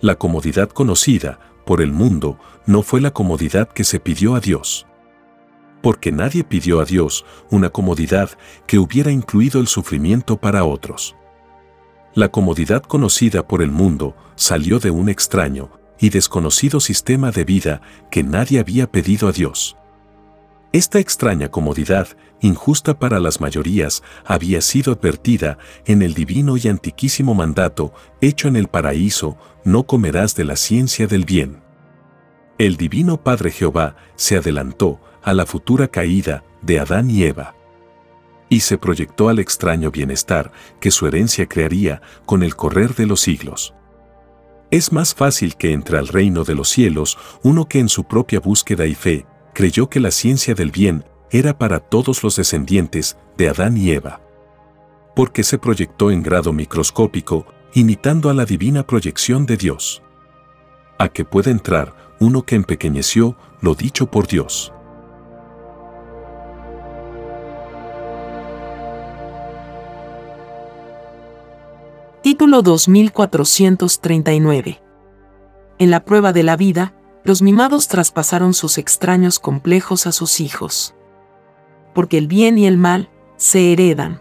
La 0.00 0.16
comodidad 0.16 0.68
conocida 0.68 1.38
por 1.64 1.80
el 1.80 1.92
mundo 1.92 2.40
no 2.66 2.82
fue 2.82 3.00
la 3.00 3.12
comodidad 3.12 3.68
que 3.68 3.84
se 3.84 4.00
pidió 4.00 4.34
a 4.34 4.40
Dios. 4.40 4.84
Porque 5.80 6.10
nadie 6.10 6.42
pidió 6.42 6.80
a 6.80 6.84
Dios 6.84 7.24
una 7.52 7.70
comodidad 7.70 8.30
que 8.66 8.80
hubiera 8.80 9.12
incluido 9.12 9.60
el 9.60 9.68
sufrimiento 9.68 10.38
para 10.38 10.64
otros. 10.64 11.14
La 12.14 12.30
comodidad 12.30 12.82
conocida 12.82 13.46
por 13.46 13.62
el 13.62 13.70
mundo 13.70 14.16
salió 14.34 14.80
de 14.80 14.90
un 14.90 15.08
extraño 15.08 15.70
y 15.98 16.10
desconocido 16.10 16.80
sistema 16.80 17.30
de 17.30 17.44
vida 17.44 17.80
que 18.10 18.22
nadie 18.22 18.60
había 18.60 18.90
pedido 18.90 19.28
a 19.28 19.32
Dios. 19.32 19.76
Esta 20.72 20.98
extraña 20.98 21.48
comodidad, 21.48 22.08
injusta 22.40 22.98
para 22.98 23.18
las 23.18 23.40
mayorías, 23.40 24.02
había 24.24 24.60
sido 24.60 24.92
advertida 24.92 25.58
en 25.86 26.02
el 26.02 26.12
divino 26.12 26.56
y 26.56 26.68
antiquísimo 26.68 27.34
mandato 27.34 27.94
hecho 28.20 28.48
en 28.48 28.56
el 28.56 28.68
paraíso, 28.68 29.38
no 29.64 29.84
comerás 29.84 30.34
de 30.34 30.44
la 30.44 30.56
ciencia 30.56 31.06
del 31.06 31.24
bien. 31.24 31.62
El 32.58 32.76
divino 32.76 33.22
Padre 33.22 33.50
Jehová 33.52 33.96
se 34.16 34.36
adelantó 34.36 35.00
a 35.22 35.34
la 35.34 35.46
futura 35.46 35.88
caída 35.88 36.44
de 36.62 36.80
Adán 36.80 37.10
y 37.10 37.22
Eva. 37.22 37.54
Y 38.48 38.60
se 38.60 38.78
proyectó 38.78 39.28
al 39.28 39.38
extraño 39.38 39.90
bienestar 39.90 40.52
que 40.80 40.90
su 40.90 41.06
herencia 41.06 41.46
crearía 41.46 42.00
con 42.26 42.42
el 42.42 42.54
correr 42.54 42.94
de 42.94 43.06
los 43.06 43.20
siglos. 43.20 43.74
Es 44.70 44.92
más 44.92 45.14
fácil 45.14 45.56
que 45.56 45.72
entre 45.72 45.98
al 45.98 46.08
reino 46.08 46.44
de 46.44 46.54
los 46.54 46.68
cielos 46.68 47.16
uno 47.42 47.66
que 47.66 47.78
en 47.78 47.88
su 47.88 48.04
propia 48.04 48.40
búsqueda 48.40 48.86
y 48.86 48.94
fe 48.94 49.26
creyó 49.54 49.88
que 49.88 50.00
la 50.00 50.10
ciencia 50.10 50.54
del 50.54 50.70
bien 50.70 51.04
era 51.30 51.56
para 51.56 51.80
todos 51.80 52.22
los 52.22 52.36
descendientes 52.36 53.16
de 53.36 53.48
Adán 53.48 53.76
y 53.76 53.90
Eva. 53.90 54.20
Porque 55.14 55.44
se 55.44 55.58
proyectó 55.58 56.10
en 56.10 56.22
grado 56.22 56.52
microscópico 56.52 57.46
imitando 57.74 58.28
a 58.28 58.34
la 58.34 58.44
divina 58.44 58.86
proyección 58.86 59.46
de 59.46 59.56
Dios. 59.56 60.02
A 60.98 61.08
que 61.08 61.24
puede 61.24 61.50
entrar 61.50 61.94
uno 62.20 62.42
que 62.42 62.56
empequeñeció 62.56 63.36
lo 63.60 63.74
dicho 63.74 64.10
por 64.10 64.26
Dios. 64.26 64.72
Título 72.26 72.62
2439. 72.62 74.82
En 75.78 75.90
la 75.92 76.04
prueba 76.04 76.32
de 76.32 76.42
la 76.42 76.56
vida, 76.56 76.92
los 77.22 77.40
mimados 77.40 77.86
traspasaron 77.86 78.52
sus 78.52 78.78
extraños 78.78 79.38
complejos 79.38 80.08
a 80.08 80.12
sus 80.12 80.40
hijos. 80.40 80.96
Porque 81.94 82.18
el 82.18 82.26
bien 82.26 82.58
y 82.58 82.66
el 82.66 82.78
mal 82.78 83.10
se 83.36 83.72
heredan. 83.72 84.20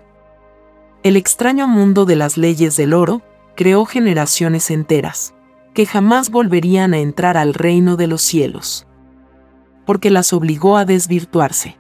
El 1.02 1.18
extraño 1.18 1.68
mundo 1.68 2.06
de 2.06 2.16
las 2.16 2.38
leyes 2.38 2.78
del 2.78 2.94
oro 2.94 3.24
creó 3.56 3.86
generaciones 3.86 4.70
enteras, 4.70 5.34
que 5.74 5.88
jamás 5.88 6.30
volverían 6.30 6.94
a 6.94 7.00
entrar 7.00 7.38
al 7.38 7.56
reino 7.56 7.96
de 7.96 8.06
los 8.06 8.22
cielos. 8.22 8.86
Porque 9.84 10.12
las 10.12 10.32
obligó 10.32 10.78
a 10.78 10.86
desvirtuarse. 10.86 11.80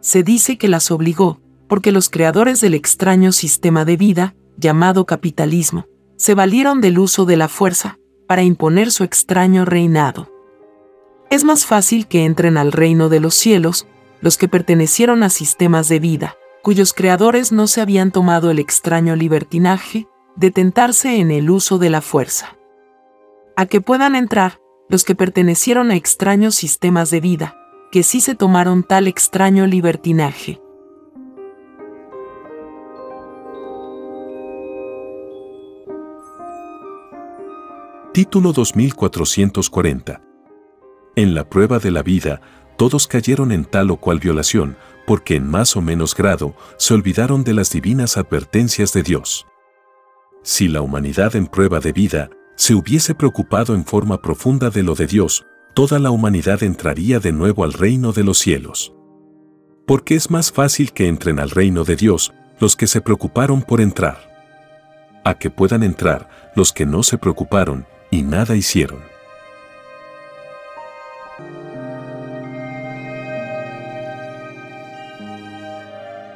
Se 0.00 0.24
dice 0.24 0.58
que 0.58 0.66
las 0.66 0.90
obligó, 0.90 1.40
porque 1.68 1.92
los 1.92 2.10
creadores 2.10 2.60
del 2.60 2.74
extraño 2.74 3.30
sistema 3.30 3.84
de 3.84 3.96
vida, 3.96 4.34
llamado 4.60 5.06
capitalismo, 5.06 5.86
se 6.16 6.34
valieron 6.34 6.80
del 6.80 6.98
uso 6.98 7.24
de 7.24 7.36
la 7.36 7.48
fuerza 7.48 7.98
para 8.28 8.42
imponer 8.42 8.92
su 8.92 9.02
extraño 9.02 9.64
reinado. 9.64 10.30
Es 11.30 11.44
más 11.44 11.66
fácil 11.66 12.06
que 12.06 12.24
entren 12.24 12.56
al 12.56 12.72
reino 12.72 13.08
de 13.08 13.20
los 13.20 13.34
cielos 13.34 13.86
los 14.20 14.36
que 14.36 14.48
pertenecieron 14.48 15.22
a 15.22 15.30
sistemas 15.30 15.88
de 15.88 15.98
vida, 15.98 16.36
cuyos 16.62 16.92
creadores 16.92 17.52
no 17.52 17.66
se 17.66 17.80
habían 17.80 18.10
tomado 18.10 18.50
el 18.50 18.58
extraño 18.58 19.16
libertinaje 19.16 20.06
de 20.36 20.50
tentarse 20.50 21.16
en 21.16 21.30
el 21.30 21.50
uso 21.50 21.78
de 21.78 21.90
la 21.90 22.00
fuerza. 22.00 22.56
A 23.56 23.66
que 23.66 23.80
puedan 23.80 24.14
entrar 24.14 24.60
los 24.88 25.04
que 25.04 25.14
pertenecieron 25.14 25.90
a 25.90 25.96
extraños 25.96 26.54
sistemas 26.54 27.10
de 27.10 27.20
vida, 27.20 27.56
que 27.90 28.02
sí 28.02 28.20
se 28.20 28.34
tomaron 28.34 28.82
tal 28.82 29.06
extraño 29.08 29.66
libertinaje. 29.66 30.60
Título 38.20 38.52
2440. 38.52 40.20
En 41.16 41.34
la 41.34 41.48
prueba 41.48 41.78
de 41.78 41.90
la 41.90 42.02
vida, 42.02 42.42
todos 42.76 43.06
cayeron 43.06 43.50
en 43.50 43.64
tal 43.64 43.90
o 43.90 43.96
cual 43.96 44.18
violación, 44.18 44.76
porque 45.06 45.36
en 45.36 45.48
más 45.48 45.74
o 45.74 45.80
menos 45.80 46.14
grado 46.14 46.54
se 46.76 46.92
olvidaron 46.92 47.44
de 47.44 47.54
las 47.54 47.70
divinas 47.70 48.18
advertencias 48.18 48.92
de 48.92 49.04
Dios. 49.04 49.46
Si 50.42 50.68
la 50.68 50.82
humanidad 50.82 51.34
en 51.34 51.46
prueba 51.46 51.80
de 51.80 51.92
vida 51.92 52.28
se 52.56 52.74
hubiese 52.74 53.14
preocupado 53.14 53.74
en 53.74 53.86
forma 53.86 54.20
profunda 54.20 54.68
de 54.68 54.82
lo 54.82 54.94
de 54.94 55.06
Dios, 55.06 55.46
toda 55.74 55.98
la 55.98 56.10
humanidad 56.10 56.62
entraría 56.62 57.20
de 57.20 57.32
nuevo 57.32 57.64
al 57.64 57.72
reino 57.72 58.12
de 58.12 58.24
los 58.24 58.36
cielos. 58.36 58.92
Porque 59.86 60.14
es 60.14 60.30
más 60.30 60.52
fácil 60.52 60.92
que 60.92 61.08
entren 61.08 61.40
al 61.40 61.48
reino 61.48 61.84
de 61.84 61.96
Dios 61.96 62.34
los 62.58 62.76
que 62.76 62.86
se 62.86 63.00
preocuparon 63.00 63.62
por 63.62 63.80
entrar. 63.80 64.18
A 65.24 65.38
que 65.38 65.48
puedan 65.48 65.82
entrar 65.82 66.28
los 66.54 66.70
que 66.74 66.84
no 66.84 67.02
se 67.02 67.16
preocuparon 67.16 67.86
y 68.10 68.22
nada 68.22 68.56
hicieron. 68.56 68.98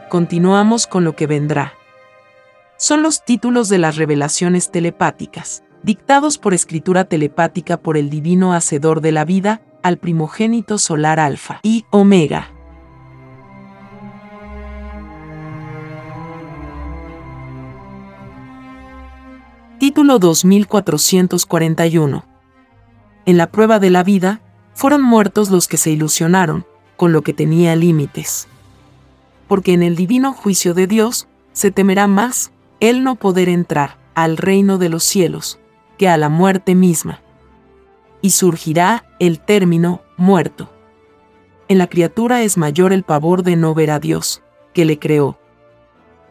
Continuamos 0.09 0.87
con 0.87 1.03
lo 1.03 1.16
que 1.16 1.27
vendrá. 1.27 1.75
Son 2.77 3.03
los 3.03 3.25
títulos 3.25 3.68
de 3.68 3.79
las 3.79 3.97
revelaciones 3.97 4.70
telepáticas, 4.70 5.64
dictados 5.83 6.39
por 6.39 6.55
escritura 6.55 7.05
telepática 7.05 7.79
por 7.79 7.97
el 7.97 8.11
divino 8.11 8.53
hacedor 8.53 9.01
de 9.01 9.11
la 9.11 9.25
vida, 9.25 9.62
al 9.83 9.99
primogénito 9.99 10.79
solar 10.79 11.18
alfa 11.18 11.59
y 11.64 11.85
omega. 11.91 12.54
Título 19.85 20.18
2441. 20.18 22.24
En 23.26 23.37
la 23.37 23.49
prueba 23.49 23.78
de 23.78 23.91
la 23.91 24.03
vida, 24.03 24.41
fueron 24.72 25.03
muertos 25.03 25.51
los 25.51 25.68
que 25.68 25.76
se 25.76 25.91
ilusionaron, 25.91 26.64
con 26.97 27.12
lo 27.12 27.20
que 27.20 27.35
tenía 27.35 27.76
límites. 27.76 28.49
Porque 29.47 29.74
en 29.74 29.82
el 29.82 29.95
divino 29.95 30.32
juicio 30.32 30.72
de 30.72 30.87
Dios, 30.87 31.28
se 31.53 31.70
temerá 31.70 32.07
más 32.07 32.51
el 32.80 33.05
no 33.05 33.16
poder 33.16 33.51
entrar 33.51 33.99
al 34.14 34.39
reino 34.39 34.78
de 34.78 34.89
los 34.89 35.05
cielos, 35.05 35.59
que 35.99 36.09
a 36.09 36.16
la 36.16 36.30
muerte 36.30 36.74
misma. 36.74 37.20
Y 38.22 38.30
surgirá 38.30 39.05
el 39.18 39.39
término 39.39 40.01
muerto. 40.16 40.70
En 41.68 41.76
la 41.76 41.89
criatura 41.89 42.41
es 42.41 42.57
mayor 42.57 42.95
el 42.95 43.03
pavor 43.03 43.43
de 43.43 43.57
no 43.57 43.74
ver 43.74 43.91
a 43.91 44.01
Dios, 44.01 44.43
que 44.72 44.87
le 44.87 44.99
creó, 44.99 45.39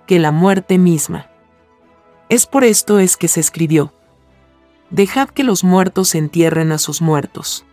que 0.07 0.17
la 0.17 0.31
muerte 0.31 0.79
misma. 0.79 1.27
Es 2.33 2.47
por 2.47 2.63
esto 2.63 2.97
es 2.97 3.15
que 3.15 3.27
se 3.27 3.39
escribió, 3.39 3.93
Dejad 4.89 5.29
que 5.29 5.43
los 5.43 5.63
muertos 5.63 6.15
entierren 6.15 6.71
a 6.71 6.79
sus 6.79 6.99
muertos. 6.99 7.63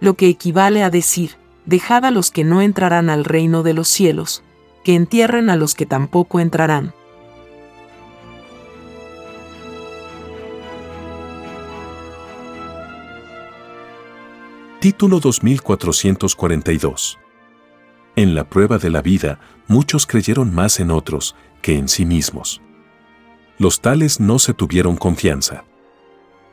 Lo 0.00 0.14
que 0.14 0.26
equivale 0.30 0.82
a 0.82 0.88
decir, 0.88 1.32
dejad 1.66 2.06
a 2.06 2.10
los 2.10 2.30
que 2.30 2.44
no 2.44 2.62
entrarán 2.62 3.10
al 3.10 3.26
reino 3.26 3.62
de 3.62 3.74
los 3.74 3.88
cielos, 3.88 4.42
que 4.84 4.94
entierren 4.94 5.50
a 5.50 5.56
los 5.56 5.74
que 5.74 5.84
tampoco 5.84 6.40
entrarán. 6.40 6.94
Título 14.80 15.20
2442 15.20 17.18
En 18.16 18.34
la 18.34 18.48
prueba 18.48 18.78
de 18.78 18.88
la 18.88 19.02
vida, 19.02 19.40
muchos 19.66 20.06
creyeron 20.06 20.54
más 20.54 20.80
en 20.80 20.90
otros 20.90 21.36
que 21.60 21.76
en 21.76 21.88
sí 21.88 22.06
mismos 22.06 22.62
los 23.58 23.80
tales 23.80 24.20
no 24.20 24.38
se 24.38 24.54
tuvieron 24.54 24.96
confianza. 24.96 25.64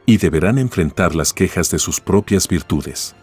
Y 0.08 0.18
deberán 0.18 0.58
enfrentar 0.58 1.16
las 1.16 1.34
quejas 1.34 1.70
de 1.70 1.80
sus 1.80 2.02
propias 2.02 2.48
virtudes. 2.48 3.16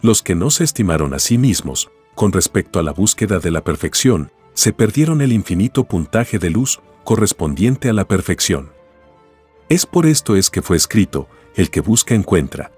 Los 0.00 0.22
que 0.22 0.34
no 0.34 0.50
se 0.50 0.64
estimaron 0.64 1.12
a 1.12 1.18
sí 1.18 1.36
mismos, 1.36 1.90
con 2.14 2.32
respecto 2.32 2.78
a 2.78 2.82
la 2.82 2.92
búsqueda 2.92 3.40
de 3.40 3.50
la 3.50 3.64
perfección, 3.64 4.30
se 4.54 4.72
perdieron 4.72 5.20
el 5.20 5.32
infinito 5.32 5.84
puntaje 5.84 6.38
de 6.38 6.50
luz 6.50 6.80
correspondiente 7.02 7.88
a 7.88 7.92
la 7.92 8.06
perfección. 8.06 8.70
Es 9.68 9.86
por 9.86 10.06
esto 10.06 10.36
es 10.36 10.50
que 10.50 10.62
fue 10.62 10.76
escrito, 10.76 11.28
el 11.56 11.70
que 11.70 11.80
busca 11.80 12.14
encuentra. 12.14 12.70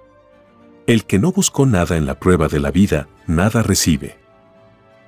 El 0.87 1.05
que 1.05 1.19
no 1.19 1.33
buscó 1.33 1.67
nada 1.67 1.97
en 1.97 2.07
la 2.07 2.19
prueba 2.19 2.49
de 2.49 2.61
la 2.61 2.71
vida, 2.71 3.09
nada 3.27 3.63
recibe. 3.63 4.17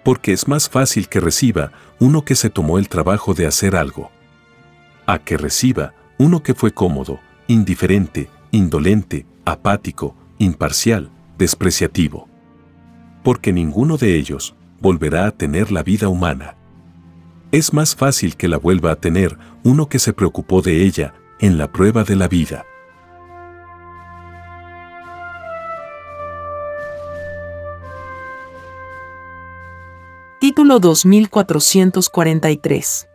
Porque 0.05 0.33
es 0.33 0.49
más 0.49 0.69
fácil 0.69 1.09
que 1.09 1.21
reciba 1.21 1.73
uno 1.99 2.25
que 2.25 2.35
se 2.35 2.51
tomó 2.51 2.79
el 2.79 2.89
trabajo 2.89 3.33
de 3.33 3.47
hacer 3.47 3.77
algo 3.77 4.11
a 5.09 5.19
que 5.19 5.37
reciba 5.39 5.95
uno 6.19 6.43
que 6.43 6.55
fue 6.55 6.71
cómodo, 6.71 7.19
indiferente, 7.47 8.29
indolente, 8.51 9.25
apático, 9.47 10.15
imparcial, 10.37 11.11
despreciativo. 11.39 12.29
Porque 13.25 13.55
ninguno 13.55 13.97
de 13.97 14.17
ellos 14.17 14.55
volverá 14.81 15.27
a 15.27 15.31
tener 15.31 15.73
la 15.73 15.83
vida 15.83 16.11
humana. 16.11 16.57
Es 17.53 17.73
más 17.73 17.97
fácil 17.97 18.37
que 18.37 18.49
la 18.49 18.59
vuelva 18.59 18.93
a 18.93 18.97
tener 18.97 19.39
uno 19.65 19.89
que 19.89 19.99
se 19.99 20.13
preocupó 20.13 20.61
de 20.61 20.85
ella 20.85 21.15
en 21.41 21.57
la 21.57 21.73
prueba 21.73 22.05
de 22.05 22.15
la 22.15 22.29
vida. 22.29 22.67
Título 30.39 30.81
2443 30.81 33.09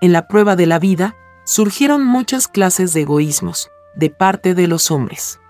en 0.00 0.12
la 0.12 0.28
prueba 0.28 0.56
de 0.56 0.66
la 0.66 0.78
vida, 0.78 1.16
surgieron 1.44 2.04
muchas 2.04 2.48
clases 2.48 2.92
de 2.92 3.02
egoísmos, 3.02 3.70
de 3.94 4.10
parte 4.10 4.54
de 4.54 4.68
los 4.68 4.90
hombres. 4.90 5.40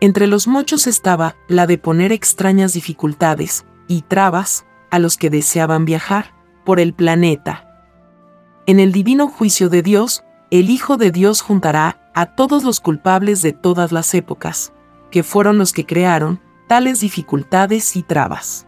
Entre 0.00 0.26
los 0.26 0.48
muchos 0.48 0.86
estaba 0.86 1.36
la 1.48 1.66
de 1.66 1.78
poner 1.78 2.12
extrañas 2.12 2.72
dificultades 2.72 3.64
y 3.86 4.02
trabas 4.02 4.66
a 4.90 4.98
los 4.98 5.16
que 5.16 5.30
deseaban 5.30 5.84
viajar 5.84 6.34
por 6.64 6.80
el 6.80 6.92
planeta. 6.92 7.68
En 8.66 8.80
el 8.80 8.92
divino 8.92 9.28
juicio 9.28 9.68
de 9.68 9.82
Dios, 9.82 10.24
el 10.50 10.70
Hijo 10.70 10.96
de 10.96 11.10
Dios 11.10 11.40
juntará 11.40 12.10
a 12.14 12.34
todos 12.34 12.64
los 12.64 12.80
culpables 12.80 13.42
de 13.42 13.52
todas 13.52 13.92
las 13.92 14.14
épocas, 14.14 14.72
que 15.10 15.22
fueron 15.22 15.58
los 15.58 15.72
que 15.72 15.86
crearon 15.86 16.40
tales 16.68 17.00
dificultades 17.00 17.96
y 17.96 18.02
trabas. 18.02 18.66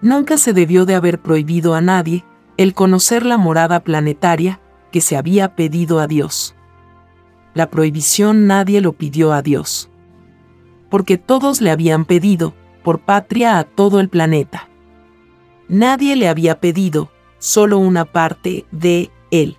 Nunca 0.00 0.36
se 0.36 0.52
debió 0.52 0.86
de 0.86 0.94
haber 0.94 1.20
prohibido 1.20 1.74
a 1.74 1.80
nadie 1.80 2.24
el 2.58 2.74
conocer 2.74 3.24
la 3.24 3.38
morada 3.38 3.80
planetaria 3.80 4.60
que 4.92 5.00
se 5.00 5.16
había 5.16 5.54
pedido 5.54 6.00
a 6.00 6.06
Dios. 6.06 6.54
La 7.54 7.70
prohibición 7.70 8.46
nadie 8.46 8.80
lo 8.80 8.92
pidió 8.92 9.32
a 9.32 9.42
Dios. 9.42 9.88
Porque 10.90 11.18
todos 11.18 11.60
le 11.60 11.70
habían 11.70 12.04
pedido, 12.04 12.54
por 12.82 13.00
patria 13.00 13.58
a 13.58 13.64
todo 13.64 14.00
el 14.00 14.08
planeta. 14.08 14.68
Nadie 15.68 16.16
le 16.16 16.28
había 16.28 16.60
pedido, 16.60 17.10
solo 17.38 17.78
una 17.78 18.04
parte 18.04 18.66
de 18.70 19.10
él. 19.30 19.56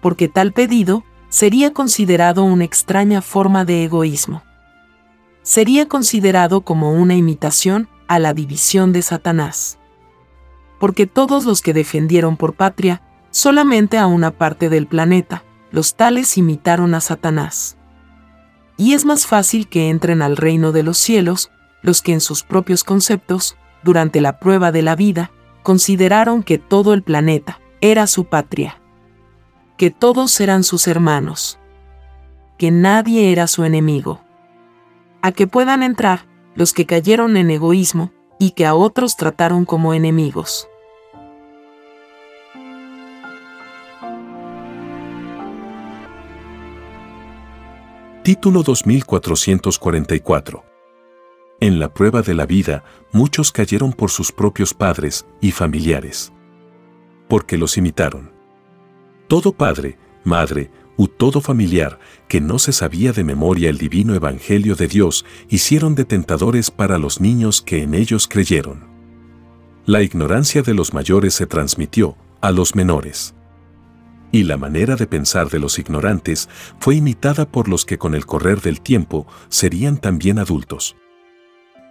porque 0.00 0.28
tal 0.28 0.52
pedido 0.52 1.04
sería 1.28 1.72
considerado 1.72 2.44
una 2.44 2.64
extraña 2.64 3.20
forma 3.20 3.64
de 3.64 3.84
egoísmo. 3.84 4.42
Sería 5.42 5.88
considerado 5.88 6.62
como 6.62 6.92
una 6.92 7.14
imitación 7.14 7.88
a 8.08 8.18
la 8.18 8.32
división 8.32 8.92
de 8.92 9.02
Satanás. 9.02 9.79
Porque 10.80 11.06
todos 11.06 11.44
los 11.44 11.62
que 11.62 11.72
defendieron 11.72 12.36
por 12.36 12.54
patria 12.54 13.02
solamente 13.30 13.98
a 13.98 14.08
una 14.08 14.32
parte 14.32 14.68
del 14.68 14.88
planeta, 14.88 15.44
los 15.70 15.94
tales 15.94 16.36
imitaron 16.36 16.94
a 16.94 17.00
Satanás. 17.00 17.76
Y 18.76 18.94
es 18.94 19.04
más 19.04 19.26
fácil 19.26 19.68
que 19.68 19.90
entren 19.90 20.22
al 20.22 20.36
reino 20.36 20.72
de 20.72 20.82
los 20.82 20.98
cielos 20.98 21.52
los 21.82 22.02
que 22.02 22.12
en 22.12 22.20
sus 22.20 22.42
propios 22.42 22.82
conceptos, 22.82 23.56
durante 23.82 24.20
la 24.20 24.38
prueba 24.38 24.72
de 24.72 24.82
la 24.82 24.96
vida, 24.96 25.30
consideraron 25.62 26.42
que 26.42 26.58
todo 26.58 26.92
el 26.94 27.02
planeta 27.02 27.60
era 27.80 28.06
su 28.06 28.24
patria, 28.24 28.80
que 29.76 29.90
todos 29.90 30.40
eran 30.40 30.64
sus 30.64 30.86
hermanos, 30.88 31.58
que 32.58 32.70
nadie 32.70 33.32
era 33.32 33.46
su 33.46 33.64
enemigo. 33.64 34.20
A 35.22 35.32
que 35.32 35.46
puedan 35.46 35.82
entrar 35.82 36.26
los 36.54 36.72
que 36.72 36.86
cayeron 36.86 37.36
en 37.36 37.50
egoísmo 37.50 38.12
y 38.40 38.50
que 38.52 38.64
a 38.66 38.74
otros 38.74 39.16
trataron 39.16 39.66
como 39.66 39.94
enemigos. 39.94 40.66
Título 48.24 48.62
2444 48.62 50.64
En 51.60 51.78
la 51.78 51.92
prueba 51.92 52.22
de 52.22 52.32
la 52.32 52.46
vida, 52.46 52.82
muchos 53.12 53.52
cayeron 53.52 53.92
por 53.92 54.10
sus 54.10 54.32
propios 54.32 54.72
padres 54.72 55.26
y 55.42 55.50
familiares. 55.50 56.32
Porque 57.28 57.58
los 57.58 57.76
imitaron. 57.76 58.32
Todo 59.28 59.52
padre, 59.52 59.98
madre, 60.24 60.70
u 60.96 61.08
todo 61.08 61.40
familiar 61.40 61.98
que 62.28 62.40
no 62.40 62.58
se 62.58 62.72
sabía 62.72 63.12
de 63.12 63.24
memoria 63.24 63.70
el 63.70 63.78
divino 63.78 64.14
evangelio 64.14 64.74
de 64.76 64.88
Dios 64.88 65.24
hicieron 65.48 65.94
de 65.94 66.04
tentadores 66.04 66.70
para 66.70 66.98
los 66.98 67.20
niños 67.20 67.62
que 67.62 67.82
en 67.82 67.94
ellos 67.94 68.28
creyeron. 68.28 68.88
La 69.86 70.02
ignorancia 70.02 70.62
de 70.62 70.74
los 70.74 70.92
mayores 70.94 71.34
se 71.34 71.46
transmitió 71.46 72.16
a 72.40 72.50
los 72.50 72.74
menores 72.74 73.34
y 74.32 74.44
la 74.44 74.56
manera 74.56 74.96
de 74.96 75.06
pensar 75.06 75.48
de 75.48 75.58
los 75.58 75.78
ignorantes 75.78 76.48
fue 76.78 76.96
imitada 76.96 77.50
por 77.50 77.68
los 77.68 77.84
que 77.84 77.98
con 77.98 78.14
el 78.14 78.26
correr 78.26 78.60
del 78.60 78.80
tiempo 78.80 79.26
serían 79.48 79.98
también 79.98 80.38
adultos. 80.38 80.96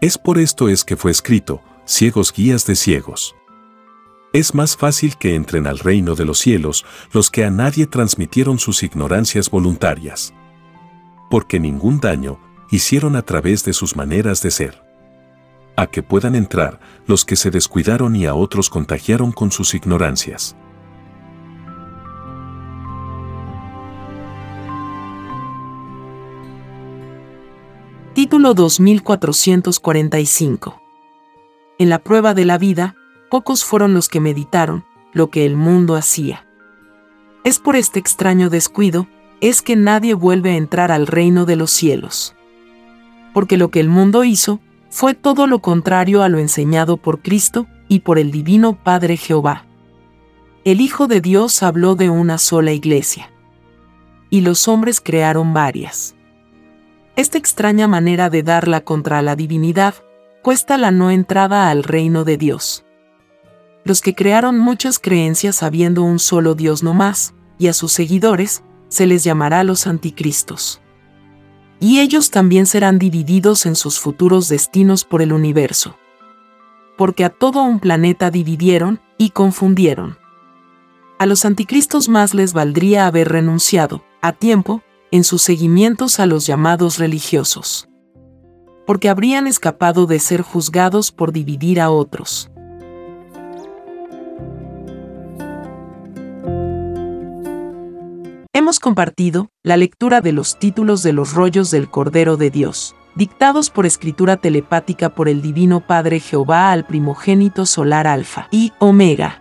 Es 0.01 0.17
por 0.17 0.37
esto 0.37 0.69
es 0.69 0.83
que 0.83 0.95
fue 0.95 1.11
escrito, 1.11 1.61
ciegos 1.85 2.31
guías 2.31 2.65
de 2.65 2.75
ciegos. 2.75 3.35
Es 4.31 4.53
más 4.53 4.77
fácil 4.77 5.17
que 5.17 5.33
entren 5.33 5.65
al 5.65 5.79
reino 5.79 6.13
de 6.13 6.23
los 6.23 6.37
cielos 6.37 6.85
los 7.11 7.31
que 7.31 7.45
a 7.45 7.49
nadie 7.49 7.87
transmitieron 7.87 8.59
sus 8.59 8.83
ignorancias 8.83 9.49
voluntarias. 9.49 10.35
Porque 11.31 11.59
ningún 11.59 11.99
daño 11.99 12.39
hicieron 12.69 13.15
a 13.15 13.23
través 13.23 13.65
de 13.65 13.73
sus 13.73 13.95
maneras 13.95 14.43
de 14.43 14.51
ser. 14.51 14.83
A 15.75 15.87
que 15.87 16.03
puedan 16.03 16.35
entrar 16.35 16.79
los 17.07 17.25
que 17.25 17.35
se 17.35 17.49
descuidaron 17.49 18.15
y 18.15 18.27
a 18.27 18.35
otros 18.35 18.69
contagiaron 18.69 19.31
con 19.31 19.51
sus 19.51 19.73
ignorancias. 19.73 20.55
Título 28.13 28.53
2445. 28.53 30.79
En 31.79 31.89
la 31.89 32.03
prueba 32.03 32.35
de 32.35 32.45
la 32.45 32.59
vida, 32.59 32.95
pocos 33.29 33.63
fueron 33.63 33.93
los 33.93 34.09
que 34.09 34.19
meditaron 34.19 34.85
lo 35.13 35.29
que 35.29 35.45
el 35.45 35.55
mundo 35.55 35.95
hacía. 35.95 36.45
Es 37.43 37.59
por 37.59 37.75
este 37.75 37.99
extraño 37.99 38.49
descuido, 38.49 39.07
es 39.41 39.61
que 39.61 39.75
nadie 39.75 40.13
vuelve 40.13 40.51
a 40.51 40.57
entrar 40.57 40.91
al 40.91 41.07
reino 41.07 41.45
de 41.45 41.55
los 41.55 41.71
cielos. 41.71 42.35
Porque 43.33 43.57
lo 43.57 43.69
que 43.69 43.79
el 43.79 43.89
mundo 43.89 44.23
hizo 44.23 44.59
fue 44.89 45.13
todo 45.13 45.47
lo 45.47 45.59
contrario 45.59 46.23
a 46.23 46.29
lo 46.29 46.39
enseñado 46.39 46.97
por 46.97 47.21
Cristo 47.21 47.67
y 47.87 47.99
por 47.99 48.19
el 48.19 48.31
Divino 48.31 48.83
Padre 48.83 49.17
Jehová. 49.17 49.65
El 50.65 50.81
Hijo 50.81 51.07
de 51.07 51.21
Dios 51.21 51.63
habló 51.63 51.95
de 51.95 52.09
una 52.09 52.37
sola 52.37 52.71
iglesia. 52.71 53.31
Y 54.29 54.41
los 54.41 54.67
hombres 54.67 54.99
crearon 54.99 55.53
varias. 55.53 56.15
Esta 57.15 57.37
extraña 57.37 57.87
manera 57.87 58.29
de 58.29 58.43
darla 58.43 58.81
contra 58.81 59.21
la 59.21 59.35
divinidad 59.35 59.95
cuesta 60.41 60.77
la 60.77 60.91
no 60.91 61.11
entrada 61.11 61.69
al 61.69 61.83
reino 61.83 62.23
de 62.23 62.37
Dios. 62.37 62.85
Los 63.83 64.01
que 64.01 64.13
crearon 64.13 64.59
muchas 64.59 64.99
creencias 64.99 65.63
habiendo 65.63 66.03
un 66.03 66.19
solo 66.19 66.55
Dios 66.55 66.83
no 66.83 66.93
más, 66.93 67.33
y 67.57 67.67
a 67.67 67.73
sus 67.73 67.91
seguidores, 67.91 68.63
se 68.89 69.05
les 69.05 69.23
llamará 69.23 69.63
los 69.63 69.87
anticristos. 69.87 70.81
Y 71.79 71.99
ellos 71.99 72.29
también 72.31 72.65
serán 72.65 72.99
divididos 72.99 73.65
en 73.65 73.75
sus 73.75 73.99
futuros 73.99 74.49
destinos 74.49 75.05
por 75.05 75.21
el 75.21 75.31
universo. 75.31 75.95
Porque 76.97 77.23
a 77.23 77.29
todo 77.29 77.63
un 77.63 77.79
planeta 77.79 78.31
dividieron 78.31 78.99
y 79.17 79.29
confundieron. 79.29 80.17
A 81.19 81.25
los 81.25 81.45
anticristos 81.45 82.09
más 82.09 82.33
les 82.33 82.53
valdría 82.53 83.07
haber 83.07 83.29
renunciado, 83.29 84.03
a 84.21 84.33
tiempo, 84.33 84.81
en 85.11 85.23
sus 85.23 85.41
seguimientos 85.41 86.19
a 86.19 86.25
los 86.25 86.45
llamados 86.45 86.97
religiosos. 86.97 87.89
Porque 88.85 89.09
habrían 89.09 89.47
escapado 89.47 90.05
de 90.05 90.19
ser 90.19 90.41
juzgados 90.41 91.11
por 91.11 91.31
dividir 91.31 91.79
a 91.79 91.89
otros. 91.89 92.51
Hemos 98.59 98.81
compartido 98.81 99.51
la 99.63 99.77
lectura 99.77 100.19
de 100.19 100.33
los 100.33 100.59
títulos 100.59 101.01
de 101.01 101.13
los 101.13 101.33
rollos 101.33 101.71
del 101.71 101.89
Cordero 101.89 102.35
de 102.35 102.49
Dios, 102.49 102.93
dictados 103.15 103.69
por 103.69 103.85
escritura 103.85 104.35
telepática 104.35 105.15
por 105.15 105.29
el 105.29 105.41
Divino 105.41 105.79
Padre 105.79 106.19
Jehová 106.19 106.73
al 106.73 106.85
primogénito 106.85 107.65
solar 107.65 108.05
Alfa 108.05 108.49
y 108.51 108.73
Omega. 108.79 109.39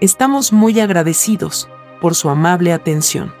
Estamos 0.00 0.52
muy 0.52 0.80
agradecidos 0.80 1.68
por 2.00 2.16
su 2.16 2.28
amable 2.28 2.72
atención. 2.72 3.32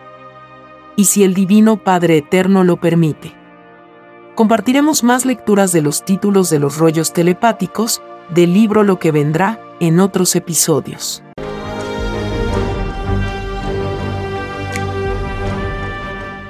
Y 0.94 1.06
si 1.06 1.24
el 1.24 1.34
Divino 1.34 1.76
Padre 1.78 2.18
Eterno 2.18 2.62
lo 2.62 2.76
permite, 2.76 3.34
compartiremos 4.36 5.02
más 5.02 5.24
lecturas 5.24 5.72
de 5.72 5.82
los 5.82 6.04
títulos 6.04 6.50
de 6.50 6.60
los 6.60 6.78
rollos 6.78 7.12
telepáticos 7.12 8.00
del 8.30 8.54
libro 8.54 8.84
Lo 8.84 9.00
que 9.00 9.10
vendrá 9.10 9.65
en 9.80 10.00
otros 10.00 10.36
episodios. 10.36 11.22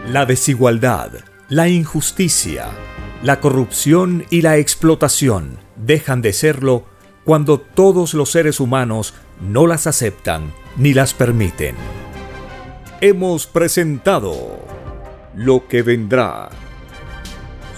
La 0.08 0.24
desigualdad, 0.24 1.10
la 1.48 1.68
injusticia, 1.68 2.68
la 3.22 3.40
corrupción 3.40 4.24
y 4.30 4.42
la 4.42 4.56
explotación 4.56 5.58
dejan 5.74 6.22
de 6.22 6.32
serlo 6.32 6.84
cuando 7.24 7.58
todos 7.58 8.14
los 8.14 8.30
seres 8.30 8.60
humanos 8.60 9.14
no 9.40 9.66
las 9.66 9.86
aceptan 9.86 10.52
ni 10.76 10.94
las 10.94 11.12
permiten. 11.12 11.74
Hemos 13.00 13.46
presentado 13.46 14.64
Lo 15.34 15.68
que 15.68 15.82
vendrá. 15.82 16.48